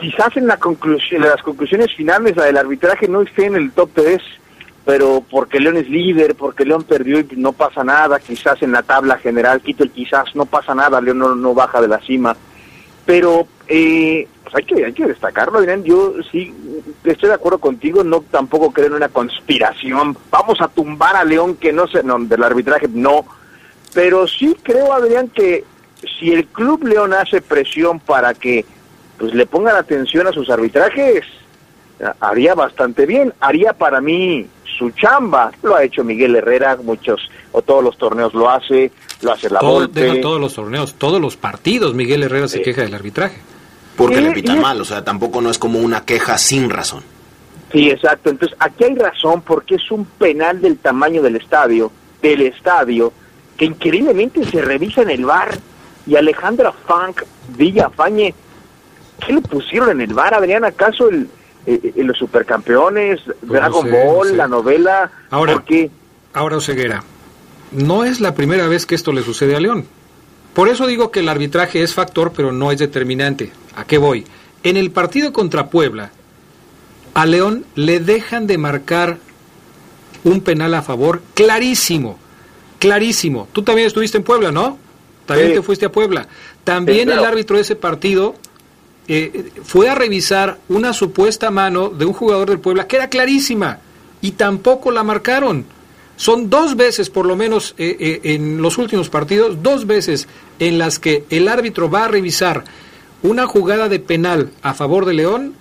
quizás 0.00 0.36
en, 0.36 0.46
la 0.46 0.56
conclusión, 0.56 1.22
en 1.22 1.30
las 1.30 1.42
conclusiones 1.42 1.94
finales 1.94 2.36
la 2.36 2.44
del 2.44 2.56
arbitraje 2.56 3.08
no 3.08 3.22
esté 3.22 3.46
en 3.46 3.56
el 3.56 3.72
top 3.72 3.90
3, 3.94 4.22
pero 4.88 5.22
porque 5.30 5.60
León 5.60 5.76
es 5.76 5.86
líder, 5.90 6.34
porque 6.34 6.64
León 6.64 6.82
perdió 6.82 7.20
y 7.20 7.28
no 7.36 7.52
pasa 7.52 7.84
nada, 7.84 8.18
quizás 8.20 8.62
en 8.62 8.72
la 8.72 8.82
tabla 8.82 9.18
general, 9.18 9.60
quito 9.60 9.84
el 9.84 9.90
quizás, 9.90 10.34
no 10.34 10.46
pasa 10.46 10.74
nada, 10.74 10.98
León 11.02 11.18
no, 11.18 11.34
no 11.34 11.52
baja 11.52 11.82
de 11.82 11.88
la 11.88 12.00
cima. 12.00 12.34
Pero 13.04 13.46
eh, 13.66 14.26
pues 14.42 14.54
hay 14.54 14.62
que, 14.62 14.86
hay 14.86 14.94
que 14.94 15.04
destacarlo, 15.04 15.58
Adrián. 15.58 15.84
Yo 15.84 16.14
sí 16.32 16.54
estoy 17.04 17.28
de 17.28 17.34
acuerdo 17.34 17.58
contigo, 17.58 18.02
no 18.02 18.22
tampoco 18.30 18.70
creo 18.70 18.86
en 18.86 18.94
una 18.94 19.10
conspiración. 19.10 20.16
Vamos 20.30 20.58
a 20.62 20.68
tumbar 20.68 21.16
a 21.16 21.24
León, 21.24 21.56
que 21.56 21.70
no 21.70 21.86
sé, 21.86 22.02
no, 22.02 22.18
del 22.20 22.42
arbitraje, 22.42 22.88
no. 22.90 23.26
Pero 23.92 24.26
sí 24.26 24.56
creo, 24.62 24.94
Adrián, 24.94 25.28
que 25.28 25.64
si 26.18 26.32
el 26.32 26.46
Club 26.46 26.84
León 26.84 27.12
hace 27.12 27.42
presión 27.42 28.00
para 28.00 28.32
que 28.32 28.64
pues 29.18 29.34
le 29.34 29.44
pongan 29.44 29.76
atención 29.76 30.26
a 30.26 30.32
sus 30.32 30.48
arbitrajes, 30.48 31.26
haría 32.20 32.54
bastante 32.54 33.04
bien. 33.04 33.34
Haría 33.40 33.74
para 33.74 34.00
mí 34.00 34.48
su 34.78 34.90
chamba. 34.90 35.50
Lo 35.62 35.74
ha 35.74 35.82
hecho 35.82 36.04
Miguel 36.04 36.36
Herrera, 36.36 36.78
muchos 36.82 37.28
o 37.52 37.62
todos 37.62 37.82
los 37.82 37.98
torneos 37.98 38.32
lo 38.34 38.48
hace, 38.48 38.92
lo 39.22 39.32
hace 39.32 39.50
la 39.50 39.58
Todo, 39.58 39.88
todos 39.88 40.40
los 40.40 40.54
torneos, 40.54 40.94
todos 40.94 41.20
los 41.20 41.36
partidos 41.36 41.94
Miguel 41.94 42.22
Herrera 42.22 42.48
se 42.48 42.62
queja 42.62 42.82
del 42.82 42.94
arbitraje. 42.94 43.38
Porque 43.96 44.20
le 44.20 44.30
pita 44.30 44.54
mal, 44.54 44.80
o 44.80 44.84
sea, 44.84 45.02
tampoco 45.02 45.40
no 45.40 45.50
es 45.50 45.58
como 45.58 45.80
una 45.80 46.04
queja 46.04 46.38
sin 46.38 46.70
razón. 46.70 47.02
Sí, 47.72 47.90
exacto. 47.90 48.30
Entonces, 48.30 48.56
aquí 48.60 48.84
hay 48.84 48.94
razón 48.94 49.42
porque 49.42 49.74
es 49.74 49.90
un 49.90 50.04
penal 50.04 50.60
del 50.60 50.78
tamaño 50.78 51.20
del 51.20 51.34
estadio, 51.34 51.90
del 52.22 52.42
estadio, 52.42 53.12
que 53.56 53.64
increíblemente 53.64 54.44
se 54.44 54.62
revisa 54.62 55.02
en 55.02 55.10
el 55.10 55.24
bar 55.24 55.58
y 56.06 56.14
Alejandra 56.14 56.72
Funk 56.72 57.22
Villafañe, 57.56 58.34
¿qué 59.26 59.32
le 59.32 59.40
pusieron 59.42 59.90
en 59.90 60.00
el 60.00 60.14
bar, 60.14 60.32
Adrián? 60.32 60.64
¿Acaso 60.64 61.08
el, 61.08 61.28
eh, 61.70 61.92
eh, 61.96 62.02
los 62.02 62.16
supercampeones, 62.16 63.20
pues 63.24 63.36
Dragon 63.42 63.90
Ball, 63.90 64.36
la 64.38 64.48
novela? 64.48 65.10
Ahora, 65.28 65.62
ahora 66.32 66.56
Oseguera, 66.56 67.04
no 67.72 68.04
es 68.04 68.20
la 68.20 68.34
primera 68.34 68.66
vez 68.68 68.86
que 68.86 68.94
esto 68.94 69.12
le 69.12 69.22
sucede 69.22 69.54
a 69.54 69.60
León. 69.60 69.84
Por 70.54 70.70
eso 70.70 70.86
digo 70.86 71.10
que 71.10 71.20
el 71.20 71.28
arbitraje 71.28 71.82
es 71.82 71.92
factor, 71.92 72.32
pero 72.34 72.52
no 72.52 72.72
es 72.72 72.78
determinante. 72.78 73.52
¿A 73.76 73.84
qué 73.84 73.98
voy? 73.98 74.24
En 74.62 74.78
el 74.78 74.90
partido 74.90 75.32
contra 75.34 75.68
Puebla, 75.68 76.10
a 77.12 77.26
León 77.26 77.66
le 77.74 78.00
dejan 78.00 78.46
de 78.46 78.56
marcar 78.56 79.18
un 80.24 80.40
penal 80.40 80.72
a 80.72 80.80
favor 80.80 81.20
clarísimo, 81.34 82.18
clarísimo. 82.78 83.46
Tú 83.52 83.62
también 83.62 83.88
estuviste 83.88 84.16
en 84.16 84.24
Puebla, 84.24 84.50
¿no? 84.52 84.78
También 85.26 85.52
te 85.52 85.60
fuiste 85.60 85.84
a 85.84 85.92
Puebla. 85.92 86.28
También 86.64 87.10
el 87.10 87.22
árbitro 87.24 87.56
de 87.56 87.62
ese 87.62 87.76
partido 87.76 88.34
eh, 89.08 89.52
fue 89.64 89.88
a 89.88 89.94
revisar 89.94 90.58
una 90.68 90.92
supuesta 90.92 91.50
mano 91.50 91.88
de 91.88 92.04
un 92.04 92.12
jugador 92.12 92.50
del 92.50 92.60
Puebla 92.60 92.86
que 92.86 92.96
era 92.96 93.08
clarísima 93.08 93.80
y 94.20 94.32
tampoco 94.32 94.90
la 94.90 95.02
marcaron. 95.02 95.64
Son 96.16 96.50
dos 96.50 96.76
veces, 96.76 97.10
por 97.10 97.26
lo 97.26 97.36
menos 97.36 97.74
eh, 97.78 97.96
eh, 97.98 98.20
en 98.34 98.60
los 98.60 98.76
últimos 98.76 99.08
partidos, 99.08 99.62
dos 99.62 99.86
veces 99.86 100.28
en 100.58 100.76
las 100.76 100.98
que 100.98 101.24
el 101.30 101.48
árbitro 101.48 101.88
va 101.88 102.04
a 102.04 102.08
revisar 102.08 102.64
una 103.22 103.46
jugada 103.46 103.88
de 103.88 104.00
penal 104.00 104.50
a 104.62 104.74
favor 104.74 105.06
de 105.06 105.14
León 105.14 105.54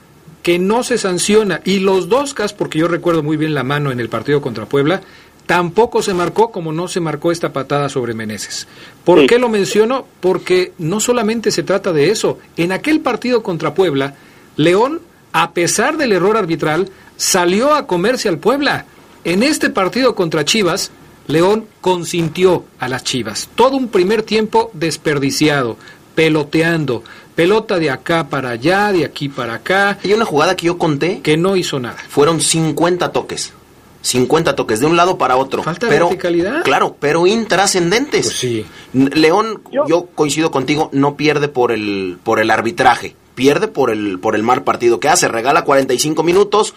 que 0.43 0.59
no 0.59 0.83
se 0.83 0.97
sanciona. 0.97 1.61
Y 1.63 1.79
los 1.79 2.09
dos 2.09 2.33
casos, 2.33 2.53
porque 2.53 2.79
yo 2.79 2.87
recuerdo 2.87 3.21
muy 3.21 3.37
bien 3.37 3.53
la 3.53 3.63
mano 3.63 3.91
en 3.91 3.99
el 3.99 4.09
partido 4.09 4.41
contra 4.41 4.65
Puebla, 4.65 5.01
Tampoco 5.47 6.01
se 6.01 6.13
marcó 6.13 6.51
como 6.51 6.73
no 6.73 6.89
se 6.89 6.99
marcó 6.99 7.31
esta 7.31 7.53
patada 7.53 7.87
sobre 7.87 8.13
Meneses. 8.13 8.67
¿Por 9.05 9.25
qué 9.27 9.39
lo 9.39 9.47
menciono? 9.47 10.05
Porque 10.19 10.73
no 10.77 10.99
solamente 10.99 11.51
se 11.51 11.63
trata 11.63 11.93
de 11.93 12.11
eso. 12.11 12.37
En 12.57 12.73
aquel 12.73 12.99
partido 12.99 13.41
contra 13.41 13.73
Puebla, 13.73 14.15
León, 14.57 14.99
a 15.31 15.53
pesar 15.53 15.95
del 15.95 16.11
error 16.11 16.35
arbitral, 16.35 16.89
salió 17.15 17.73
a 17.73 17.87
comerse 17.87 18.27
al 18.27 18.39
Puebla. 18.39 18.85
En 19.23 19.41
este 19.41 19.69
partido 19.69 20.15
contra 20.15 20.43
Chivas, 20.43 20.91
León 21.27 21.65
consintió 21.79 22.65
a 22.77 22.89
las 22.89 23.05
Chivas. 23.05 23.47
Todo 23.55 23.77
un 23.77 23.87
primer 23.87 24.23
tiempo 24.23 24.69
desperdiciado, 24.73 25.77
peloteando, 26.13 27.03
pelota 27.35 27.79
de 27.79 27.89
acá 27.89 28.27
para 28.27 28.49
allá, 28.49 28.91
de 28.91 29.05
aquí 29.05 29.29
para 29.29 29.55
acá. 29.55 29.97
Hay 30.03 30.11
una 30.11 30.25
jugada 30.25 30.57
que 30.57 30.65
yo 30.65 30.77
conté 30.77 31.21
que 31.21 31.37
no 31.37 31.55
hizo 31.55 31.79
nada. 31.79 32.03
Fueron 32.09 32.41
50 32.41 33.13
toques. 33.13 33.53
50 34.01 34.55
toques 34.55 34.79
de 34.79 34.85
un 34.85 34.95
lado 34.95 35.17
para 35.17 35.35
otro. 35.37 35.63
Falta 35.63 35.87
pero, 35.89 36.07
verticalidad. 36.07 36.63
Claro, 36.63 36.95
pero 36.99 37.27
intrascendentes. 37.27 38.25
Pues 38.25 38.35
sí. 38.35 38.65
León, 38.93 39.61
yo, 39.87 40.07
coincido 40.15 40.51
contigo, 40.51 40.89
no 40.93 41.15
pierde 41.17 41.47
por 41.47 41.71
el 41.71 42.17
por 42.23 42.39
el 42.39 42.51
arbitraje, 42.51 43.15
pierde 43.35 43.67
por 43.67 43.91
el 43.91 44.19
por 44.19 44.35
el 44.35 44.43
mal 44.43 44.63
partido 44.63 44.99
que 44.99 45.09
hace, 45.09 45.27
regala 45.27 45.63
45 45.63 46.23
minutos. 46.23 46.73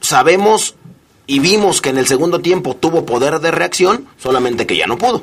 Sabemos 0.00 0.74
y 1.26 1.38
vimos 1.38 1.80
que 1.80 1.90
en 1.90 1.98
el 1.98 2.06
segundo 2.06 2.40
tiempo 2.40 2.74
tuvo 2.76 3.06
poder 3.06 3.38
de 3.38 3.50
reacción, 3.50 4.06
solamente 4.18 4.66
que 4.66 4.76
ya 4.76 4.86
no 4.86 4.98
pudo. 4.98 5.22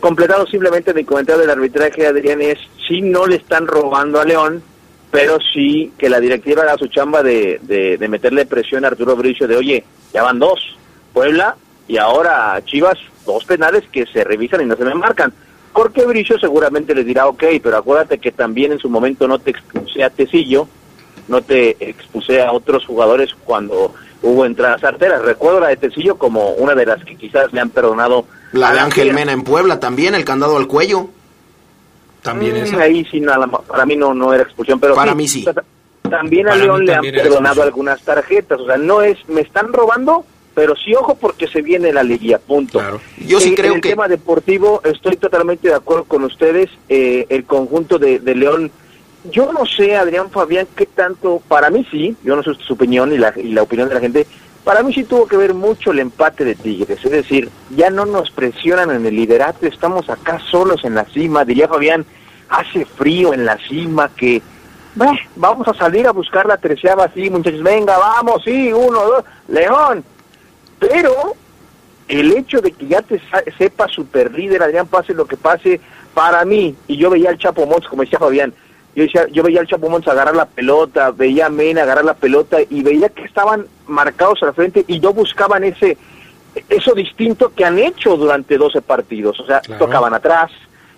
completado 0.00 0.46
simplemente 0.46 0.94
mi 0.94 1.04
comentario 1.04 1.40
del 1.40 1.50
arbitraje, 1.50 2.06
Adrián, 2.06 2.40
es 2.40 2.58
si 2.86 3.00
no 3.00 3.26
le 3.26 3.36
están 3.36 3.66
robando 3.66 4.20
a 4.20 4.24
León, 4.24 4.62
pero 5.10 5.38
sí 5.52 5.92
que 5.98 6.08
la 6.08 6.20
directiva 6.20 6.62
haga 6.62 6.76
su 6.76 6.88
chamba 6.88 7.22
de, 7.22 7.60
de, 7.62 8.08
meterle 8.08 8.46
presión 8.46 8.84
a 8.84 8.88
Arturo 8.88 9.16
Bricio 9.16 9.46
de, 9.46 9.56
oye, 9.56 9.84
ya 10.12 10.22
van 10.22 10.38
dos, 10.38 10.76
Puebla 11.12 11.56
y 11.88 11.96
ahora 11.96 12.60
Chivas, 12.64 12.98
dos 13.24 13.44
penales 13.44 13.84
que 13.90 14.06
se 14.06 14.24
revisan 14.24 14.62
y 14.62 14.66
no 14.66 14.76
se 14.76 14.84
me 14.84 14.94
marcan. 14.94 15.32
Porque 15.72 16.06
Bricio 16.06 16.38
seguramente 16.38 16.94
les 16.94 17.04
dirá, 17.04 17.26
ok, 17.26 17.44
pero 17.62 17.76
acuérdate 17.76 18.18
que 18.18 18.32
también 18.32 18.72
en 18.72 18.78
su 18.78 18.88
momento 18.88 19.28
no 19.28 19.38
te 19.38 19.50
expuse 19.50 20.02
a 20.02 20.10
Tecillo, 20.10 20.68
no 21.28 21.42
te 21.42 21.76
expuse 21.80 22.42
a 22.42 22.52
otros 22.52 22.86
jugadores 22.86 23.34
cuando 23.44 23.94
hubo 24.22 24.46
entradas 24.46 24.82
arteras. 24.84 25.22
Recuerdo 25.22 25.60
la 25.60 25.68
de 25.68 25.76
Tecillo 25.76 26.16
como 26.16 26.50
una 26.52 26.74
de 26.74 26.86
las 26.86 27.04
que 27.04 27.16
quizás 27.16 27.52
le 27.52 27.60
han 27.60 27.70
perdonado. 27.70 28.24
La 28.52 28.72
de 28.72 28.80
Ángel 28.80 29.12
Mena 29.12 29.32
en 29.32 29.42
Puebla 29.42 29.78
también, 29.78 30.14
el 30.14 30.24
candado 30.24 30.56
al 30.56 30.66
cuello. 30.66 31.10
También 32.26 32.70
mm, 32.70 32.80
Ahí 32.80 33.06
sí, 33.10 33.20
nada, 33.20 33.46
para 33.46 33.86
mí 33.86 33.96
no, 33.96 34.12
no 34.12 34.34
era 34.34 34.42
expulsión, 34.42 34.80
pero 34.80 34.94
para 34.94 35.14
mí 35.14 35.28
sí. 35.28 35.44
También 36.02 36.48
a 36.48 36.56
León 36.56 36.84
le 36.84 36.94
han 36.94 37.02
perdonado 37.02 37.62
algunas 37.62 38.02
tarjetas, 38.02 38.60
o 38.60 38.66
sea, 38.66 38.76
no 38.76 39.02
es, 39.02 39.16
me 39.28 39.40
están 39.40 39.72
robando, 39.72 40.24
pero 40.54 40.74
sí 40.76 40.94
ojo 40.94 41.16
porque 41.16 41.46
se 41.46 41.62
viene 41.62 41.92
la 41.92 42.02
liguilla, 42.02 42.38
punto. 42.38 42.80
Yo 43.26 43.40
sí 43.40 43.54
creo 43.54 43.72
en 43.72 43.76
el 43.76 43.80
que... 43.80 43.90
tema 43.90 44.08
deportivo 44.08 44.80
estoy 44.84 45.16
totalmente 45.16 45.68
de 45.68 45.74
acuerdo 45.74 46.04
con 46.04 46.24
ustedes, 46.24 46.68
eh, 46.88 47.26
el 47.28 47.44
conjunto 47.44 47.98
de, 47.98 48.18
de, 48.18 48.34
León, 48.34 48.70
yo 49.30 49.52
no 49.52 49.66
sé, 49.66 49.96
Adrián 49.96 50.30
Fabián, 50.30 50.66
qué 50.76 50.86
tanto, 50.86 51.42
para 51.48 51.70
mí 51.70 51.86
sí, 51.90 52.16
yo 52.24 52.36
no 52.36 52.42
sé 52.42 52.54
su 52.54 52.74
opinión 52.74 53.12
y 53.12 53.18
la, 53.18 53.32
y 53.36 53.52
la 53.52 53.62
opinión 53.62 53.88
de 53.88 53.94
la 53.94 54.00
gente, 54.00 54.26
para 54.66 54.82
mí 54.82 54.92
sí 54.92 55.04
tuvo 55.04 55.28
que 55.28 55.36
ver 55.36 55.54
mucho 55.54 55.92
el 55.92 56.00
empate 56.00 56.44
de 56.44 56.56
Tigres, 56.56 56.98
es 57.04 57.10
decir, 57.12 57.50
ya 57.76 57.88
no 57.88 58.04
nos 58.04 58.32
presionan 58.32 58.90
en 58.90 59.06
el 59.06 59.14
liderato, 59.14 59.64
estamos 59.64 60.10
acá 60.10 60.40
solos 60.50 60.84
en 60.84 60.96
la 60.96 61.04
cima, 61.04 61.44
diría 61.44 61.68
Fabián, 61.68 62.04
hace 62.48 62.84
frío 62.84 63.32
en 63.32 63.44
la 63.44 63.58
cima 63.58 64.10
que, 64.16 64.42
vamos 65.36 65.68
a 65.68 65.74
salir 65.74 66.08
a 66.08 66.10
buscar 66.10 66.46
la 66.46 66.56
treceava 66.56 67.04
así, 67.04 67.30
muchachos, 67.30 67.62
venga, 67.62 67.96
vamos, 67.96 68.42
sí, 68.44 68.72
uno, 68.72 69.04
dos, 69.04 69.24
León, 69.46 70.02
pero 70.80 71.36
el 72.08 72.32
hecho 72.32 72.60
de 72.60 72.72
que 72.72 72.88
ya 72.88 73.02
te 73.02 73.22
sepa 73.56 73.86
super 73.86 74.32
líder, 74.32 74.64
Adrián, 74.64 74.88
pase 74.88 75.14
lo 75.14 75.26
que 75.26 75.36
pase, 75.36 75.80
para 76.12 76.44
mí, 76.44 76.74
y 76.88 76.96
yo 76.96 77.08
veía 77.08 77.30
al 77.30 77.38
Chapo 77.38 77.66
Montes, 77.66 77.88
como 77.88 78.02
decía 78.02 78.18
Fabián, 78.18 78.52
yo, 78.96 79.02
decía, 79.02 79.26
yo 79.30 79.42
veía 79.42 79.60
al 79.60 79.66
Chapo 79.66 79.90
Montes 79.90 80.10
agarrar 80.10 80.34
la 80.34 80.46
pelota, 80.46 81.10
veía 81.10 81.46
a 81.46 81.50
Mena 81.50 81.82
agarrar 81.82 82.04
la 82.04 82.14
pelota 82.14 82.56
y 82.68 82.82
veía 82.82 83.10
que 83.10 83.24
estaban 83.24 83.66
marcados 83.86 84.42
al 84.42 84.54
frente 84.54 84.84
y 84.88 84.98
no 85.00 85.12
buscaban 85.12 85.62
ese 85.64 85.98
eso 86.70 86.94
distinto 86.94 87.52
que 87.54 87.66
han 87.66 87.78
hecho 87.78 88.16
durante 88.16 88.56
12 88.56 88.80
partidos. 88.80 89.38
O 89.40 89.46
sea, 89.46 89.60
tocaban 89.60 90.14
atrás. 90.14 90.50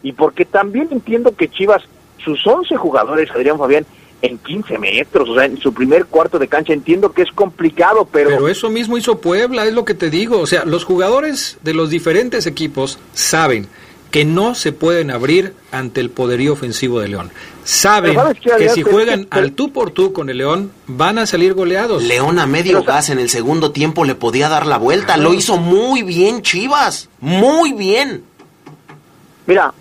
Y 0.05 0.13
porque 0.13 0.45
también 0.45 0.89
entiendo 0.93 1.35
que 1.35 1.49
Chivas, 1.49 1.83
sus 2.25 2.47
11 2.47 2.77
jugadores, 2.77 3.31
Adrián 3.33 3.59
Fabián, 3.59 3.85
en 4.23 4.39
15 4.39 4.79
metros, 4.79 5.29
o 5.29 5.35
sea, 5.35 5.45
en 5.45 5.59
su 5.59 5.75
primer 5.75 6.07
cuarto 6.07 6.39
de 6.39 6.47
cancha, 6.47 6.73
entiendo 6.73 7.13
que 7.13 7.23
es 7.23 7.33
complicado, 7.33 8.09
pero... 8.11 8.31
Pero 8.31 8.49
eso 8.49 8.71
mismo 8.71 8.97
hizo 8.97 9.21
Puebla, 9.21 9.65
es 9.67 9.75
lo 9.75 9.85
que 9.85 9.95
te 9.95 10.11
digo. 10.11 10.39
O 10.39 10.47
sea, 10.47 10.65
los 10.65 10.85
jugadores 10.85 11.59
de 11.63 11.75
los 11.75 11.91
diferentes 11.91 12.47
equipos 12.47 13.01
saben 13.13 13.67
que 14.11 14.25
no 14.25 14.55
se 14.55 14.73
pueden 14.73 15.11
abrir 15.11 15.53
ante 15.71 16.01
el 16.01 16.11
poderío 16.11 16.53
ofensivo 16.55 17.01
de 17.01 17.09
León. 17.09 17.31
Saben 17.65 18.13
Pero 18.13 18.23
¿sabes 18.23 18.41
qué, 18.41 18.51
que 18.57 18.69
si 18.71 18.83
juegan 18.83 19.25
que- 19.27 19.39
al 19.39 19.53
tú 19.53 19.71
por 19.73 19.91
tú 19.91 20.13
con 20.15 20.31
el 20.31 20.39
León, 20.39 20.71
van 20.87 21.19
a 21.19 21.27
salir 21.27 21.53
goleados. 21.55 22.03
León 22.05 22.39
a 22.39 22.47
medio 22.47 22.83
gas 22.83 23.11
en 23.11 23.19
el 23.19 23.29
segundo 23.29 23.71
tiempo 23.73 24.05
le 24.07 24.15
podía 24.15 24.49
dar 24.49 24.65
la 24.67 24.79
vuelta. 24.79 25.17
Lo 25.19 25.35
hizo 25.35 25.59
muy 25.59 26.03
bien 26.03 26.41
Chivas. 26.43 27.11
Muy 27.21 27.73
bien. 27.75 28.25
Mira, 29.47 29.73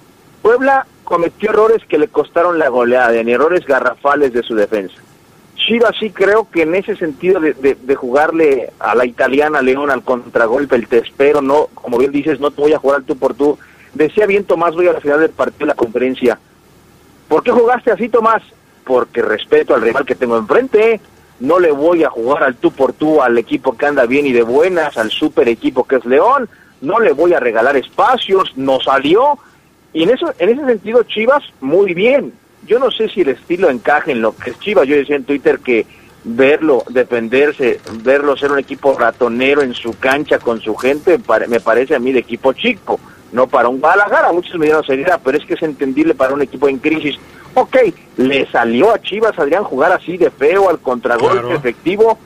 Puebla 0.41 0.86
cometió 1.03 1.49
errores 1.51 1.82
que 1.88 1.97
le 1.97 2.07
costaron 2.09 2.59
la 2.59 2.69
goleada, 2.69 3.15
en 3.17 3.30
errores 3.30 3.65
garrafales 3.65 4.34
de 4.34 4.43
su 4.43 4.55
defensa. 4.55 4.95
Chivas 5.55 5.95
sí 5.99 6.09
creo 6.11 6.49
que 6.51 6.61
en 6.63 6.75
ese 6.75 6.95
sentido 6.95 7.39
de, 7.39 7.53
de- 7.53 7.75
de 7.82 7.95
jugarle 7.95 8.71
a 8.80 8.93
la 8.95 9.05
italiana 9.05 9.61
León 9.61 9.89
al 9.89 10.03
contragolpe, 10.03 10.75
el 10.75 10.88
te 10.88 10.99
espero, 10.99 11.41
no, 11.41 11.67
como 11.73 11.97
bien 11.97 12.11
dices, 12.11 12.39
no 12.39 12.51
te 12.51 12.61
voy 12.61 12.73
a 12.73 12.78
jugar 12.80 12.97
al 12.99 13.05
tú 13.05 13.17
por 13.17 13.34
tú. 13.34 13.57
Decía 13.98 14.28
bien 14.28 14.43
Tomás 14.43 14.76
voy 14.76 14.88
a 14.88 14.93
la 14.93 15.02
final 15.02 15.20
del 15.20 15.32
partido 15.32 15.62
de 15.62 15.66
la 15.66 15.74
conferencia. 15.74 16.38
¿Por 17.28 17.41
qué 17.41 17.52
jugaste 17.52 17.91
así, 17.91 18.10
Tomás? 18.10 18.43
Porque 18.84 19.24
respeto 19.24 19.74
al 19.74 19.82
rival 19.82 20.06
que 20.06 20.14
tengo 20.14 20.38
enfrente. 20.38 21.02
No 21.39 21.60
le 21.60 21.72
voy 21.72 22.04
a 22.04 22.10
jugar 22.12 22.43
al 22.43 22.56
tú 22.56 22.72
por 22.72 22.93
tú 22.93 23.24
al 23.24 23.39
equipo 23.39 23.76
que 23.76 23.88
anda 23.88 24.06
bien 24.06 24.28
y 24.28 24.34
de 24.34 24.43
buenas, 24.43 24.98
al 24.98 25.10
super 25.10 25.50
equipo 25.50 25.84
que 25.84 25.95
es 25.95 26.06
León. 26.06 26.48
No 26.80 27.00
le 27.00 27.12
voy 27.12 27.34
a 27.34 27.39
regalar 27.39 27.76
espacios. 27.76 28.54
No 28.56 28.80
salió. 28.80 29.39
Y 29.93 30.04
en 30.04 30.12
eso, 30.12 30.32
en 30.38 30.50
ese 30.50 30.64
sentido, 30.64 31.02
Chivas, 31.02 31.43
muy 31.60 31.95
bien. 31.95 32.34
Yo 32.68 32.78
no 32.78 32.91
sé 32.91 33.10
si 33.10 33.22
el 33.22 33.30
estilo 33.30 33.72
encaje 33.72 34.12
en 34.12 34.22
lo 34.22 34.36
que 34.36 34.52
es 34.52 34.60
Chivas. 34.60 34.88
Yo 34.88 34.95
decía 34.95 35.16
en 35.16 35.24
Twitter 35.24 35.58
que 35.58 35.88
verlo 36.24 36.84
defenderse, 36.89 37.80
verlo 38.04 38.38
ser 38.38 38.52
un 38.52 38.60
equipo 38.60 38.95
ratonero 38.95 39.64
en 39.64 39.74
su 39.74 39.98
cancha 39.98 40.38
con 40.38 40.62
su 40.62 40.76
gente, 40.76 41.20
me 41.48 41.60
parece 41.60 41.95
a 41.95 42.00
mí 42.00 42.12
de 42.12 42.20
equipo 42.20 42.54
chico, 42.54 43.00
no 43.38 43.47
para 43.47 43.69
un 43.69 43.79
Guadalajara. 43.79 44.33
Muchos 44.33 44.57
me 44.57 44.65
dieron 44.65 44.83
seriedad, 44.83 45.21
pero 45.23 45.38
es 45.38 45.45
que 45.45 45.53
es 45.53 45.61
entendible 45.63 46.13
para 46.15 46.33
un 46.33 46.41
equipo 46.41 46.67
en 46.67 46.79
crisis. 46.79 47.15
Ok, 47.53 47.77
le 48.17 48.45
salió 48.51 48.93
a 48.93 48.99
Chivas, 49.01 49.38
Adrián, 49.39 49.63
jugar 49.63 49.91
así 49.93 50.17
de 50.17 50.29
feo, 50.29 50.69
al 50.69 50.79
contragolpe 50.79 51.39
Claro. 51.39 51.55
efectivo. 51.55 52.17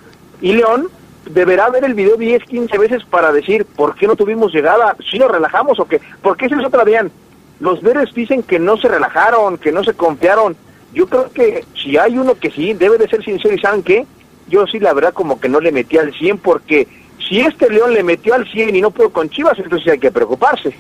Y 0.42 0.54
León 0.54 0.88
deberá 1.26 1.70
ver 1.70 1.84
el 1.86 1.94
video 1.94 2.16
10, 2.18 2.44
15 2.46 2.78
veces 2.78 3.04
para 3.06 3.32
decir, 3.32 3.66
¿por 3.66 3.96
qué 3.96 4.08
no 4.08 4.16
tuvimos 4.16 4.52
llegada? 4.54 4.96
¿Si 5.10 5.20
nos 5.20 5.30
relajamos 5.30 5.80
o 5.80 5.86
qué? 5.86 6.02
Porque 6.22 6.48
esa 6.48 6.60
es 6.60 6.66
otra, 6.66 6.82
Adrián. 6.82 7.12
Los 7.60 7.82
veres 7.82 8.12
dicen 8.14 8.42
que 8.42 8.58
no 8.58 8.78
se 8.78 8.88
relajaron, 8.88 9.58
que 9.58 9.72
no 9.72 9.84
se 9.84 9.94
confiaron. 9.94 10.56
Yo 10.94 11.08
creo 11.08 11.32
que 11.32 11.64
si 11.82 11.98
hay 11.98 12.18
uno 12.18 12.34
que 12.36 12.50
sí, 12.50 12.74
debe 12.74 12.98
de 12.98 13.08
ser 13.08 13.24
sincero 13.24 13.54
y 13.54 13.60
¿saben 13.60 13.84
qué? 13.84 14.06
Yo 14.48 14.66
sí, 14.68 14.80
la 14.80 14.94
verdad, 14.94 15.14
como 15.14 15.40
que 15.40 15.48
no 15.48 15.60
le 15.60 15.72
metí 15.72 15.98
al 15.98 16.12
100 16.14 16.40
porque 16.40 16.88
si 17.30 17.40
este 17.40 17.70
León 17.70 17.94
le 17.94 18.04
metió 18.04 18.34
al 18.34 18.46
100 18.52 18.76
y 18.76 18.82
no 18.82 18.92
pudo 18.92 19.12
con 19.12 19.30
Chivas, 19.30 19.58
entonces 19.60 19.94
hay 19.94 20.00
que 20.00 20.12
preocuparse. 20.12 20.74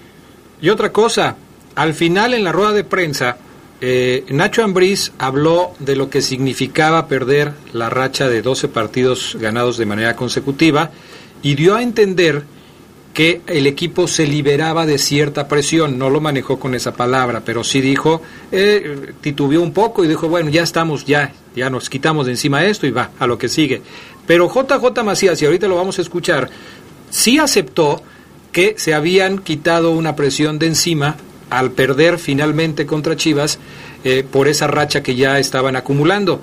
Y 0.61 0.69
otra 0.69 0.91
cosa, 0.91 1.35
al 1.75 1.93
final 1.93 2.33
en 2.33 2.43
la 2.43 2.51
rueda 2.51 2.71
de 2.71 2.83
prensa, 2.83 3.37
eh, 3.81 4.25
Nacho 4.29 4.63
Ambriz 4.63 5.11
habló 5.17 5.71
de 5.79 5.95
lo 5.95 6.09
que 6.09 6.21
significaba 6.21 7.07
perder 7.07 7.53
la 7.73 7.89
racha 7.89 8.29
de 8.29 8.43
12 8.43 8.67
partidos 8.67 9.35
ganados 9.39 9.77
de 9.77 9.87
manera 9.87 10.15
consecutiva 10.15 10.91
y 11.41 11.55
dio 11.55 11.75
a 11.75 11.81
entender 11.81 12.43
que 13.15 13.41
el 13.47 13.67
equipo 13.67 14.07
se 14.07 14.25
liberaba 14.25 14.85
de 14.85 14.97
cierta 14.97 15.47
presión, 15.47 15.97
no 15.97 16.09
lo 16.09 16.21
manejó 16.21 16.59
con 16.59 16.75
esa 16.75 16.93
palabra, 16.93 17.41
pero 17.43 17.63
sí 17.63 17.81
dijo, 17.81 18.21
eh, 18.51 19.13
titubeó 19.19 19.61
un 19.61 19.73
poco 19.73 20.05
y 20.05 20.07
dijo, 20.07 20.29
bueno, 20.29 20.49
ya 20.49 20.63
estamos, 20.63 21.05
ya, 21.05 21.33
ya 21.55 21.69
nos 21.69 21.89
quitamos 21.89 22.27
de 22.27 22.33
encima 22.33 22.63
esto 22.63 22.87
y 22.87 22.91
va, 22.91 23.09
a 23.19 23.27
lo 23.27 23.37
que 23.37 23.49
sigue. 23.49 23.81
Pero 24.27 24.47
JJ 24.47 25.03
Macías, 25.03 25.41
y 25.41 25.45
ahorita 25.45 25.67
lo 25.67 25.75
vamos 25.75 25.99
a 25.99 26.03
escuchar, 26.03 26.49
sí 27.09 27.37
aceptó 27.37 28.01
que 28.51 28.75
se 28.77 28.93
habían 28.93 29.39
quitado 29.39 29.91
una 29.91 30.15
presión 30.15 30.59
de 30.59 30.67
encima 30.67 31.15
al 31.49 31.71
perder 31.71 32.17
finalmente 32.19 32.85
contra 32.85 33.15
Chivas 33.15 33.59
eh, 34.03 34.23
por 34.29 34.47
esa 34.47 34.67
racha 34.67 35.03
que 35.03 35.15
ya 35.15 35.37
estaban 35.39 35.75
acumulando. 35.75 36.41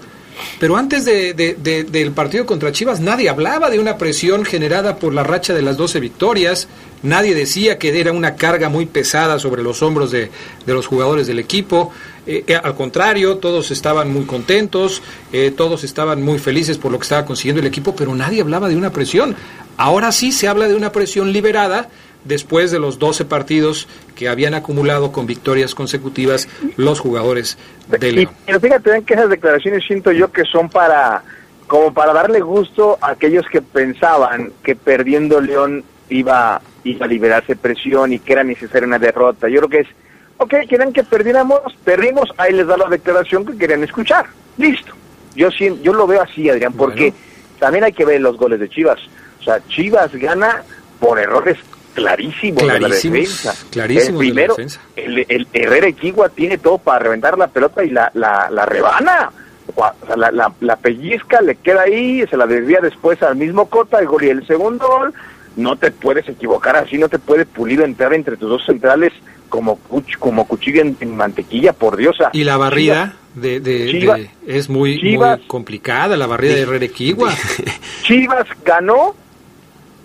Pero 0.61 0.77
antes 0.77 1.05
de- 1.05 1.35
de- 1.35 1.55
de- 1.55 1.83
del 1.83 2.13
partido 2.13 2.47
contra 2.47 2.71
Chivas 2.71 3.01
nadie 3.01 3.29
hablaba 3.29 3.71
de 3.71 3.81
una 3.81 3.97
presión 3.99 4.45
generada 4.45 4.97
por 4.97 5.13
la 5.13 5.25
racha 5.25 5.53
de 5.53 5.63
las 5.63 5.77
12 5.77 5.99
victorias, 5.99 6.69
nadie 7.03 7.35
decía 7.35 7.79
que 7.79 7.99
era 7.99 8.13
una 8.13 8.37
carga 8.37 8.69
muy 8.69 8.87
pesada 8.87 9.41
sobre 9.41 9.63
los 9.65 9.83
hombros 9.83 10.13
de 10.13 10.31
los 10.67 10.87
jugadores 10.87 11.27
del 11.27 11.41
equipo, 11.41 11.93
Eh, 12.29 12.45
eh, 12.47 12.61
al 12.63 12.75
contrario, 12.75 13.39
todos 13.39 13.71
estaban 13.71 14.13
muy 14.13 14.27
contentos, 14.27 15.03
eh, 15.33 15.51
todos 15.51 15.83
estaban 15.83 16.23
muy 16.23 16.39
felices 16.39 16.77
por 16.77 16.93
lo 16.93 16.99
que 16.99 17.05
estaba 17.05 17.25
consiguiendo 17.25 17.63
el 17.63 17.67
equipo, 17.67 17.97
pero 17.97 18.15
nadie 18.15 18.43
hablaba 18.43 18.69
de 18.69 18.77
una 18.77 18.91
presión. 18.91 19.35
Ahora 19.79 20.13
sí 20.13 20.31
se 20.31 20.47
habla 20.47 20.69
de 20.69 20.75
una 20.75 20.93
presión 20.93 21.33
liberada 21.33 21.89
después 22.25 22.71
de 22.71 22.81
los 22.81 22.99
12 22.99 23.25
partidos 23.25 23.89
que 24.15 24.29
habían 24.29 24.53
acumulado 24.53 25.11
con 25.11 25.27
victorias 25.27 25.75
consecutivas 25.75 26.49
los 26.77 27.01
jugadores 27.01 27.57
de 27.89 28.09
Y, 28.09 28.13
León. 28.13 28.33
pero 28.45 28.61
fíjate 28.61 29.03
que 29.05 29.15
esas 29.15 29.31
declaraciones 29.31 29.85
siento 29.87 30.13
yo 30.13 30.31
que 30.31 30.45
son 30.45 30.69
para 30.69 31.23
como 31.67 31.95
para 31.95 32.13
darle 32.13 32.41
gusto 32.41 32.99
a 33.01 33.13
aquellos 33.13 33.47
que 33.51 33.63
pensaban 33.63 34.53
que 34.63 34.77
perdiendo 34.77 35.41
León 35.41 35.83
iba, 36.11 36.61
iba 36.85 37.07
a 37.07 37.09
liberarse 37.09 37.57
presión 37.57 38.13
y 38.13 38.19
que 38.19 38.33
era 38.35 38.45
necesaria 38.45 38.87
una 38.87 38.99
derrota. 38.99 39.49
Yo 39.49 39.61
creo 39.61 39.69
que 39.69 39.81
es, 39.81 39.89
ok, 40.39 40.55
querían 40.69 40.93
que 40.93 41.05
perdiéramos, 41.05 41.61
perdimos, 41.85 42.31
ahí 42.37 42.53
les 42.53 42.67
da 42.67 42.77
la 42.77 42.89
declaración 42.89 43.45
que 43.47 43.57
querían 43.57 43.85
escuchar. 43.85 44.27
Listo. 44.57 44.93
Yo, 45.35 45.51
sí- 45.51 45.79
yo 45.83 45.93
lo 45.93 46.07
veo 46.07 46.23
así, 46.23 46.49
Adrián, 46.51 46.73
porque 46.73 47.13
también 47.59 47.85
hay 47.85 47.93
que 47.93 48.05
ver 48.05 48.21
los 48.21 48.37
goles 48.37 48.59
de 48.59 48.69
Chivas. 48.69 48.99
O 49.41 49.45
sea, 49.45 49.61
Chivas 49.69 50.13
gana 50.15 50.63
por 50.99 51.19
errores 51.19 51.57
clarísimos, 51.95 52.61
de 52.63 52.67
la 52.69 52.79
Clarísimos, 52.79 53.19
defensa. 53.19 53.55
clarísimos 53.71 54.09
el 54.09 54.15
de 54.15 54.15
la 54.15 54.19
primero, 54.35 54.55
defensa. 54.57 54.81
el, 54.97 55.27
el 55.29 55.49
Herrera 55.53 55.87
Equigua 55.89 56.29
tiene 56.29 56.59
todo 56.59 56.79
para 56.79 56.99
reventar 57.01 57.37
la 57.39 57.47
pelota 57.49 57.85
y 57.85 57.91
la, 57.91 58.11
la, 58.15 58.49
la 58.51 58.67
rebana. 58.67 59.31
O 59.77 59.93
sea, 60.07 60.17
La, 60.17 60.31
la, 60.33 60.53
la 60.61 60.77
pellizca, 60.77 61.41
le 61.41 61.57
queda 61.57 61.83
ahí, 61.83 62.25
se 62.29 62.37
la 62.37 62.47
desvía 62.47 62.81
después 62.81 63.23
al 63.23 63.37
mismo 63.37 63.69
Cota, 63.69 63.99
el 64.01 64.07
gol 64.07 64.25
y 64.25 64.31
el 64.31 64.47
segundo 64.47 64.87
gol. 64.89 65.15
No 65.57 65.77
te 65.77 65.91
puedes 65.91 66.29
equivocar 66.29 66.77
así, 66.77 66.99
no 66.99 67.09
te 67.09 67.19
puede 67.19 67.45
pulido 67.45 67.85
entrar 67.85 68.15
entre 68.15 68.37
tus 68.37 68.49
dos 68.49 68.65
centrales 68.65 69.13
como, 69.49 69.79
cuch- 69.91 70.19
como 70.19 70.47
cuchillo 70.47 70.83
en, 70.83 70.97
en 71.01 71.17
mantequilla, 71.17 71.73
por 71.73 71.97
Dios. 71.97 72.17
Y 72.33 72.45
la 72.45 72.57
barrida 72.57 73.17
de, 73.35 73.61
de- 73.61 73.87
Chivas- 73.91 74.19
de- 74.19 74.31
es 74.59 74.69
muy, 74.69 75.01
Chivas- 75.01 75.39
muy 75.39 75.47
complicada, 75.47 76.17
la 76.17 76.27
barrida 76.27 76.55
de 76.55 76.61
Herrera. 76.63 76.87
Chivas 78.03 78.47
ganó 78.65 79.15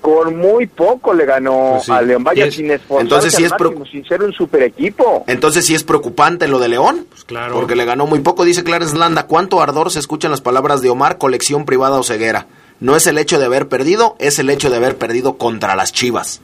con 0.02 0.38
muy 0.38 0.68
poco, 0.68 1.14
le 1.14 1.26
ganó 1.26 1.72
Pues 1.76 1.86
sí. 1.86 1.92
a 1.94 2.02
León. 2.02 2.24
Vaya, 2.26 2.46
es- 2.46 2.56
sin 2.56 2.70
esforzarse 2.72 3.04
entonces 3.04 3.34
sí 3.36 3.44
es 3.46 3.54
pro- 3.54 3.70
máximo, 3.72 3.86
sin 3.86 4.06
ser 4.06 4.22
un 4.22 4.34
super 4.34 4.62
equipo. 4.64 5.24
Entonces 5.28 5.66
sí 5.66 5.74
es 5.76 5.84
preocupante 5.84 6.48
lo 6.50 6.60
de 6.60 6.68
León. 6.68 7.06
Pues 7.10 7.24
claro. 7.24 7.54
Porque 7.54 7.76
le 7.76 7.86
ganó 7.86 8.06
muy 8.06 8.20
poco. 8.20 8.44
Dice 8.44 8.64
Clarence 8.66 8.98
Landa, 8.98 9.28
¿cuánto 9.28 9.62
ardor 9.62 9.92
se 9.92 10.00
escuchan 10.00 10.32
las 10.32 10.42
palabras 10.42 10.82
de 10.82 10.90
Omar, 10.90 11.18
colección 11.18 11.64
privada 11.66 11.98
o 11.98 12.04
ceguera? 12.04 12.48
No 12.82 12.98
es 12.98 13.08
el 13.08 13.18
hecho 13.18 13.40
de 13.40 13.46
haber 13.46 13.70
perdido, 13.70 14.18
es 14.20 14.40
el 14.40 14.50
hecho 14.50 14.70
de 14.70 14.76
haber 14.76 14.98
perdido 14.98 15.38
contra 15.38 15.74
las 15.78 15.94
Chivas. 15.94 16.42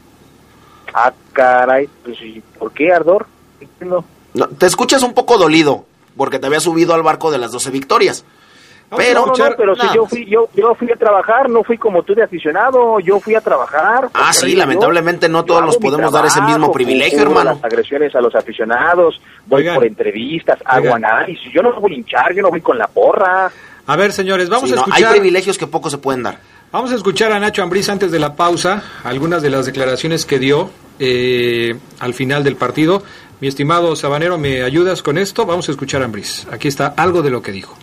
Ah, 0.94 1.12
caray, 1.34 1.88
pues 2.04 2.20
¿y 2.22 2.42
¿por 2.58 2.72
qué 2.72 2.92
Ardor? 2.92 3.28
No. 3.80 4.04
No, 4.34 4.48
te 4.48 4.66
escuchas 4.66 5.04
un 5.04 5.14
poco 5.14 5.38
dolido, 5.38 5.86
porque 6.16 6.40
te 6.40 6.48
había 6.48 6.60
subido 6.60 6.94
al 6.94 7.04
barco 7.04 7.32
de 7.32 7.38
las 7.38 7.52
12 7.52 7.72
victorias. 7.72 8.26
Pero, 8.98 9.28
no, 9.28 9.34
no, 9.38 9.50
no, 9.50 9.56
pero 9.56 9.76
si 9.76 9.86
yo 9.94 10.08
fui, 10.08 10.26
yo, 10.26 10.50
yo 10.56 10.74
fui 10.74 10.92
a 10.92 10.96
trabajar, 10.96 11.48
no 11.48 11.64
fui 11.64 11.78
como 11.78 12.02
tú 12.02 12.16
de 12.16 12.24
aficionado, 12.24 13.00
yo 13.00 13.20
fui 13.20 13.36
a 13.36 13.42
trabajar. 13.42 14.10
Ah, 14.16 14.34
sí, 14.34 14.52
Yo- 14.54 14.58
lamentablemente 14.58 15.30
no 15.30 15.46
todos 15.46 15.64
nos 15.64 15.78
podemos 15.78 16.12
dar 16.12 16.26
ese 16.26 16.40
mismo 16.42 16.54
trabajo, 16.56 16.72
privilegio, 16.74 17.22
hermano. 17.22 17.54
Las 17.54 17.64
agresiones 17.64 18.16
a 18.16 18.22
los 18.22 18.34
aficionados, 18.34 19.22
voy 19.46 19.62
Oigan. 19.62 19.76
por 19.76 19.86
entrevistas, 19.86 20.58
hago 20.66 20.86
Oigan. 20.86 21.06
análisis, 21.06 21.54
yo 21.54 21.62
no 21.62 21.72
voy 21.80 21.94
a 21.94 21.96
hinchar, 21.98 22.34
yo 22.34 22.42
no 22.42 22.50
voy 22.50 22.62
con 22.62 22.80
la 22.80 22.88
porra. 22.88 23.52
A 23.86 23.96
ver, 23.96 24.12
señores, 24.12 24.50
vamos 24.50 24.70
Sí, 24.70 24.74
a 24.74 24.78
no, 24.78 24.82
escuchar. 24.82 25.04
Hay 25.14 25.20
privilegios 25.20 25.60
que 25.60 25.68
poco 25.68 25.92
se 25.92 26.00
pueden 26.00 26.24
dar. 26.24 26.40
Vamos 26.72 26.92
a 26.92 26.96
escuchar 26.96 27.32
a 27.32 27.40
Nacho 27.40 27.64
Ambriz 27.64 27.90
antes 27.90 28.12
de 28.12 28.20
la 28.20 28.36
pausa, 28.36 28.84
algunas 29.04 29.42
de 29.42 29.50
las 29.50 29.66
declaraciones 29.66 30.28
que 30.28 30.38
dio 30.38 30.70
eh, 31.00 31.76
al 31.98 32.14
final 32.14 32.44
del 32.44 32.58
partido. 32.58 33.02
Mi 33.42 33.48
estimado 33.48 33.96
Sabanero, 33.96 34.38
¿me 34.38 34.62
ayudas 34.62 35.02
con 35.02 35.18
esto? 35.18 35.48
Vamos 35.48 35.68
a 35.68 35.72
escuchar 35.72 36.04
a 36.04 36.06
Ambriz. 36.06 36.46
Aquí 36.52 36.68
está 36.68 36.94
algo 36.96 37.24
de 37.24 37.32
lo 37.32 37.42
que 37.42 37.52
dijo. 37.52 37.76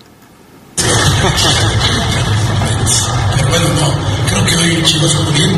Bueno, 3.48 3.68
no, 3.74 3.92
creo 4.28 4.44
que 4.44 4.56
hoy 4.56 4.82
Chivas 4.84 5.14
jugó 5.16 5.32
bien, 5.32 5.50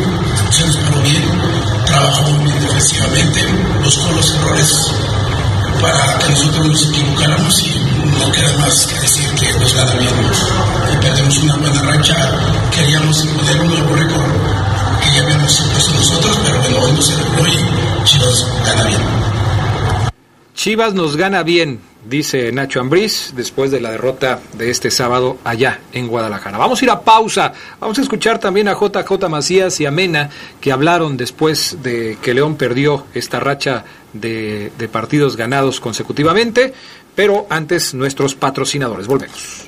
se 0.51 0.66
nos 0.66 0.76
paró 0.79 1.03
bien, 1.03 1.22
trabajó 1.85 2.31
muy 2.31 2.45
bien 2.45 2.61
defensivamente, 2.61 3.41
buscó 3.85 4.11
los 4.12 4.35
errores 4.37 4.91
para 5.83 6.18
que 6.18 6.31
nosotros 6.31 6.66
nos 6.66 6.89
equivocáramos 6.89 7.62
y 7.66 7.79
no 8.07 8.33
queda 8.33 8.57
más 8.57 8.87
que 8.87 9.01
decir 9.01 9.29
que 9.35 9.53
nos 9.59 9.74
gana 9.74 9.93
bien. 9.99 10.14
Y 10.99 11.01
perdemos 11.01 11.38
una 11.38 11.57
buena 11.57 11.82
racha, 11.82 12.16
queríamos 12.74 13.24
poner 13.26 13.61
un 13.61 13.68
nuevo 13.68 13.94
récord 13.94 14.24
que 15.03 15.16
ya 15.16 15.22
habíamos 15.22 15.61
impuesto 15.61 15.92
nosotros, 15.94 16.38
pero 16.44 16.61
bueno, 16.61 16.80
hoy 16.80 16.92
no 16.92 17.03
se 17.03 17.18
logró 17.18 17.46
y 17.46 18.05
Chivas 18.05 18.46
gana 18.64 18.84
bien. 18.84 19.01
Chivas 20.55 20.94
nos 20.94 21.16
gana 21.16 21.42
bien, 21.44 21.80
dice 22.05 22.51
Nacho 22.53 22.80
Ambriz, 22.80 23.32
después 23.36 23.70
de 23.70 23.80
la 23.80 23.92
derrota 23.92 24.40
de 24.55 24.70
este 24.70 24.90
sábado 24.90 25.38
allá 25.44 25.80
en 25.92 26.09
Guadalajara. 26.09 26.59
Vamos 26.59 26.80
a 26.80 26.84
ir 26.84 26.90
a 26.90 27.01
pausa. 27.01 27.53
Vamos 27.78 27.99
a 27.99 28.03
escuchar 28.03 28.40
también 28.40 28.66
a 28.66 28.74
JJ 28.74 29.28
Macías 29.28 29.80
y 29.80 29.86
a 29.86 29.92
Mena, 29.92 30.30
que 30.61 30.72
hablaron 30.72 31.16
después 31.16 31.78
de 31.82 32.18
que 32.20 32.34
León 32.34 32.57
perdió 32.57 33.07
esta 33.14 33.38
racha 33.38 33.84
de 34.12 34.90
partidos 34.90 35.36
ganados 35.36 35.78
consecutivamente. 35.80 36.74
Pero 37.14 37.46
antes, 37.51 37.94
nuestros 37.94 38.34
patrocinadores. 38.34 39.07
Volvemos. 39.07 39.68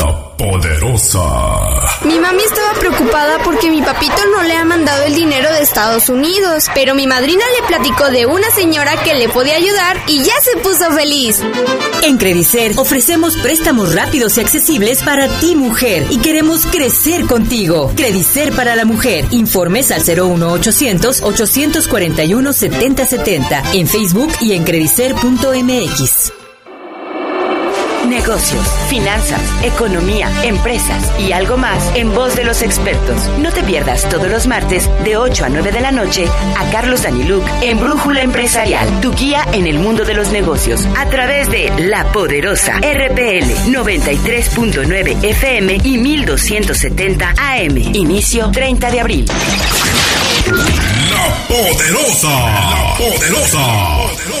la 0.00 0.36
poderosa. 0.36 1.20
Mi 2.04 2.18
mami 2.18 2.42
estaba 2.42 2.72
preocupada 2.78 3.38
porque 3.44 3.70
mi 3.70 3.82
papito 3.82 4.16
no 4.34 4.42
le 4.42 4.54
ha 4.54 4.64
mandado 4.64 5.04
el 5.04 5.14
dinero 5.14 5.52
de 5.52 5.60
Estados 5.60 6.08
Unidos, 6.08 6.64
pero 6.74 6.94
mi 6.94 7.06
madrina 7.06 7.44
le 7.60 7.66
platicó 7.66 8.10
de 8.10 8.26
una 8.26 8.50
señora 8.50 9.02
que 9.02 9.14
le 9.14 9.28
podía 9.28 9.56
ayudar 9.56 10.02
y 10.06 10.22
ya 10.22 10.32
se 10.40 10.56
puso 10.58 10.90
feliz. 10.92 11.42
En 12.02 12.16
Credicer 12.16 12.72
ofrecemos 12.78 13.36
préstamos 13.36 13.94
rápidos 13.94 14.38
y 14.38 14.40
accesibles 14.40 15.02
para 15.02 15.28
ti 15.40 15.54
mujer 15.54 16.06
y 16.10 16.18
queremos 16.18 16.64
crecer 16.66 17.26
contigo. 17.26 17.92
Credicer 17.94 18.52
para 18.52 18.76
la 18.76 18.86
mujer. 18.86 19.26
Informes 19.32 19.90
al 19.90 20.02
01800 20.02 21.22
841 21.22 22.52
7070 22.52 23.62
en 23.74 23.86
Facebook 23.86 24.32
y 24.40 24.54
en 24.54 24.64
credicer.mx. 24.64 26.39
Negocios, 28.10 28.66
finanzas, 28.88 29.40
economía, 29.62 30.28
empresas 30.42 31.12
y 31.20 31.30
algo 31.30 31.56
más 31.56 31.80
en 31.94 32.12
voz 32.12 32.34
de 32.34 32.42
los 32.42 32.60
expertos. 32.60 33.22
No 33.38 33.52
te 33.52 33.62
pierdas 33.62 34.08
todos 34.08 34.28
los 34.28 34.48
martes 34.48 34.90
de 35.04 35.16
8 35.16 35.44
a 35.44 35.48
9 35.48 35.70
de 35.70 35.80
la 35.80 35.92
noche 35.92 36.26
a 36.58 36.70
Carlos 36.72 37.04
Daniluk 37.04 37.44
en 37.62 37.78
Brújula 37.78 38.22
Empresarial, 38.22 39.00
tu 39.00 39.14
guía 39.14 39.46
en 39.52 39.68
el 39.68 39.78
mundo 39.78 40.04
de 40.04 40.14
los 40.14 40.32
negocios, 40.32 40.88
a 40.98 41.08
través 41.08 41.48
de 41.52 41.70
La 41.78 42.10
Poderosa 42.10 42.78
RPL 42.78 43.70
93.9 43.70 45.24
FM 45.24 45.78
y 45.84 45.96
1270 45.96 47.34
AM. 47.38 47.76
Inicio 47.94 48.50
30 48.50 48.90
de 48.90 49.00
abril. 49.00 49.26
La 50.46 51.46
poderosa, 51.46 52.28
la 52.28 52.96
poderosa, 52.98 53.66
poderosa. 54.16 54.39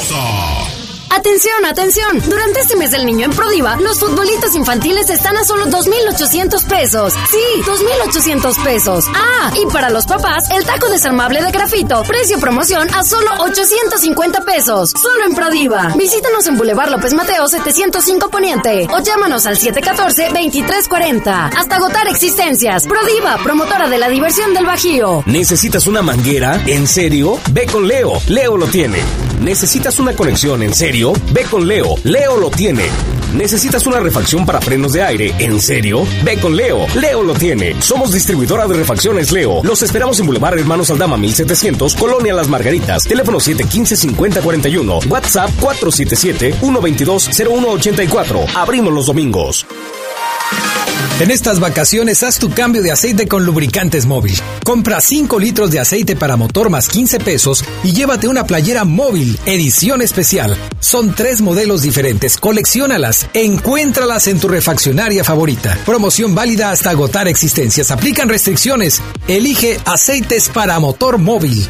Atención, 1.12 1.64
atención. 1.66 2.22
Durante 2.28 2.60
este 2.60 2.76
mes 2.76 2.92
del 2.92 3.04
niño 3.04 3.24
en 3.26 3.32
Prodiva, 3.32 3.76
los 3.76 3.98
futbolitos 3.98 4.54
infantiles 4.54 5.10
están 5.10 5.36
a 5.36 5.44
solo 5.44 5.66
2,800 5.66 6.62
pesos. 6.64 7.14
Sí, 7.30 7.62
2,800 7.66 8.58
pesos. 8.58 9.04
Ah, 9.12 9.52
y 9.60 9.66
para 9.72 9.90
los 9.90 10.06
papás, 10.06 10.48
el 10.50 10.64
taco 10.64 10.88
desarmable 10.88 11.42
de 11.42 11.50
grafito, 11.50 12.04
precio 12.04 12.38
promoción 12.38 12.88
a 12.94 13.02
solo 13.02 13.28
850 13.40 14.42
pesos. 14.42 14.92
Solo 15.02 15.24
en 15.26 15.34
Prodiva. 15.34 15.92
Visítanos 15.96 16.46
en 16.46 16.56
Boulevard 16.56 16.90
López 16.90 17.12
Mateo 17.12 17.48
705 17.48 18.30
Poniente 18.30 18.86
o 18.92 19.00
llámanos 19.00 19.46
al 19.46 19.58
714-2340. 19.58 21.50
Hasta 21.56 21.76
agotar 21.76 22.06
existencias. 22.06 22.86
Prodiva, 22.86 23.36
promotora 23.42 23.88
de 23.88 23.98
la 23.98 24.08
diversión 24.08 24.54
del 24.54 24.64
Bajío. 24.64 25.24
¿Necesitas 25.26 25.88
una 25.88 26.02
manguera? 26.02 26.62
¿En 26.66 26.86
serio? 26.86 27.40
Ve 27.50 27.66
con 27.66 27.88
Leo. 27.88 28.12
Leo 28.28 28.56
lo 28.56 28.66
tiene. 28.68 29.02
¿Necesitas 29.40 29.98
una 29.98 30.14
conexión? 30.14 30.62
¿En 30.62 30.74
serio? 30.74 30.99
Ve 31.32 31.44
con 31.50 31.66
Leo. 31.66 31.94
Leo 32.04 32.36
lo 32.36 32.50
tiene. 32.50 32.82
¿Necesitas 33.34 33.86
una 33.86 34.00
refacción 34.00 34.44
para 34.44 34.60
frenos 34.60 34.92
de 34.92 35.02
aire? 35.02 35.32
¿En 35.38 35.58
serio? 35.58 36.06
Ve 36.24 36.36
con 36.36 36.54
Leo. 36.54 36.86
Leo 36.94 37.22
lo 37.22 37.32
tiene. 37.32 37.80
Somos 37.80 38.12
distribuidora 38.12 38.66
de 38.66 38.74
refacciones 38.74 39.32
Leo. 39.32 39.62
Los 39.62 39.80
esperamos 39.82 40.20
en 40.20 40.26
Boulevard 40.26 40.58
Hermanos 40.58 40.90
Aldama 40.90 41.16
1700, 41.16 41.94
Colonia 41.94 42.34
Las 42.34 42.48
Margaritas. 42.48 43.04
Teléfono 43.04 43.38
715-5041. 43.38 45.06
WhatsApp 45.06 45.48
477-122-0184. 45.60 48.56
Abrimos 48.56 48.92
los 48.92 49.06
domingos. 49.06 49.64
En 51.20 51.30
estas 51.30 51.60
vacaciones 51.60 52.22
haz 52.22 52.38
tu 52.38 52.48
cambio 52.48 52.80
de 52.80 52.92
aceite 52.92 53.28
con 53.28 53.44
lubricantes 53.44 54.06
móvil. 54.06 54.40
Compra 54.64 55.02
5 55.02 55.38
litros 55.38 55.70
de 55.70 55.78
aceite 55.78 56.16
para 56.16 56.38
motor 56.38 56.70
más 56.70 56.88
15 56.88 57.20
pesos 57.20 57.62
y 57.84 57.92
llévate 57.92 58.26
una 58.26 58.44
playera 58.44 58.84
móvil, 58.84 59.38
edición 59.44 60.00
especial. 60.00 60.56
Son 60.80 61.14
tres 61.14 61.42
modelos 61.42 61.82
diferentes, 61.82 62.38
colecciónalas, 62.38 63.26
encuéntralas 63.34 64.28
en 64.28 64.40
tu 64.40 64.48
refaccionaria 64.48 65.22
favorita. 65.22 65.78
Promoción 65.84 66.34
válida 66.34 66.70
hasta 66.70 66.88
agotar 66.88 67.28
existencias. 67.28 67.90
Aplican 67.90 68.30
restricciones. 68.30 69.02
Elige 69.28 69.78
aceites 69.84 70.48
para 70.48 70.80
motor 70.80 71.18
móvil. 71.18 71.68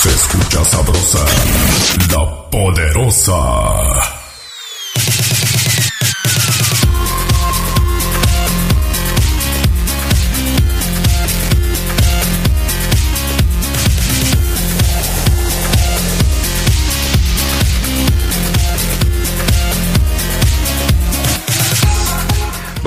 Se 0.00 0.08
escucha 0.10 0.64
sabrosa, 0.64 1.24
la 2.12 2.50
poderosa. 2.50 4.15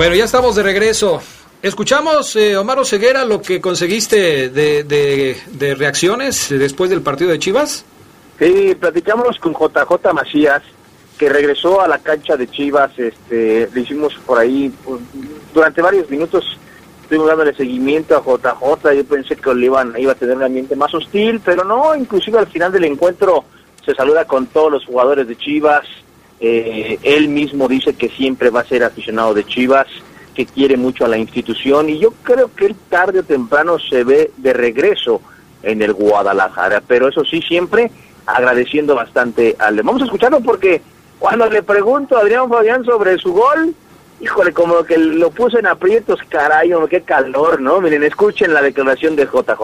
Bueno, 0.00 0.14
ya 0.14 0.24
estamos 0.24 0.56
de 0.56 0.62
regreso. 0.62 1.20
Escuchamos, 1.60 2.34
eh, 2.34 2.56
Omar 2.56 2.82
Ceguera, 2.86 3.26
lo 3.26 3.42
que 3.42 3.60
conseguiste 3.60 4.48
de, 4.48 4.82
de, 4.82 5.74
reacciones 5.74 6.48
después 6.48 6.88
del 6.88 7.02
partido 7.02 7.30
de 7.30 7.38
Chivas. 7.38 7.84
Sí, 8.38 8.74
platicamos 8.80 9.38
con 9.38 9.52
JJ 9.52 10.14
Macías, 10.14 10.62
que 11.18 11.28
regresó 11.28 11.82
a 11.82 11.86
la 11.86 11.98
cancha 11.98 12.38
de 12.38 12.48
Chivas, 12.48 12.98
este, 12.98 13.68
le 13.74 13.80
hicimos 13.82 14.14
por 14.24 14.38
ahí, 14.38 14.72
pues, 14.82 15.02
durante 15.52 15.82
varios 15.82 16.08
minutos 16.08 16.58
estuvimos 17.02 17.28
dándole 17.28 17.54
seguimiento 17.54 18.16
a 18.16 18.22
JJ, 18.22 18.94
yo 18.94 19.04
pensé 19.04 19.36
que 19.36 19.50
Olivan 19.50 19.92
iba 19.98 20.12
a 20.12 20.14
tener 20.14 20.34
un 20.34 20.44
ambiente 20.44 20.76
más 20.76 20.94
hostil, 20.94 21.42
pero 21.44 21.62
no, 21.62 21.94
inclusive 21.94 22.38
al 22.38 22.46
final 22.46 22.72
del 22.72 22.84
encuentro 22.84 23.44
se 23.84 23.94
saluda 23.94 24.24
con 24.24 24.46
todos 24.46 24.72
los 24.72 24.86
jugadores 24.86 25.28
de 25.28 25.36
Chivas, 25.36 25.84
eh, 26.40 26.98
él 27.02 27.28
mismo 27.28 27.68
dice 27.68 27.94
que 27.94 28.08
siempre 28.08 28.50
va 28.50 28.60
a 28.60 28.64
ser 28.64 28.82
aficionado 28.82 29.34
de 29.34 29.44
Chivas, 29.44 29.86
que 30.34 30.46
quiere 30.46 30.76
mucho 30.76 31.04
a 31.04 31.08
la 31.08 31.18
institución 31.18 31.90
y 31.90 31.98
yo 31.98 32.12
creo 32.22 32.50
que 32.54 32.66
él 32.66 32.76
tarde 32.88 33.20
o 33.20 33.22
temprano 33.22 33.78
se 33.78 34.04
ve 34.04 34.30
de 34.36 34.52
regreso 34.52 35.20
en 35.62 35.82
el 35.82 35.92
Guadalajara, 35.92 36.82
pero 36.86 37.08
eso 37.08 37.24
sí, 37.24 37.42
siempre 37.42 37.90
agradeciendo 38.26 38.94
bastante 38.94 39.56
al... 39.58 39.82
Vamos 39.82 40.02
a 40.02 40.06
escucharlo 40.06 40.40
porque 40.40 40.80
cuando 41.18 41.48
le 41.50 41.62
pregunto 41.62 42.16
a 42.16 42.20
Adrián 42.20 42.48
Fabián 42.48 42.84
sobre 42.84 43.18
su 43.18 43.32
gol, 43.32 43.74
híjole, 44.20 44.52
como 44.52 44.82
que 44.84 44.96
lo 44.96 45.30
puso 45.30 45.58
en 45.58 45.66
aprietos, 45.66 46.20
caray, 46.28 46.72
hombre, 46.72 46.88
qué 46.88 47.02
calor, 47.02 47.60
¿no? 47.60 47.80
Miren, 47.80 48.04
escuchen 48.04 48.54
la 48.54 48.62
declaración 48.62 49.16
de 49.16 49.26
JJ. 49.26 49.60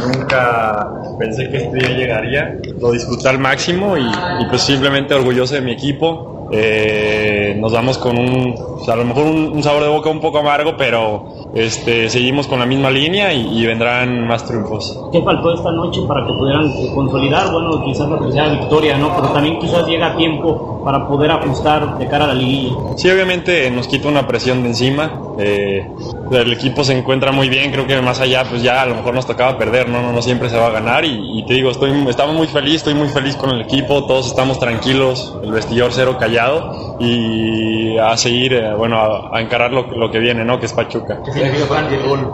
Nunca 0.00 0.88
pensé 1.18 1.48
que 1.50 1.56
este 1.58 1.78
día 1.78 1.96
llegaría. 1.96 2.58
Lo 2.80 2.92
disfruté 2.92 3.28
al 3.28 3.38
máximo 3.38 3.96
y, 3.96 4.02
y 4.02 4.46
pues 4.48 4.62
simplemente 4.62 5.14
orgulloso 5.14 5.54
de 5.54 5.60
mi 5.60 5.72
equipo. 5.72 6.34
Eh, 6.52 7.56
nos 7.58 7.72
vamos 7.72 7.98
con 7.98 8.18
un, 8.18 8.54
o 8.56 8.84
sea, 8.84 8.94
a 8.94 8.96
lo 8.96 9.04
mejor 9.04 9.26
un, 9.26 9.52
un, 9.54 9.62
sabor 9.62 9.82
de 9.82 9.88
boca 9.88 10.10
un 10.10 10.20
poco 10.20 10.38
amargo, 10.38 10.76
pero 10.76 11.24
este, 11.54 12.08
seguimos 12.10 12.46
con 12.46 12.58
la 12.58 12.66
misma 12.66 12.90
línea 12.90 13.32
y, 13.32 13.58
y, 13.58 13.66
vendrán 13.66 14.26
más 14.26 14.44
triunfos. 14.44 15.00
¿Qué 15.10 15.22
faltó 15.22 15.54
esta 15.54 15.72
noche 15.72 16.02
para 16.06 16.24
que 16.26 16.32
pudieran 16.34 16.70
consolidar? 16.94 17.50
Bueno, 17.50 17.82
quizás 17.84 18.08
la 18.08 18.18
tercera 18.18 18.48
victoria, 18.50 18.98
¿no? 18.98 19.14
Pero 19.16 19.32
también 19.32 19.58
quizás 19.58 19.86
llega 19.86 20.16
tiempo 20.16 20.82
para 20.84 21.08
poder 21.08 21.30
ajustar 21.30 21.98
de 21.98 22.06
cara 22.06 22.24
a 22.24 22.28
la 22.28 22.34
liguilla. 22.34 22.76
Sí, 22.96 23.10
obviamente 23.10 23.70
nos 23.70 23.88
quita 23.88 24.08
una 24.08 24.26
presión 24.26 24.62
de 24.62 24.68
encima. 24.68 25.10
Eh, 25.38 25.86
el 26.30 26.52
equipo 26.52 26.84
se 26.84 26.96
encuentra 26.96 27.32
muy 27.32 27.48
bien, 27.48 27.72
creo 27.72 27.86
que 27.86 28.00
más 28.00 28.20
allá, 28.20 28.44
pues 28.48 28.62
ya 28.62 28.82
a 28.82 28.86
lo 28.86 28.94
mejor 28.96 29.14
nos 29.14 29.26
tocaba 29.26 29.56
perder, 29.58 29.83
no, 29.88 30.02
no, 30.02 30.12
no 30.12 30.22
siempre 30.22 30.48
se 30.50 30.56
va 30.56 30.66
a 30.66 30.70
ganar 30.70 31.04
y, 31.04 31.38
y 31.38 31.46
te 31.46 31.54
digo, 31.54 31.70
estoy, 31.70 31.92
estamos 32.08 32.34
muy 32.34 32.46
feliz, 32.46 32.76
estoy 32.76 32.94
muy 32.94 33.08
feliz 33.08 33.36
con 33.36 33.50
el 33.50 33.62
equipo, 33.62 34.06
todos 34.06 34.26
estamos 34.26 34.58
tranquilos, 34.58 35.36
el 35.42 35.52
vestidor 35.52 35.92
cero 35.92 36.16
callado 36.18 36.96
y 37.00 37.96
a 37.98 38.16
seguir, 38.16 38.54
eh, 38.54 38.74
bueno, 38.74 38.98
a, 38.98 39.36
a, 39.36 39.40
encarar 39.40 39.72
lo, 39.72 39.86
lo, 39.96 40.10
que 40.10 40.18
viene, 40.18 40.44
¿no? 40.44 40.58
Que 40.58 40.66
es 40.66 40.72
Pachuca. 40.72 41.20
¿Qué 41.24 41.32
significa 41.32 41.66
para 41.66 41.88
el 41.88 42.02
gol? 42.02 42.32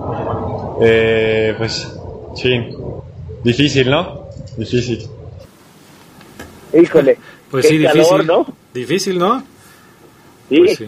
Eh, 0.83 1.55
pues 1.59 1.99
sí, 2.35 2.61
difícil, 3.45 3.91
¿no? 3.91 4.27
Difícil. 4.57 5.07
Híjole. 6.73 7.19
Pues 7.51 7.67
sí, 7.67 7.79
difícil. 7.79 8.03
Calor, 8.05 8.25
¿no? 8.25 8.47
Difícil, 8.73 9.19
¿no? 9.19 9.43
Sí. 10.49 10.59
Pues 10.59 10.79
sí. 10.79 10.87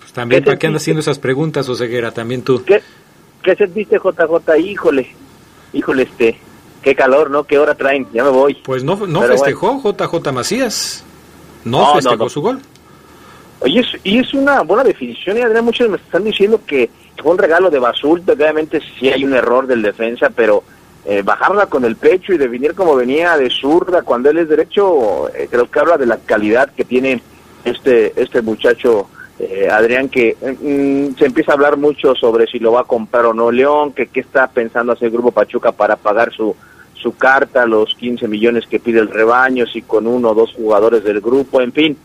Pues 0.00 0.12
también, 0.12 0.42
¿para 0.42 0.58
qué 0.58 0.66
andas 0.66 0.82
haciendo 0.82 0.98
esas 0.98 1.20
preguntas, 1.20 1.68
Oseguera? 1.68 2.10
También 2.10 2.42
tú. 2.42 2.64
¿Qué, 2.64 2.82
qué 3.40 3.54
sentiste, 3.54 3.98
JJ? 3.98 4.58
Híjole, 4.58 5.14
híjole, 5.72 6.04
este, 6.04 6.38
qué 6.82 6.94
calor, 6.94 7.30
¿no? 7.30 7.44
¿Qué 7.44 7.58
hora 7.58 7.74
traen? 7.74 8.06
Ya 8.12 8.24
me 8.24 8.30
voy. 8.30 8.54
Pues 8.54 8.84
no, 8.84 8.96
no 9.06 9.22
festejó 9.22 9.74
bueno. 9.80 9.96
JJ 9.98 10.32
Macías. 10.32 11.04
No, 11.64 11.80
no 11.80 11.94
festejó 11.94 12.16
no, 12.16 12.24
no. 12.24 12.30
su 12.30 12.40
gol. 12.40 12.60
Oye, 13.60 13.80
es, 13.80 13.86
y 14.02 14.18
es 14.18 14.34
una 14.34 14.62
buena 14.62 14.82
definición, 14.82 15.38
y 15.38 15.40
Adrián, 15.40 15.64
muchos 15.64 15.88
me 15.88 15.96
están 15.96 16.24
diciendo 16.24 16.60
que 16.66 16.90
fue 17.22 17.30
un 17.30 17.38
regalo 17.38 17.70
de 17.70 17.78
basulto, 17.78 18.32
obviamente 18.32 18.80
sí 18.98 19.08
hay 19.08 19.24
un 19.24 19.34
error 19.34 19.68
del 19.68 19.82
defensa, 19.82 20.30
pero 20.30 20.64
eh, 21.04 21.22
bajarla 21.22 21.66
con 21.66 21.84
el 21.84 21.96
pecho 21.96 22.32
y 22.32 22.38
definir 22.38 22.74
como 22.74 22.96
venía 22.96 23.36
de 23.36 23.50
zurda 23.50 24.02
cuando 24.02 24.30
él 24.30 24.38
es 24.38 24.48
derecho, 24.48 25.28
eh, 25.34 25.48
creo 25.50 25.70
que 25.70 25.78
habla 25.80 25.96
de 25.96 26.06
la 26.06 26.18
calidad 26.18 26.70
que 26.70 26.84
tiene 26.84 27.22
este 27.64 28.20
este 28.20 28.42
muchacho 28.42 29.08
eh, 29.42 29.68
Adrián, 29.70 30.08
que 30.08 30.36
mm, 30.40 31.18
se 31.18 31.26
empieza 31.26 31.52
a 31.52 31.54
hablar 31.54 31.76
mucho 31.76 32.14
sobre 32.14 32.46
si 32.46 32.58
lo 32.58 32.72
va 32.72 32.82
a 32.82 32.84
comprar 32.84 33.26
o 33.26 33.34
no 33.34 33.50
León, 33.50 33.92
que 33.92 34.06
qué 34.06 34.20
está 34.20 34.46
pensando 34.46 34.92
hacer 34.92 35.06
el 35.06 35.12
Grupo 35.12 35.32
Pachuca 35.32 35.72
para 35.72 35.96
pagar 35.96 36.32
su, 36.32 36.54
su 36.94 37.16
carta, 37.16 37.66
los 37.66 37.94
15 37.94 38.28
millones 38.28 38.66
que 38.66 38.78
pide 38.78 39.00
el 39.00 39.08
rebaño, 39.08 39.66
si 39.66 39.82
con 39.82 40.06
uno 40.06 40.30
o 40.30 40.34
dos 40.34 40.52
jugadores 40.54 41.02
del 41.02 41.20
grupo, 41.20 41.60
en 41.60 41.72
fin, 41.72 41.96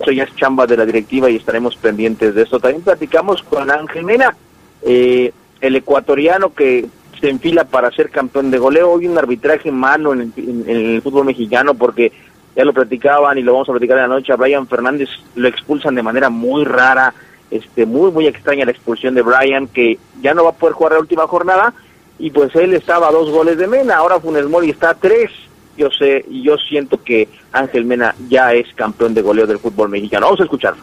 eso 0.00 0.10
ya 0.10 0.24
es 0.24 0.34
chamba 0.36 0.66
de 0.66 0.76
la 0.76 0.86
directiva 0.86 1.30
y 1.30 1.36
estaremos 1.36 1.76
pendientes 1.76 2.34
de 2.34 2.42
esto. 2.42 2.58
También 2.58 2.82
platicamos 2.82 3.42
con 3.42 3.70
Ángel 3.70 4.04
Mena, 4.04 4.34
eh, 4.82 5.32
el 5.60 5.76
ecuatoriano 5.76 6.54
que 6.54 6.86
se 7.20 7.30
enfila 7.30 7.64
para 7.64 7.90
ser 7.90 8.10
campeón 8.10 8.50
de 8.50 8.58
goleo. 8.58 8.90
Hoy 8.90 9.06
un 9.06 9.18
arbitraje 9.18 9.70
malo 9.70 10.12
en 10.12 10.32
el, 10.66 11.00
fútbol 11.02 11.26
mexicano 11.26 11.74
porque 11.74 12.12
ya 12.56 12.64
lo 12.64 12.72
platicaban 12.72 13.38
y 13.38 13.42
lo 13.42 13.52
vamos 13.52 13.68
a 13.68 13.72
platicar 13.72 13.98
en 13.98 14.08
la 14.08 14.16
noche. 14.16 14.32
A 14.32 14.36
Brian 14.36 14.66
Fernández 14.66 15.10
lo 15.34 15.46
expulsan 15.46 15.94
de 15.94 16.02
manera 16.02 16.30
muy 16.30 16.64
rara, 16.64 17.12
este 17.50 17.86
muy 17.86 18.10
muy 18.10 18.26
extraña 18.26 18.64
la 18.64 18.72
expulsión 18.72 19.14
de 19.14 19.22
Brian 19.22 19.68
que 19.68 19.98
ya 20.20 20.34
no 20.34 20.44
va 20.44 20.50
a 20.50 20.54
poder 20.54 20.74
jugar 20.74 20.94
la 20.94 21.00
última 21.00 21.26
jornada 21.26 21.72
y 22.18 22.30
pues 22.30 22.54
él 22.56 22.72
estaba 22.74 23.08
a 23.08 23.12
dos 23.12 23.30
goles 23.30 23.58
de 23.58 23.66
Mena, 23.66 23.96
ahora 23.96 24.18
Funes 24.18 24.48
Mori 24.48 24.70
está 24.70 24.90
a 24.90 24.94
tres. 24.94 25.30
Yo 25.76 25.90
sé 25.90 26.24
y 26.30 26.42
yo 26.42 26.56
siento 26.56 27.02
que 27.04 27.28
Ángel 27.52 27.84
Mena 27.84 28.14
ya 28.30 28.54
es 28.54 28.66
campeón 28.74 29.12
de 29.12 29.20
goleo 29.20 29.46
del 29.46 29.58
fútbol 29.58 29.90
mexicano. 29.90 30.26
Vamos 30.26 30.40
a 30.40 30.44
escucharlo. 30.44 30.82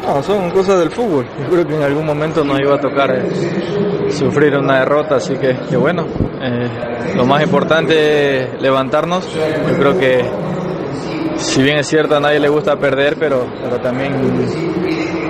No, 0.00 0.22
son 0.22 0.50
cosas 0.50 0.78
del 0.78 0.90
fútbol. 0.90 1.26
Yo 1.38 1.50
creo 1.50 1.66
que 1.66 1.74
en 1.74 1.82
algún 1.82 2.06
momento 2.06 2.44
nos 2.44 2.58
iba 2.60 2.76
a 2.76 2.80
tocar 2.80 3.14
eh, 3.14 4.10
sufrir 4.10 4.56
una 4.56 4.80
derrota, 4.80 5.16
así 5.16 5.34
que, 5.34 5.56
que 5.68 5.76
bueno, 5.76 6.06
eh, 6.40 7.14
lo 7.14 7.26
más 7.26 7.42
importante 7.42 8.42
es 8.42 8.62
levantarnos. 8.62 9.28
Yo 9.34 9.76
creo 9.76 9.98
que, 9.98 10.24
si 11.42 11.62
bien 11.62 11.78
es 11.78 11.86
cierto, 11.88 12.16
a 12.16 12.20
nadie 12.20 12.40
le 12.40 12.48
gusta 12.48 12.76
perder, 12.76 13.16
pero, 13.18 13.46
pero 13.62 13.80
también 13.80 14.12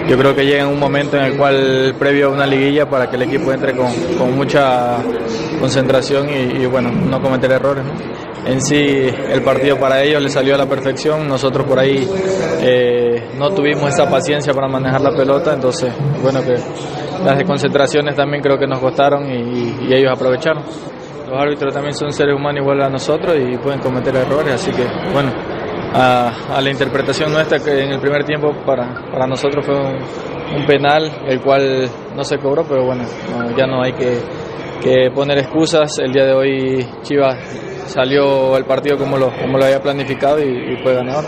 yo 0.08 0.18
creo 0.18 0.34
que 0.34 0.44
llega 0.44 0.66
un 0.66 0.78
momento 0.78 1.16
en 1.16 1.24
el 1.24 1.36
cual, 1.36 1.94
previo 1.98 2.26
a 2.26 2.30
una 2.30 2.46
liguilla, 2.46 2.88
para 2.88 3.08
que 3.08 3.16
el 3.16 3.22
equipo 3.22 3.52
entre 3.52 3.74
con, 3.74 3.92
con 4.18 4.36
mucha 4.36 4.98
concentración 5.58 6.28
y, 6.28 6.62
y, 6.62 6.66
bueno, 6.66 6.90
no 6.90 7.20
cometer 7.20 7.52
errores. 7.52 7.84
en 8.46 8.60
sí 8.60 8.76
el 8.76 9.42
partido 9.42 9.78
para 9.78 10.02
ellos 10.02 10.20
le 10.20 10.28
salió 10.28 10.54
a 10.54 10.58
la 10.58 10.66
perfección, 10.66 11.28
nosotros 11.28 11.66
por 11.66 11.78
ahí 11.78 12.08
eh, 12.60 13.30
no 13.38 13.50
tuvimos 13.50 13.88
esa 13.88 14.08
paciencia 14.08 14.52
para 14.52 14.68
manejar 14.68 15.00
la 15.00 15.16
pelota, 15.16 15.54
entonces 15.54 15.92
bueno 16.20 16.42
que 16.42 16.56
las 17.24 17.38
desconcentraciones 17.38 18.16
también 18.16 18.42
creo 18.42 18.58
que 18.58 18.66
nos 18.66 18.80
costaron 18.80 19.30
y, 19.30 19.92
ellos 19.92 20.12
aprovecharon. 20.12 20.62
Los 21.28 21.40
árbitros 21.40 21.72
también 21.72 21.94
son 21.94 22.12
seres 22.12 22.34
humanos 22.34 22.62
igual 22.62 22.82
a 22.82 22.88
nosotros 22.88 23.34
y 23.36 23.56
pueden 23.58 23.80
cometer 23.80 24.14
errores, 24.16 24.54
así 24.54 24.70
que 24.70 24.84
bueno, 25.12 25.32
a, 25.94 26.60
la 26.60 26.70
interpretación 26.70 27.32
nuestra 27.32 27.58
que 27.58 27.84
en 27.84 27.92
el 27.92 28.00
primer 28.00 28.24
tiempo 28.24 28.52
para, 28.64 29.10
para 29.10 29.26
nosotros 29.26 29.64
fue 29.64 29.76
un, 29.76 30.66
penal, 30.66 31.10
el 31.26 31.40
cual 31.40 31.88
no 32.14 32.24
se 32.24 32.38
cobró, 32.38 32.64
pero 32.64 32.84
bueno, 32.84 33.04
ya 33.56 33.66
no 33.66 33.82
hay 33.82 33.92
que, 33.94 34.20
que 34.82 35.10
poner 35.14 35.38
excusas. 35.38 35.98
El 35.98 36.12
día 36.12 36.26
de 36.26 36.34
hoy 36.34 36.86
Chivas 37.02 37.38
salió 37.86 38.56
el 38.56 38.64
partido 38.64 38.98
como 38.98 39.16
lo, 39.16 39.34
como 39.36 39.58
lo 39.58 39.64
había 39.64 39.80
planificado 39.80 40.40
y, 40.40 40.76
fue 40.82 40.94
ganador. 40.94 41.24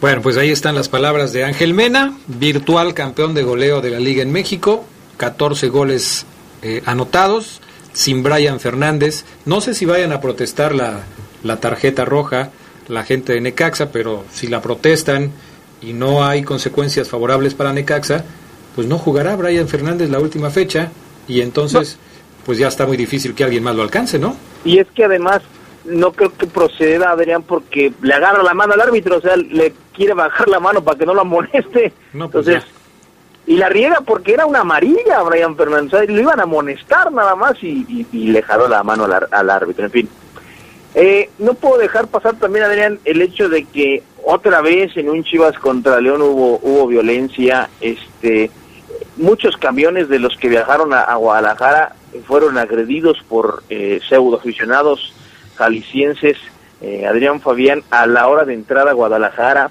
Bueno, 0.00 0.22
pues 0.22 0.36
ahí 0.36 0.50
están 0.50 0.74
las 0.74 0.88
palabras 0.88 1.32
de 1.32 1.44
Ángel 1.44 1.74
Mena, 1.74 2.16
virtual 2.26 2.94
campeón 2.94 3.34
de 3.34 3.42
goleo 3.42 3.80
de 3.80 3.90
la 3.90 4.00
Liga 4.00 4.22
en 4.22 4.32
México, 4.32 4.84
14 5.18 5.68
goles 5.68 6.26
eh, 6.62 6.82
anotados, 6.86 7.60
sin 7.92 8.22
Brian 8.22 8.60
Fernández. 8.60 9.24
No 9.44 9.60
sé 9.60 9.74
si 9.74 9.84
vayan 9.84 10.12
a 10.12 10.20
protestar 10.20 10.74
la, 10.74 11.00
la 11.42 11.56
tarjeta 11.56 12.04
roja 12.04 12.50
la 12.90 13.04
gente 13.04 13.32
de 13.32 13.40
Necaxa, 13.40 13.90
pero 13.90 14.24
si 14.30 14.48
la 14.48 14.60
protestan 14.60 15.30
y 15.80 15.92
no 15.92 16.24
hay 16.24 16.42
consecuencias 16.42 17.08
favorables 17.08 17.54
para 17.54 17.72
Necaxa, 17.72 18.24
pues 18.74 18.86
no 18.86 18.98
jugará 18.98 19.36
Brian 19.36 19.68
Fernández 19.68 20.10
la 20.10 20.18
última 20.18 20.50
fecha 20.50 20.90
y 21.26 21.40
entonces 21.40 21.98
pues 22.44 22.58
ya 22.58 22.68
está 22.68 22.86
muy 22.86 22.96
difícil 22.96 23.34
que 23.34 23.44
alguien 23.44 23.62
más 23.62 23.76
lo 23.76 23.82
alcance, 23.82 24.18
¿no? 24.18 24.36
Y 24.64 24.78
es 24.78 24.86
que 24.94 25.04
además 25.04 25.42
no 25.84 26.12
creo 26.12 26.36
que 26.36 26.46
proceda, 26.46 27.10
Adrián, 27.10 27.42
porque 27.42 27.92
le 28.02 28.14
agarra 28.14 28.42
la 28.42 28.54
mano 28.54 28.74
al 28.74 28.80
árbitro, 28.80 29.18
o 29.18 29.20
sea, 29.20 29.36
le 29.36 29.72
quiere 29.94 30.14
bajar 30.14 30.48
la 30.48 30.60
mano 30.60 30.82
para 30.82 30.98
que 30.98 31.06
no 31.06 31.14
lo 31.14 31.22
amoneste. 31.22 31.92
No, 32.12 32.28
pues 32.28 32.46
Entonces, 32.46 32.70
y 33.46 33.56
la 33.56 33.68
riega 33.68 34.00
porque 34.04 34.34
era 34.34 34.46
una 34.46 34.60
amarilla, 34.60 35.22
Brian 35.22 35.56
Fernández, 35.56 35.94
o 35.94 35.96
sea, 35.98 36.06
lo 36.06 36.20
iban 36.20 36.40
a 36.40 36.44
amonestar 36.44 37.10
nada 37.10 37.34
más 37.34 37.56
y, 37.62 38.06
le 38.12 38.42
jaló 38.42 38.68
la 38.68 38.82
mano 38.82 39.06
al, 39.30 39.50
árbitro, 39.50 39.86
en 39.86 39.90
fin. 39.90 40.08
Eh, 40.94 41.30
no 41.38 41.54
puedo 41.54 41.78
dejar 41.78 42.08
pasar 42.08 42.36
también, 42.36 42.64
Adrián, 42.64 42.98
el 43.04 43.22
hecho 43.22 43.48
de 43.48 43.64
que 43.64 44.02
otra 44.24 44.60
vez 44.60 44.96
en 44.96 45.08
un 45.08 45.22
Chivas 45.22 45.56
contra 45.58 46.00
León 46.00 46.22
hubo, 46.22 46.58
hubo 46.62 46.86
violencia, 46.86 47.70
este, 47.80 48.50
muchos 49.16 49.56
camiones 49.56 50.08
de 50.08 50.18
los 50.18 50.36
que 50.36 50.48
viajaron 50.48 50.92
a 50.92 51.14
Guadalajara 51.14 51.94
fueron 52.26 52.58
agredidos 52.58 53.18
por 53.28 53.62
eh, 53.70 54.00
pseudo 54.08 54.38
aficionados 54.38 55.12
jaliscienses, 55.56 56.36
eh, 56.80 57.06
Adrián 57.06 57.40
Fabián, 57.40 57.82
a 57.90 58.06
la 58.06 58.26
hora 58.28 58.44
de 58.44 58.54
entrar 58.54 58.88
a 58.88 58.92
Guadalajara, 58.92 59.70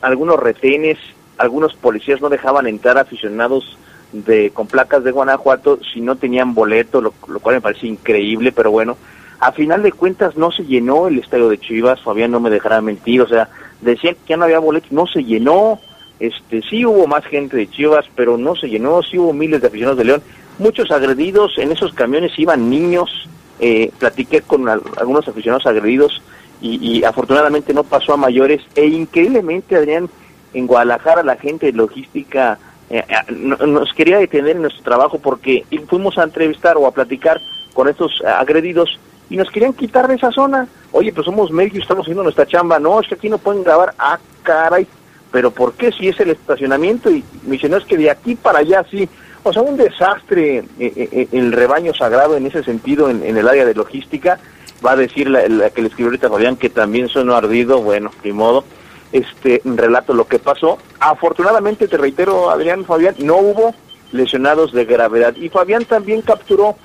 algunos 0.00 0.38
retenes, 0.38 0.98
algunos 1.38 1.74
policías 1.74 2.20
no 2.20 2.28
dejaban 2.28 2.66
entrar 2.66 2.98
aficionados 2.98 3.78
de 4.12 4.50
con 4.50 4.66
placas 4.66 5.02
de 5.04 5.10
Guanajuato 5.10 5.80
si 5.92 6.00
no 6.00 6.16
tenían 6.16 6.54
boleto, 6.54 7.00
lo, 7.00 7.12
cual 7.12 7.56
me 7.56 7.60
parece 7.60 7.86
increíble, 7.86 8.52
pero 8.52 8.70
bueno, 8.70 8.96
a 9.44 9.52
final 9.52 9.82
de 9.82 9.92
cuentas 9.92 10.38
no 10.38 10.50
se 10.50 10.64
llenó 10.64 11.06
el 11.06 11.18
estadio 11.18 11.50
de 11.50 11.58
Chivas, 11.58 12.00
Fabián 12.00 12.30
no 12.30 12.40
me 12.40 12.48
dejará 12.48 12.80
mentir, 12.80 13.20
o 13.20 13.28
sea, 13.28 13.50
decían 13.82 14.14
que 14.14 14.30
ya 14.30 14.38
no 14.38 14.44
había 14.44 14.58
boleto, 14.58 14.86
no 14.90 15.06
se 15.06 15.22
llenó, 15.22 15.78
este 16.18 16.62
sí 16.62 16.86
hubo 16.86 17.06
más 17.06 17.26
gente 17.26 17.54
de 17.54 17.68
Chivas, 17.68 18.06
pero 18.16 18.38
no 18.38 18.56
se 18.56 18.70
llenó, 18.70 19.02
sí 19.02 19.18
hubo 19.18 19.34
miles 19.34 19.60
de 19.60 19.66
aficionados 19.66 19.98
de 19.98 20.04
León, 20.06 20.22
muchos 20.58 20.90
agredidos, 20.90 21.58
en 21.58 21.72
esos 21.72 21.92
camiones 21.92 22.38
iban 22.38 22.70
niños, 22.70 23.28
eh, 23.60 23.90
platiqué 23.98 24.40
con 24.40 24.66
algunos 24.66 25.28
aficionados 25.28 25.66
agredidos 25.66 26.22
y, 26.62 27.04
afortunadamente 27.04 27.74
no 27.74 27.84
pasó 27.84 28.14
a 28.14 28.16
mayores 28.16 28.62
e 28.74 28.86
increíblemente 28.86 29.76
Adrián, 29.76 30.08
en 30.54 30.66
Guadalajara 30.66 31.22
la 31.22 31.36
gente 31.36 31.66
de 31.66 31.72
logística 31.72 32.58
eh, 32.88 33.04
eh, 33.06 33.32
nos 33.32 33.92
quería 33.92 34.18
detener 34.18 34.56
en 34.56 34.62
nuestro 34.62 34.82
trabajo 34.82 35.18
porque 35.18 35.66
fuimos 35.86 36.16
a 36.16 36.22
entrevistar 36.22 36.78
o 36.78 36.86
a 36.86 36.92
platicar 36.92 37.42
con 37.74 37.88
estos 37.88 38.22
agredidos 38.24 38.98
y 39.30 39.36
nos 39.36 39.50
querían 39.50 39.72
quitar 39.72 40.08
de 40.08 40.14
esa 40.14 40.30
zona. 40.30 40.68
Oye, 40.92 41.12
pues 41.12 41.24
somos 41.24 41.50
medios, 41.50 41.82
estamos 41.82 42.04
haciendo 42.04 42.22
nuestra 42.22 42.46
chamba. 42.46 42.78
No, 42.78 43.00
es 43.00 43.08
que 43.08 43.14
aquí 43.14 43.28
no 43.28 43.38
pueden 43.38 43.64
grabar. 43.64 43.94
Ah, 43.98 44.18
caray. 44.42 44.86
Pero 45.32 45.50
¿por 45.50 45.72
qué 45.72 45.90
si 45.90 46.08
es 46.08 46.20
el 46.20 46.30
estacionamiento? 46.30 47.10
Y 47.10 47.24
me 47.44 47.52
dicen, 47.52 47.72
no, 47.72 47.78
es 47.78 47.84
que 47.84 47.96
de 47.96 48.10
aquí 48.10 48.34
para 48.34 48.60
allá 48.60 48.84
sí. 48.90 49.08
O 49.42 49.52
sea, 49.52 49.62
un 49.62 49.76
desastre 49.76 50.58
eh, 50.58 50.64
eh, 50.78 51.08
eh, 51.10 51.28
el 51.32 51.52
rebaño 51.52 51.92
sagrado 51.92 52.36
en 52.36 52.46
ese 52.46 52.62
sentido 52.62 53.10
en, 53.10 53.22
el 53.24 53.48
área 53.48 53.64
de 53.64 53.74
logística. 53.74 54.38
Va 54.84 54.92
a 54.92 54.96
decir 54.96 55.28
la, 55.28 55.70
que 55.70 55.82
le 55.82 55.88
escribió 55.88 56.06
ahorita 56.06 56.28
Fabián 56.28 56.56
que 56.56 56.68
también 56.68 57.08
sonó 57.08 57.34
ardido, 57.34 57.80
bueno, 57.80 58.10
de 58.22 58.32
modo. 58.32 58.64
Este, 59.12 59.60
relato 59.64 60.12
lo 60.12 60.26
que 60.26 60.38
pasó. 60.38 60.78
Afortunadamente, 60.98 61.88
te 61.88 61.96
reitero, 61.96 62.50
Adrián, 62.50 62.84
Fabián, 62.84 63.14
no 63.18 63.36
hubo 63.36 63.74
lesionados 64.12 64.72
de 64.72 64.84
gravedad. 64.84 65.34
Y 65.36 65.48
Fabián 65.48 65.84
también 65.84 66.22
capturó 66.22 66.76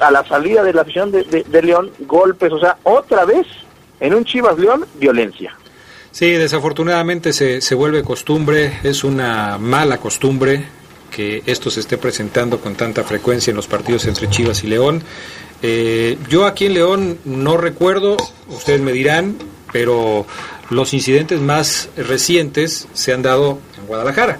a 0.00 0.10
la 0.10 0.24
salida 0.24 0.62
de 0.62 0.72
la 0.72 0.82
afición 0.82 1.10
de, 1.10 1.24
de 1.24 1.62
León 1.62 1.90
golpes, 2.00 2.52
o 2.52 2.60
sea, 2.60 2.78
otra 2.84 3.24
vez 3.24 3.46
en 4.00 4.14
un 4.14 4.24
Chivas 4.24 4.58
León, 4.58 4.86
violencia. 4.94 5.54
Sí, 6.10 6.30
desafortunadamente 6.32 7.32
se, 7.32 7.60
se 7.60 7.74
vuelve 7.74 8.02
costumbre, 8.02 8.78
es 8.82 9.04
una 9.04 9.58
mala 9.58 9.98
costumbre 9.98 10.64
que 11.10 11.42
esto 11.46 11.70
se 11.70 11.80
esté 11.80 11.98
presentando 11.98 12.60
con 12.60 12.74
tanta 12.74 13.02
frecuencia 13.02 13.50
en 13.50 13.56
los 13.56 13.66
partidos 13.66 14.06
entre 14.06 14.28
Chivas 14.28 14.62
y 14.64 14.68
León. 14.68 15.02
Eh, 15.62 16.18
yo 16.28 16.46
aquí 16.46 16.66
en 16.66 16.74
León 16.74 17.18
no 17.24 17.56
recuerdo, 17.56 18.16
ustedes 18.48 18.80
me 18.80 18.92
dirán, 18.92 19.36
pero 19.72 20.26
los 20.70 20.94
incidentes 20.94 21.40
más 21.40 21.88
recientes 21.96 22.88
se 22.92 23.12
han 23.12 23.22
dado 23.22 23.58
en 23.78 23.86
Guadalajara. 23.86 24.38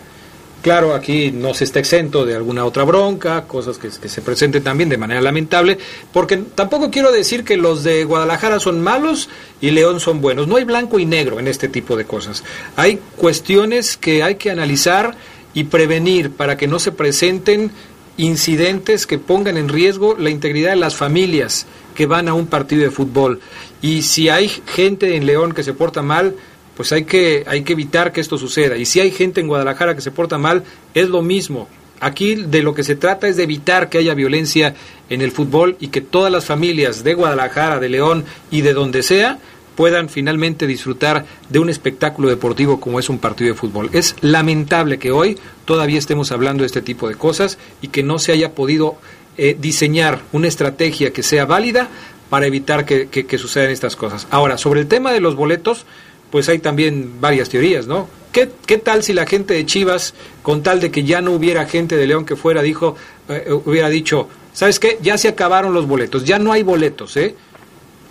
Claro, 0.68 0.94
aquí 0.94 1.30
no 1.32 1.54
se 1.54 1.64
está 1.64 1.78
exento 1.78 2.26
de 2.26 2.36
alguna 2.36 2.66
otra 2.66 2.84
bronca, 2.84 3.44
cosas 3.44 3.78
que, 3.78 3.90
se 3.90 4.20
presenten 4.20 4.62
también 4.62 4.90
de 4.90 4.98
manera 4.98 5.22
lamentable, 5.22 5.78
porque 6.12 6.36
tampoco 6.54 6.90
quiero 6.90 7.10
decir 7.10 7.42
que 7.42 7.56
los 7.56 7.84
de 7.84 8.04
Guadalajara 8.04 8.60
son 8.60 8.82
malos 8.82 9.30
y 9.62 9.70
León 9.70 9.98
son 9.98 10.20
buenos. 10.20 10.46
No 10.46 10.56
hay 10.56 10.64
blanco 10.64 10.98
y 10.98 11.06
negro 11.06 11.40
en 11.40 11.48
este 11.48 11.68
tipo 11.68 11.96
de 11.96 12.04
cosas. 12.04 12.44
Hay 12.76 13.00
cuestiones 13.16 13.96
que 13.96 14.22
hay 14.22 14.34
que 14.34 14.50
analizar 14.50 15.16
y 15.54 15.64
prevenir 15.64 16.32
para 16.32 16.58
que 16.58 16.68
no 16.68 16.78
se 16.78 16.92
presenten 16.92 17.70
incidentes 18.18 19.06
que 19.06 19.16
pongan 19.16 19.56
en 19.56 19.70
riesgo 19.70 20.16
la 20.18 20.28
integridad 20.28 20.72
de 20.72 20.76
las 20.76 20.96
familias 20.96 21.66
que 21.94 22.04
van 22.04 22.28
a 22.28 22.34
un 22.34 22.46
partido 22.46 22.82
de 22.82 22.90
fútbol. 22.90 23.40
Y 23.80 24.02
si 24.02 24.28
hay 24.28 24.50
gente 24.66 25.16
en 25.16 25.24
León 25.24 25.54
que 25.54 25.62
se 25.62 25.72
porta 25.72 26.02
mal, 26.02 26.34
pues 26.78 26.92
hay 26.92 27.02
que, 27.02 27.42
hay 27.48 27.62
que 27.62 27.72
evitar 27.72 28.12
que 28.12 28.20
esto 28.20 28.38
suceda. 28.38 28.76
Y 28.76 28.84
si 28.86 29.00
hay 29.00 29.10
gente 29.10 29.40
en 29.40 29.48
Guadalajara 29.48 29.96
que 29.96 30.00
se 30.00 30.12
porta 30.12 30.38
mal, 30.38 30.62
es 30.94 31.08
lo 31.08 31.22
mismo. 31.22 31.68
Aquí 31.98 32.36
de 32.36 32.62
lo 32.62 32.72
que 32.72 32.84
se 32.84 32.94
trata 32.94 33.26
es 33.26 33.36
de 33.36 33.42
evitar 33.42 33.88
que 33.88 33.98
haya 33.98 34.14
violencia 34.14 34.76
en 35.10 35.20
el 35.20 35.32
fútbol 35.32 35.76
y 35.80 35.88
que 35.88 36.02
todas 36.02 36.30
las 36.30 36.44
familias 36.44 37.02
de 37.02 37.14
Guadalajara, 37.14 37.80
de 37.80 37.88
León 37.88 38.24
y 38.52 38.60
de 38.60 38.74
donde 38.74 39.02
sea, 39.02 39.40
puedan 39.74 40.08
finalmente 40.08 40.68
disfrutar 40.68 41.26
de 41.48 41.58
un 41.58 41.68
espectáculo 41.68 42.28
deportivo 42.28 42.78
como 42.78 43.00
es 43.00 43.08
un 43.08 43.18
partido 43.18 43.52
de 43.52 43.58
fútbol. 43.58 43.90
Es 43.92 44.14
lamentable 44.20 45.00
que 45.00 45.10
hoy 45.10 45.36
todavía 45.64 45.98
estemos 45.98 46.30
hablando 46.30 46.62
de 46.62 46.68
este 46.68 46.80
tipo 46.80 47.08
de 47.08 47.16
cosas 47.16 47.58
y 47.82 47.88
que 47.88 48.04
no 48.04 48.20
se 48.20 48.30
haya 48.30 48.52
podido 48.52 48.98
eh, 49.36 49.56
diseñar 49.58 50.20
una 50.30 50.46
estrategia 50.46 51.12
que 51.12 51.24
sea 51.24 51.44
válida 51.44 51.88
para 52.30 52.46
evitar 52.46 52.84
que, 52.84 53.08
que 53.08 53.38
sucedan 53.38 53.70
estas 53.70 53.96
cosas. 53.96 54.28
Ahora, 54.30 54.58
sobre 54.58 54.78
el 54.80 54.86
tema 54.86 55.12
de 55.12 55.20
los 55.20 55.34
boletos, 55.34 55.86
pues 56.30 56.48
hay 56.48 56.58
también 56.58 57.20
varias 57.20 57.48
teorías, 57.48 57.86
¿no? 57.86 58.08
¿Qué, 58.32 58.50
¿Qué, 58.66 58.78
tal 58.78 59.02
si 59.02 59.12
la 59.12 59.26
gente 59.26 59.54
de 59.54 59.64
Chivas, 59.64 60.14
con 60.42 60.62
tal 60.62 60.80
de 60.80 60.90
que 60.90 61.04
ya 61.04 61.20
no 61.20 61.32
hubiera 61.32 61.66
gente 61.66 61.96
de 61.96 62.06
León 62.06 62.24
que 62.24 62.36
fuera, 62.36 62.62
dijo, 62.62 62.96
eh, 63.28 63.50
hubiera 63.64 63.88
dicho, 63.88 64.28
¿sabes 64.52 64.78
qué? 64.78 64.98
Ya 65.02 65.16
se 65.16 65.28
acabaron 65.28 65.72
los 65.72 65.86
boletos, 65.86 66.24
ya 66.24 66.38
no 66.38 66.52
hay 66.52 66.62
boletos, 66.62 67.16
¿eh? 67.16 67.34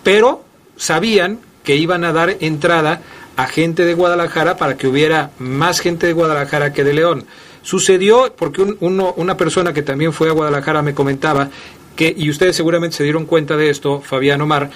Pero 0.02 0.44
sabían 0.76 1.38
que 1.62 1.76
iban 1.76 2.04
a 2.04 2.12
dar 2.12 2.36
entrada 2.40 3.02
a 3.36 3.46
gente 3.46 3.84
de 3.84 3.94
Guadalajara 3.94 4.56
para 4.56 4.76
que 4.76 4.88
hubiera 4.88 5.30
más 5.38 5.80
gente 5.80 6.06
de 6.06 6.12
Guadalajara 6.12 6.72
que 6.72 6.82
de 6.82 6.94
León. 6.94 7.24
Sucedió 7.62 8.34
porque 8.36 8.62
uno, 8.80 9.14
una 9.16 9.36
persona 9.36 9.72
que 9.72 9.82
también 9.82 10.12
fue 10.12 10.28
a 10.28 10.32
Guadalajara 10.32 10.82
me 10.82 10.94
comentaba 10.94 11.50
que, 11.94 12.14
y 12.16 12.30
ustedes 12.30 12.56
seguramente 12.56 12.96
se 12.96 13.04
dieron 13.04 13.26
cuenta 13.26 13.56
de 13.56 13.70
esto, 13.70 14.00
Fabián 14.00 14.40
Omar, 14.40 14.70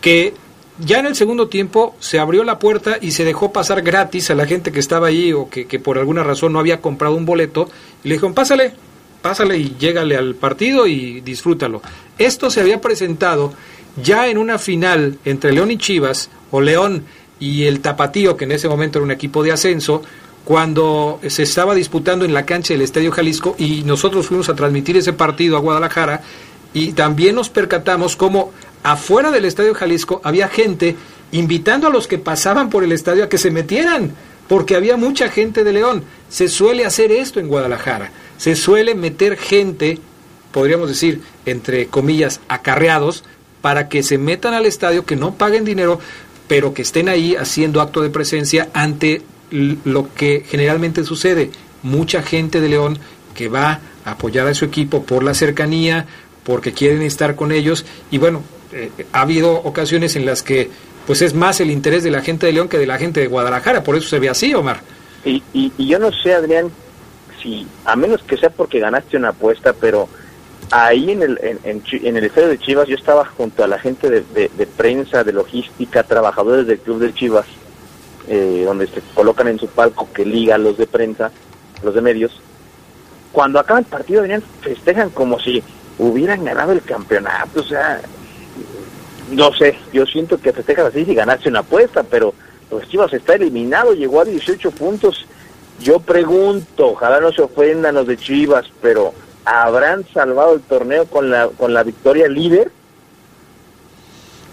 que 0.00 0.34
ya 0.78 0.98
en 0.98 1.06
el 1.06 1.14
segundo 1.14 1.48
tiempo 1.48 1.94
se 2.00 2.18
abrió 2.18 2.42
la 2.42 2.58
puerta 2.58 2.98
y 3.00 3.12
se 3.12 3.24
dejó 3.24 3.52
pasar 3.52 3.82
gratis 3.82 4.30
a 4.30 4.34
la 4.34 4.46
gente 4.46 4.72
que 4.72 4.80
estaba 4.80 5.06
allí 5.06 5.32
o 5.32 5.48
que, 5.48 5.66
por 5.78 5.98
alguna 5.98 6.24
razón 6.24 6.52
no 6.52 6.58
había 6.58 6.80
comprado 6.80 7.14
un 7.14 7.24
boleto. 7.24 7.68
Y 8.02 8.08
le 8.08 8.14
dijeron, 8.14 8.34
pásale, 8.34 8.72
pásale 9.22 9.56
y 9.56 9.76
llégale 9.78 10.16
al 10.16 10.34
partido 10.34 10.86
y 10.86 11.20
disfrútalo. 11.20 11.80
Esto 12.18 12.50
se 12.50 12.60
había 12.60 12.80
presentado 12.80 13.52
ya 14.02 14.28
en 14.28 14.38
una 14.38 14.58
final 14.58 15.18
entre 15.24 15.52
León 15.52 15.70
y 15.70 15.78
Chivas, 15.78 16.30
o 16.50 16.60
León 16.60 17.04
y 17.38 17.64
el 17.64 17.80
Tapatío, 17.80 18.36
que 18.36 18.44
en 18.44 18.52
ese 18.52 18.68
momento 18.68 18.98
era 18.98 19.04
un 19.04 19.12
equipo 19.12 19.42
de 19.44 19.52
ascenso, 19.52 20.02
cuando 20.44 21.20
se 21.26 21.44
estaba 21.44 21.74
disputando 21.74 22.24
en 22.24 22.34
la 22.34 22.44
cancha 22.44 22.74
del 22.74 22.82
Estadio 22.82 23.12
Jalisco 23.12 23.54
y 23.58 23.82
nosotros 23.84 24.26
fuimos 24.26 24.48
a 24.48 24.54
transmitir 24.54 24.96
ese 24.96 25.12
partido 25.12 25.56
a 25.56 25.60
Guadalajara 25.60 26.22
y 26.74 26.92
también 26.92 27.36
nos 27.36 27.48
percatamos 27.48 28.16
cómo 28.16 28.52
afuera 28.84 29.32
del 29.32 29.46
Estadio 29.46 29.74
Jalisco 29.74 30.20
había 30.22 30.48
gente 30.48 30.94
invitando 31.32 31.88
a 31.88 31.90
los 31.90 32.06
que 32.06 32.18
pasaban 32.18 32.70
por 32.70 32.84
el 32.84 32.92
estadio 32.92 33.24
a 33.24 33.28
que 33.28 33.38
se 33.38 33.50
metieran, 33.50 34.14
porque 34.46 34.76
había 34.76 34.96
mucha 34.96 35.28
gente 35.28 35.64
de 35.64 35.72
León. 35.72 36.04
Se 36.28 36.46
suele 36.46 36.84
hacer 36.84 37.10
esto 37.10 37.40
en 37.40 37.48
Guadalajara, 37.48 38.12
se 38.36 38.54
suele 38.54 38.94
meter 38.94 39.36
gente, 39.36 39.98
podríamos 40.52 40.88
decir, 40.88 41.22
entre 41.46 41.86
comillas, 41.86 42.40
acarreados, 42.46 43.24
para 43.62 43.88
que 43.88 44.02
se 44.02 44.18
metan 44.18 44.52
al 44.52 44.66
estadio, 44.66 45.06
que 45.06 45.16
no 45.16 45.34
paguen 45.34 45.64
dinero, 45.64 45.98
pero 46.46 46.74
que 46.74 46.82
estén 46.82 47.08
ahí 47.08 47.34
haciendo 47.34 47.80
acto 47.80 48.02
de 48.02 48.10
presencia 48.10 48.68
ante 48.74 49.22
lo 49.50 50.12
que 50.14 50.44
generalmente 50.46 51.04
sucede. 51.04 51.50
Mucha 51.82 52.22
gente 52.22 52.60
de 52.60 52.68
León 52.68 52.98
que 53.34 53.48
va 53.48 53.80
a 54.04 54.10
apoyar 54.12 54.46
a 54.46 54.54
su 54.54 54.66
equipo 54.66 55.04
por 55.04 55.24
la 55.24 55.32
cercanía, 55.32 56.06
porque 56.44 56.72
quieren 56.72 57.00
estar 57.00 57.34
con 57.34 57.50
ellos 57.50 57.86
y 58.10 58.18
bueno, 58.18 58.42
eh, 58.74 59.06
ha 59.12 59.20
habido 59.22 59.52
ocasiones 59.52 60.16
en 60.16 60.26
las 60.26 60.42
que 60.42 60.70
pues 61.06 61.22
es 61.22 61.34
más 61.34 61.60
el 61.60 61.70
interés 61.70 62.02
de 62.02 62.10
la 62.10 62.22
gente 62.22 62.46
de 62.46 62.52
León 62.52 62.68
que 62.68 62.78
de 62.78 62.86
la 62.86 62.98
gente 62.98 63.20
de 63.20 63.26
Guadalajara, 63.26 63.84
por 63.84 63.96
eso 63.96 64.08
se 64.08 64.18
ve 64.18 64.28
así, 64.28 64.54
Omar. 64.54 64.80
Y, 65.24 65.42
y, 65.52 65.86
yo 65.86 65.98
no 65.98 66.10
sé, 66.12 66.34
Adrián, 66.34 66.70
si 67.42 67.66
a 67.84 67.96
menos 67.96 68.22
que 68.22 68.36
sea 68.36 68.50
porque 68.50 68.80
ganaste 68.80 69.16
una 69.16 69.28
apuesta, 69.28 69.72
pero 69.72 70.08
ahí 70.70 71.10
en 71.10 71.22
el, 71.22 71.38
en, 71.42 71.82
en, 71.92 72.16
el 72.16 72.24
estadio 72.24 72.48
de 72.48 72.58
Chivas 72.58 72.88
yo 72.88 72.96
estaba 72.96 73.24
junto 73.24 73.64
a 73.64 73.68
la 73.68 73.78
gente 73.78 74.10
de, 74.10 74.48
de, 74.48 74.66
prensa, 74.66 75.24
de 75.24 75.32
logística, 75.32 76.02
trabajadores 76.02 76.66
del 76.66 76.78
club 76.78 76.98
de 77.00 77.14
Chivas, 77.14 77.46
eh, 78.28 78.62
donde 78.64 78.86
se 78.86 79.00
colocan 79.14 79.48
en 79.48 79.58
su 79.58 79.68
palco 79.68 80.08
que 80.12 80.24
liga 80.24 80.58
los 80.58 80.76
de 80.76 80.86
prensa, 80.86 81.30
los 81.82 81.94
de 81.94 82.00
medios. 82.00 82.40
Cuando 83.32 83.58
acaba 83.58 83.78
el 83.78 83.86
partido, 83.86 84.20
Adrián, 84.20 84.42
festejan 84.60 85.10
como 85.10 85.40
si 85.40 85.62
hubieran 85.98 86.44
ganado 86.44 86.72
el 86.72 86.82
campeonato, 86.82 87.60
o 87.60 87.64
sea, 87.64 88.00
no 89.30 89.52
sé, 89.52 89.76
yo 89.92 90.06
siento 90.06 90.38
que 90.38 90.52
festejas 90.52 90.86
así 90.86 91.04
si 91.04 91.14
ganaste 91.14 91.48
una 91.48 91.60
apuesta, 91.60 92.02
pero 92.02 92.34
los 92.70 92.88
Chivas 92.88 93.12
está 93.12 93.34
eliminado, 93.34 93.94
llegó 93.94 94.20
a 94.20 94.24
18 94.24 94.70
puntos. 94.72 95.26
Yo 95.80 96.00
pregunto, 96.00 96.88
ojalá 96.88 97.20
no 97.20 97.32
se 97.32 97.42
ofendan 97.42 97.94
los 97.94 98.06
de 98.06 98.16
Chivas, 98.16 98.66
pero 98.80 99.12
¿habrán 99.44 100.04
salvado 100.12 100.54
el 100.54 100.60
torneo 100.60 101.06
con 101.06 101.30
la, 101.30 101.48
con 101.48 101.74
la 101.74 101.82
victoria 101.82 102.28
líder? 102.28 102.70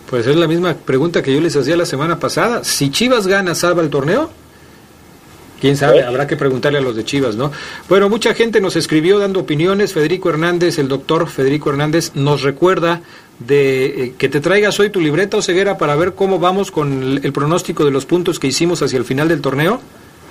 Pues 0.09 0.27
es 0.27 0.35
la 0.35 0.47
misma 0.47 0.73
pregunta 0.73 1.21
que 1.21 1.33
yo 1.33 1.39
les 1.39 1.55
hacía 1.55 1.77
la 1.77 1.85
semana 1.85 2.19
pasada. 2.19 2.63
Si 2.63 2.91
Chivas 2.91 3.27
gana, 3.27 3.55
¿salva 3.55 3.81
el 3.81 3.89
torneo? 3.89 4.29
Quién 5.61 5.77
sabe, 5.77 5.99
¿Eh? 5.99 6.03
habrá 6.03 6.25
que 6.25 6.35
preguntarle 6.35 6.79
a 6.79 6.81
los 6.81 6.95
de 6.95 7.05
Chivas, 7.05 7.35
¿no? 7.35 7.51
Bueno, 7.87 8.09
mucha 8.09 8.33
gente 8.33 8.59
nos 8.59 8.75
escribió 8.75 9.19
dando 9.19 9.39
opiniones. 9.41 9.93
Federico 9.93 10.29
Hernández, 10.29 10.79
el 10.79 10.87
doctor 10.87 11.29
Federico 11.29 11.69
Hernández, 11.69 12.11
nos 12.15 12.41
recuerda 12.41 13.01
de 13.47 13.85
eh, 13.85 14.13
que 14.17 14.29
te 14.29 14.39
traigas 14.39 14.79
hoy 14.79 14.89
tu 14.89 14.99
libreta 14.99 15.37
o 15.37 15.41
ceguera 15.41 15.77
para 15.77 15.95
ver 15.95 16.13
cómo 16.13 16.39
vamos 16.39 16.71
con 16.71 17.19
el, 17.23 17.33
pronóstico 17.33 17.85
de 17.85 17.91
los 17.91 18.05
puntos 18.05 18.39
que 18.39 18.47
hicimos 18.47 18.81
hacia 18.81 18.97
el 18.97 19.05
final 19.05 19.27
del 19.27 19.41
torneo. 19.41 19.81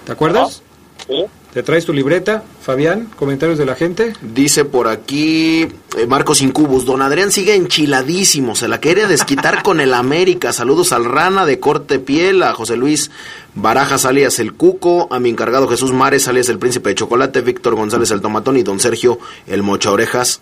¿Te 0.04 0.12
acuerdas? 0.12 0.62
Sí. 1.06 1.24
¿Te 1.52 1.64
traes 1.64 1.84
tu 1.84 1.92
libreta, 1.92 2.44
Fabián? 2.62 3.08
¿Comentarios 3.16 3.58
de 3.58 3.66
la 3.66 3.74
gente? 3.74 4.12
Dice 4.22 4.64
por 4.64 4.86
aquí 4.86 5.62
eh, 5.98 6.06
Marcos 6.06 6.42
Incubus, 6.42 6.84
don 6.84 7.02
Adrián 7.02 7.32
sigue 7.32 7.56
enchiladísimo, 7.56 8.54
se 8.54 8.68
la 8.68 8.78
quiere 8.78 9.08
desquitar 9.08 9.64
con 9.64 9.80
el 9.80 9.92
América. 9.92 10.52
Saludos 10.52 10.92
al 10.92 11.04
Rana 11.04 11.46
de 11.46 11.58
corte 11.58 11.98
piel, 11.98 12.44
a 12.44 12.54
José 12.54 12.76
Luis 12.76 13.10
Barajas 13.56 14.04
alias 14.04 14.38
el 14.38 14.52
Cuco, 14.52 15.08
a 15.10 15.18
mi 15.18 15.30
encargado 15.30 15.66
Jesús 15.66 15.92
Mares 15.92 16.28
alias 16.28 16.48
el 16.48 16.60
Príncipe 16.60 16.90
de 16.90 16.94
Chocolate, 16.94 17.40
Víctor 17.40 17.74
González 17.74 18.12
el 18.12 18.20
Tomatón 18.20 18.56
y 18.56 18.62
don 18.62 18.78
Sergio 18.78 19.18
el 19.48 19.64
Mocha 19.64 19.90
Orejas. 19.90 20.40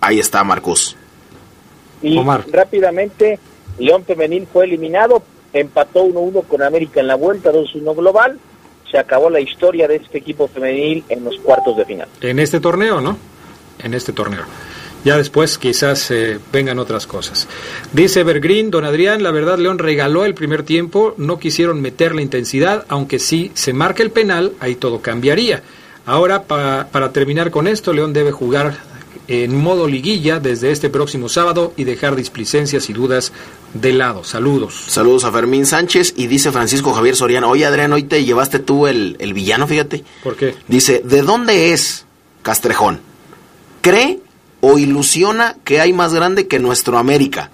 Ahí 0.00 0.20
está, 0.20 0.44
Marcos. 0.44 0.96
Y 2.06 2.50
rápidamente, 2.52 3.38
León 3.78 4.04
Femenil 4.04 4.46
fue 4.46 4.64
eliminado, 4.64 5.22
empató 5.52 6.04
1-1 6.04 6.44
con 6.46 6.62
América 6.62 7.00
en 7.00 7.08
la 7.08 7.14
vuelta, 7.14 7.52
2-1 7.52 7.96
global 7.96 8.38
se 8.90 8.98
acabó 8.98 9.30
la 9.30 9.40
historia 9.40 9.88
de 9.88 9.96
este 9.96 10.18
equipo 10.18 10.48
femenil 10.48 11.04
en 11.08 11.24
los 11.24 11.38
cuartos 11.38 11.76
de 11.76 11.84
final. 11.84 12.08
En 12.20 12.38
este 12.38 12.60
torneo, 12.60 13.00
¿no? 13.00 13.18
En 13.82 13.94
este 13.94 14.12
torneo. 14.12 14.44
Ya 15.04 15.16
después 15.16 15.58
quizás 15.58 16.10
eh, 16.10 16.38
vengan 16.52 16.78
otras 16.78 17.06
cosas. 17.06 17.46
Dice 17.92 18.20
Evergreen, 18.20 18.70
don 18.70 18.84
Adrián, 18.84 19.22
la 19.22 19.30
verdad 19.30 19.58
León 19.58 19.78
regaló 19.78 20.24
el 20.24 20.34
primer 20.34 20.64
tiempo, 20.64 21.14
no 21.16 21.38
quisieron 21.38 21.80
meter 21.80 22.14
la 22.14 22.22
intensidad, 22.22 22.84
aunque 22.88 23.18
sí 23.18 23.52
se 23.54 23.72
marca 23.72 24.02
el 24.02 24.10
penal, 24.10 24.52
ahí 24.58 24.74
todo 24.74 25.00
cambiaría. 25.02 25.62
Ahora, 26.06 26.44
para 26.44 27.12
terminar 27.12 27.50
con 27.50 27.66
esto, 27.66 27.92
León 27.92 28.12
debe 28.12 28.32
jugar 28.32 28.78
en 29.28 29.56
modo 29.56 29.86
liguilla 29.86 30.40
desde 30.40 30.70
este 30.70 30.90
próximo 30.90 31.28
sábado 31.28 31.72
y 31.76 31.84
dejar 31.84 32.16
displicencias 32.16 32.88
y 32.90 32.92
dudas 32.92 33.32
de 33.74 33.92
lado. 33.92 34.24
Saludos. 34.24 34.74
Saludos 34.88 35.24
a 35.24 35.32
Fermín 35.32 35.66
Sánchez 35.66 36.14
y 36.16 36.26
dice 36.26 36.52
Francisco 36.52 36.92
Javier 36.92 37.16
Soriano, 37.16 37.50
oye 37.50 37.66
Adrián, 37.66 37.92
hoy 37.92 38.04
te 38.04 38.24
llevaste 38.24 38.58
tú 38.58 38.86
el, 38.86 39.16
el 39.18 39.34
villano, 39.34 39.66
fíjate. 39.66 40.04
¿Por 40.22 40.36
qué? 40.36 40.54
Dice, 40.68 41.02
¿de 41.04 41.22
dónde 41.22 41.72
es 41.72 42.06
Castrejón? 42.42 43.00
¿Cree 43.80 44.20
o 44.60 44.78
ilusiona 44.78 45.56
que 45.64 45.80
hay 45.80 45.92
más 45.92 46.14
grande 46.14 46.46
que 46.46 46.58
nuestro 46.58 46.98
América? 46.98 47.50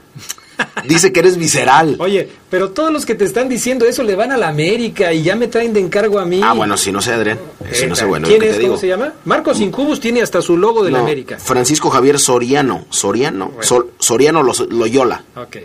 Dice 0.85 1.13
que 1.13 1.21
eres 1.21 1.37
visceral. 1.37 1.97
Oye, 1.99 2.29
pero 2.51 2.71
todos 2.71 2.93
los 2.93 3.07
que 3.07 3.15
te 3.15 3.25
están 3.25 3.49
diciendo 3.49 3.87
eso 3.87 4.03
le 4.03 4.15
van 4.17 4.33
a 4.33 4.37
la 4.37 4.49
América 4.49 5.13
y 5.13 5.23
ya 5.23 5.37
me 5.37 5.49
traen 5.49 5.73
de 5.73 5.81
encargo 5.81 6.19
a 6.19 6.25
mí. 6.25 6.41
Ah, 6.43 6.53
bueno, 6.53 6.77
si 6.77 6.93
no 6.93 7.01
sé, 7.01 7.13
Adrián. 7.13 7.39
Si 7.73 7.87
no 7.87 7.95
sé, 7.95 8.05
bueno. 8.05 8.29
¿Quién 8.29 8.43
es? 8.43 8.59
¿Cómo 8.59 8.77
se 8.77 8.89
llama? 8.89 9.13
Marcos 9.25 9.61
Incubus 9.61 10.01
tiene 10.01 10.23
hasta 10.23 10.43
su 10.43 10.57
logo 10.57 10.85
de 10.85 10.91
la 10.91 11.01
América. 11.01 11.39
Francisco 11.39 11.91
Javier 11.91 12.19
Soriano. 12.19 12.87
Soriano. 12.91 13.53
Soriano 13.99 14.43
Loyola. 14.43 15.25
Ok. 15.37 15.57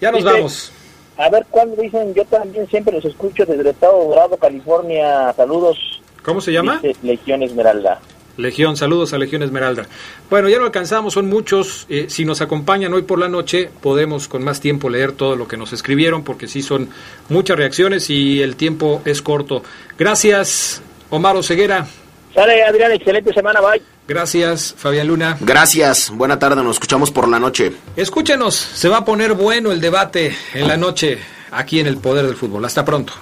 Ya 0.00 0.12
nos 0.12 0.24
vamos. 0.24 0.72
A 1.16 1.28
ver, 1.28 1.44
cuando 1.50 1.76
dicen, 1.82 2.14
yo 2.14 2.24
también 2.24 2.66
siempre 2.68 2.94
los 2.94 3.04
escucho 3.04 3.44
desde 3.44 3.60
el 3.60 3.66
estado 3.66 4.04
Dorado, 4.08 4.38
California. 4.38 5.32
Saludos. 5.36 6.00
¿Cómo 6.24 6.40
se 6.40 6.52
llama? 6.52 6.80
Legión 7.02 7.42
Esmeralda. 7.42 8.00
Legión, 8.40 8.76
saludos 8.76 9.12
a 9.12 9.18
Legión 9.18 9.42
Esmeralda. 9.42 9.86
Bueno, 10.28 10.48
ya 10.48 10.58
lo 10.58 10.64
alcanzamos, 10.64 11.14
son 11.14 11.28
muchos. 11.28 11.86
Eh, 11.88 12.06
si 12.08 12.24
nos 12.24 12.40
acompañan 12.40 12.92
hoy 12.92 13.02
por 13.02 13.18
la 13.18 13.28
noche, 13.28 13.70
podemos 13.80 14.28
con 14.28 14.42
más 14.42 14.60
tiempo 14.60 14.90
leer 14.90 15.12
todo 15.12 15.36
lo 15.36 15.46
que 15.46 15.56
nos 15.56 15.72
escribieron, 15.72 16.24
porque 16.24 16.48
sí 16.48 16.62
son 16.62 16.88
muchas 17.28 17.56
reacciones 17.56 18.10
y 18.10 18.42
el 18.42 18.56
tiempo 18.56 19.02
es 19.04 19.22
corto. 19.22 19.62
Gracias, 19.98 20.82
Omar 21.10 21.36
Oseguera. 21.36 21.86
Sale, 22.34 22.62
Adrián, 22.62 22.92
excelente 22.92 23.32
semana, 23.32 23.60
bye. 23.60 23.82
Gracias, 24.06 24.74
Fabián 24.76 25.06
Luna. 25.06 25.36
Gracias, 25.40 26.10
buena 26.10 26.38
tarde, 26.38 26.62
nos 26.62 26.76
escuchamos 26.76 27.10
por 27.10 27.28
la 27.28 27.38
noche. 27.38 27.72
Escúchenos, 27.96 28.54
se 28.54 28.88
va 28.88 28.98
a 28.98 29.04
poner 29.04 29.34
bueno 29.34 29.72
el 29.72 29.80
debate 29.80 30.36
en 30.54 30.66
la 30.66 30.76
noche 30.76 31.18
aquí 31.50 31.80
en 31.80 31.86
el 31.86 31.98
Poder 31.98 32.26
del 32.26 32.36
Fútbol. 32.36 32.64
Hasta 32.64 32.84
pronto. 32.84 33.12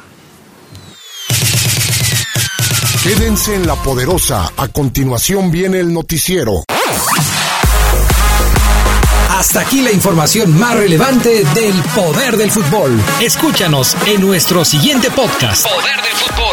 Quédense 3.09 3.55
en 3.55 3.67
la 3.67 3.75
poderosa. 3.75 4.53
A 4.59 4.69
continuación 4.69 5.51
viene 5.51 5.81
el 5.81 5.95
noticiero. 5.95 6.65
Hasta 9.31 9.61
aquí 9.61 9.81
la 9.81 9.91
información 9.91 10.59
más 10.59 10.77
relevante 10.77 11.43
del 11.55 11.75
poder 11.95 12.37
del 12.37 12.51
fútbol. 12.51 13.01
Escúchanos 13.23 13.97
en 14.05 14.21
nuestro 14.21 14.63
siguiente 14.63 15.11
podcast. 15.11 15.67
Poder 15.67 15.97
del 16.03 16.13
fútbol. 16.13 16.48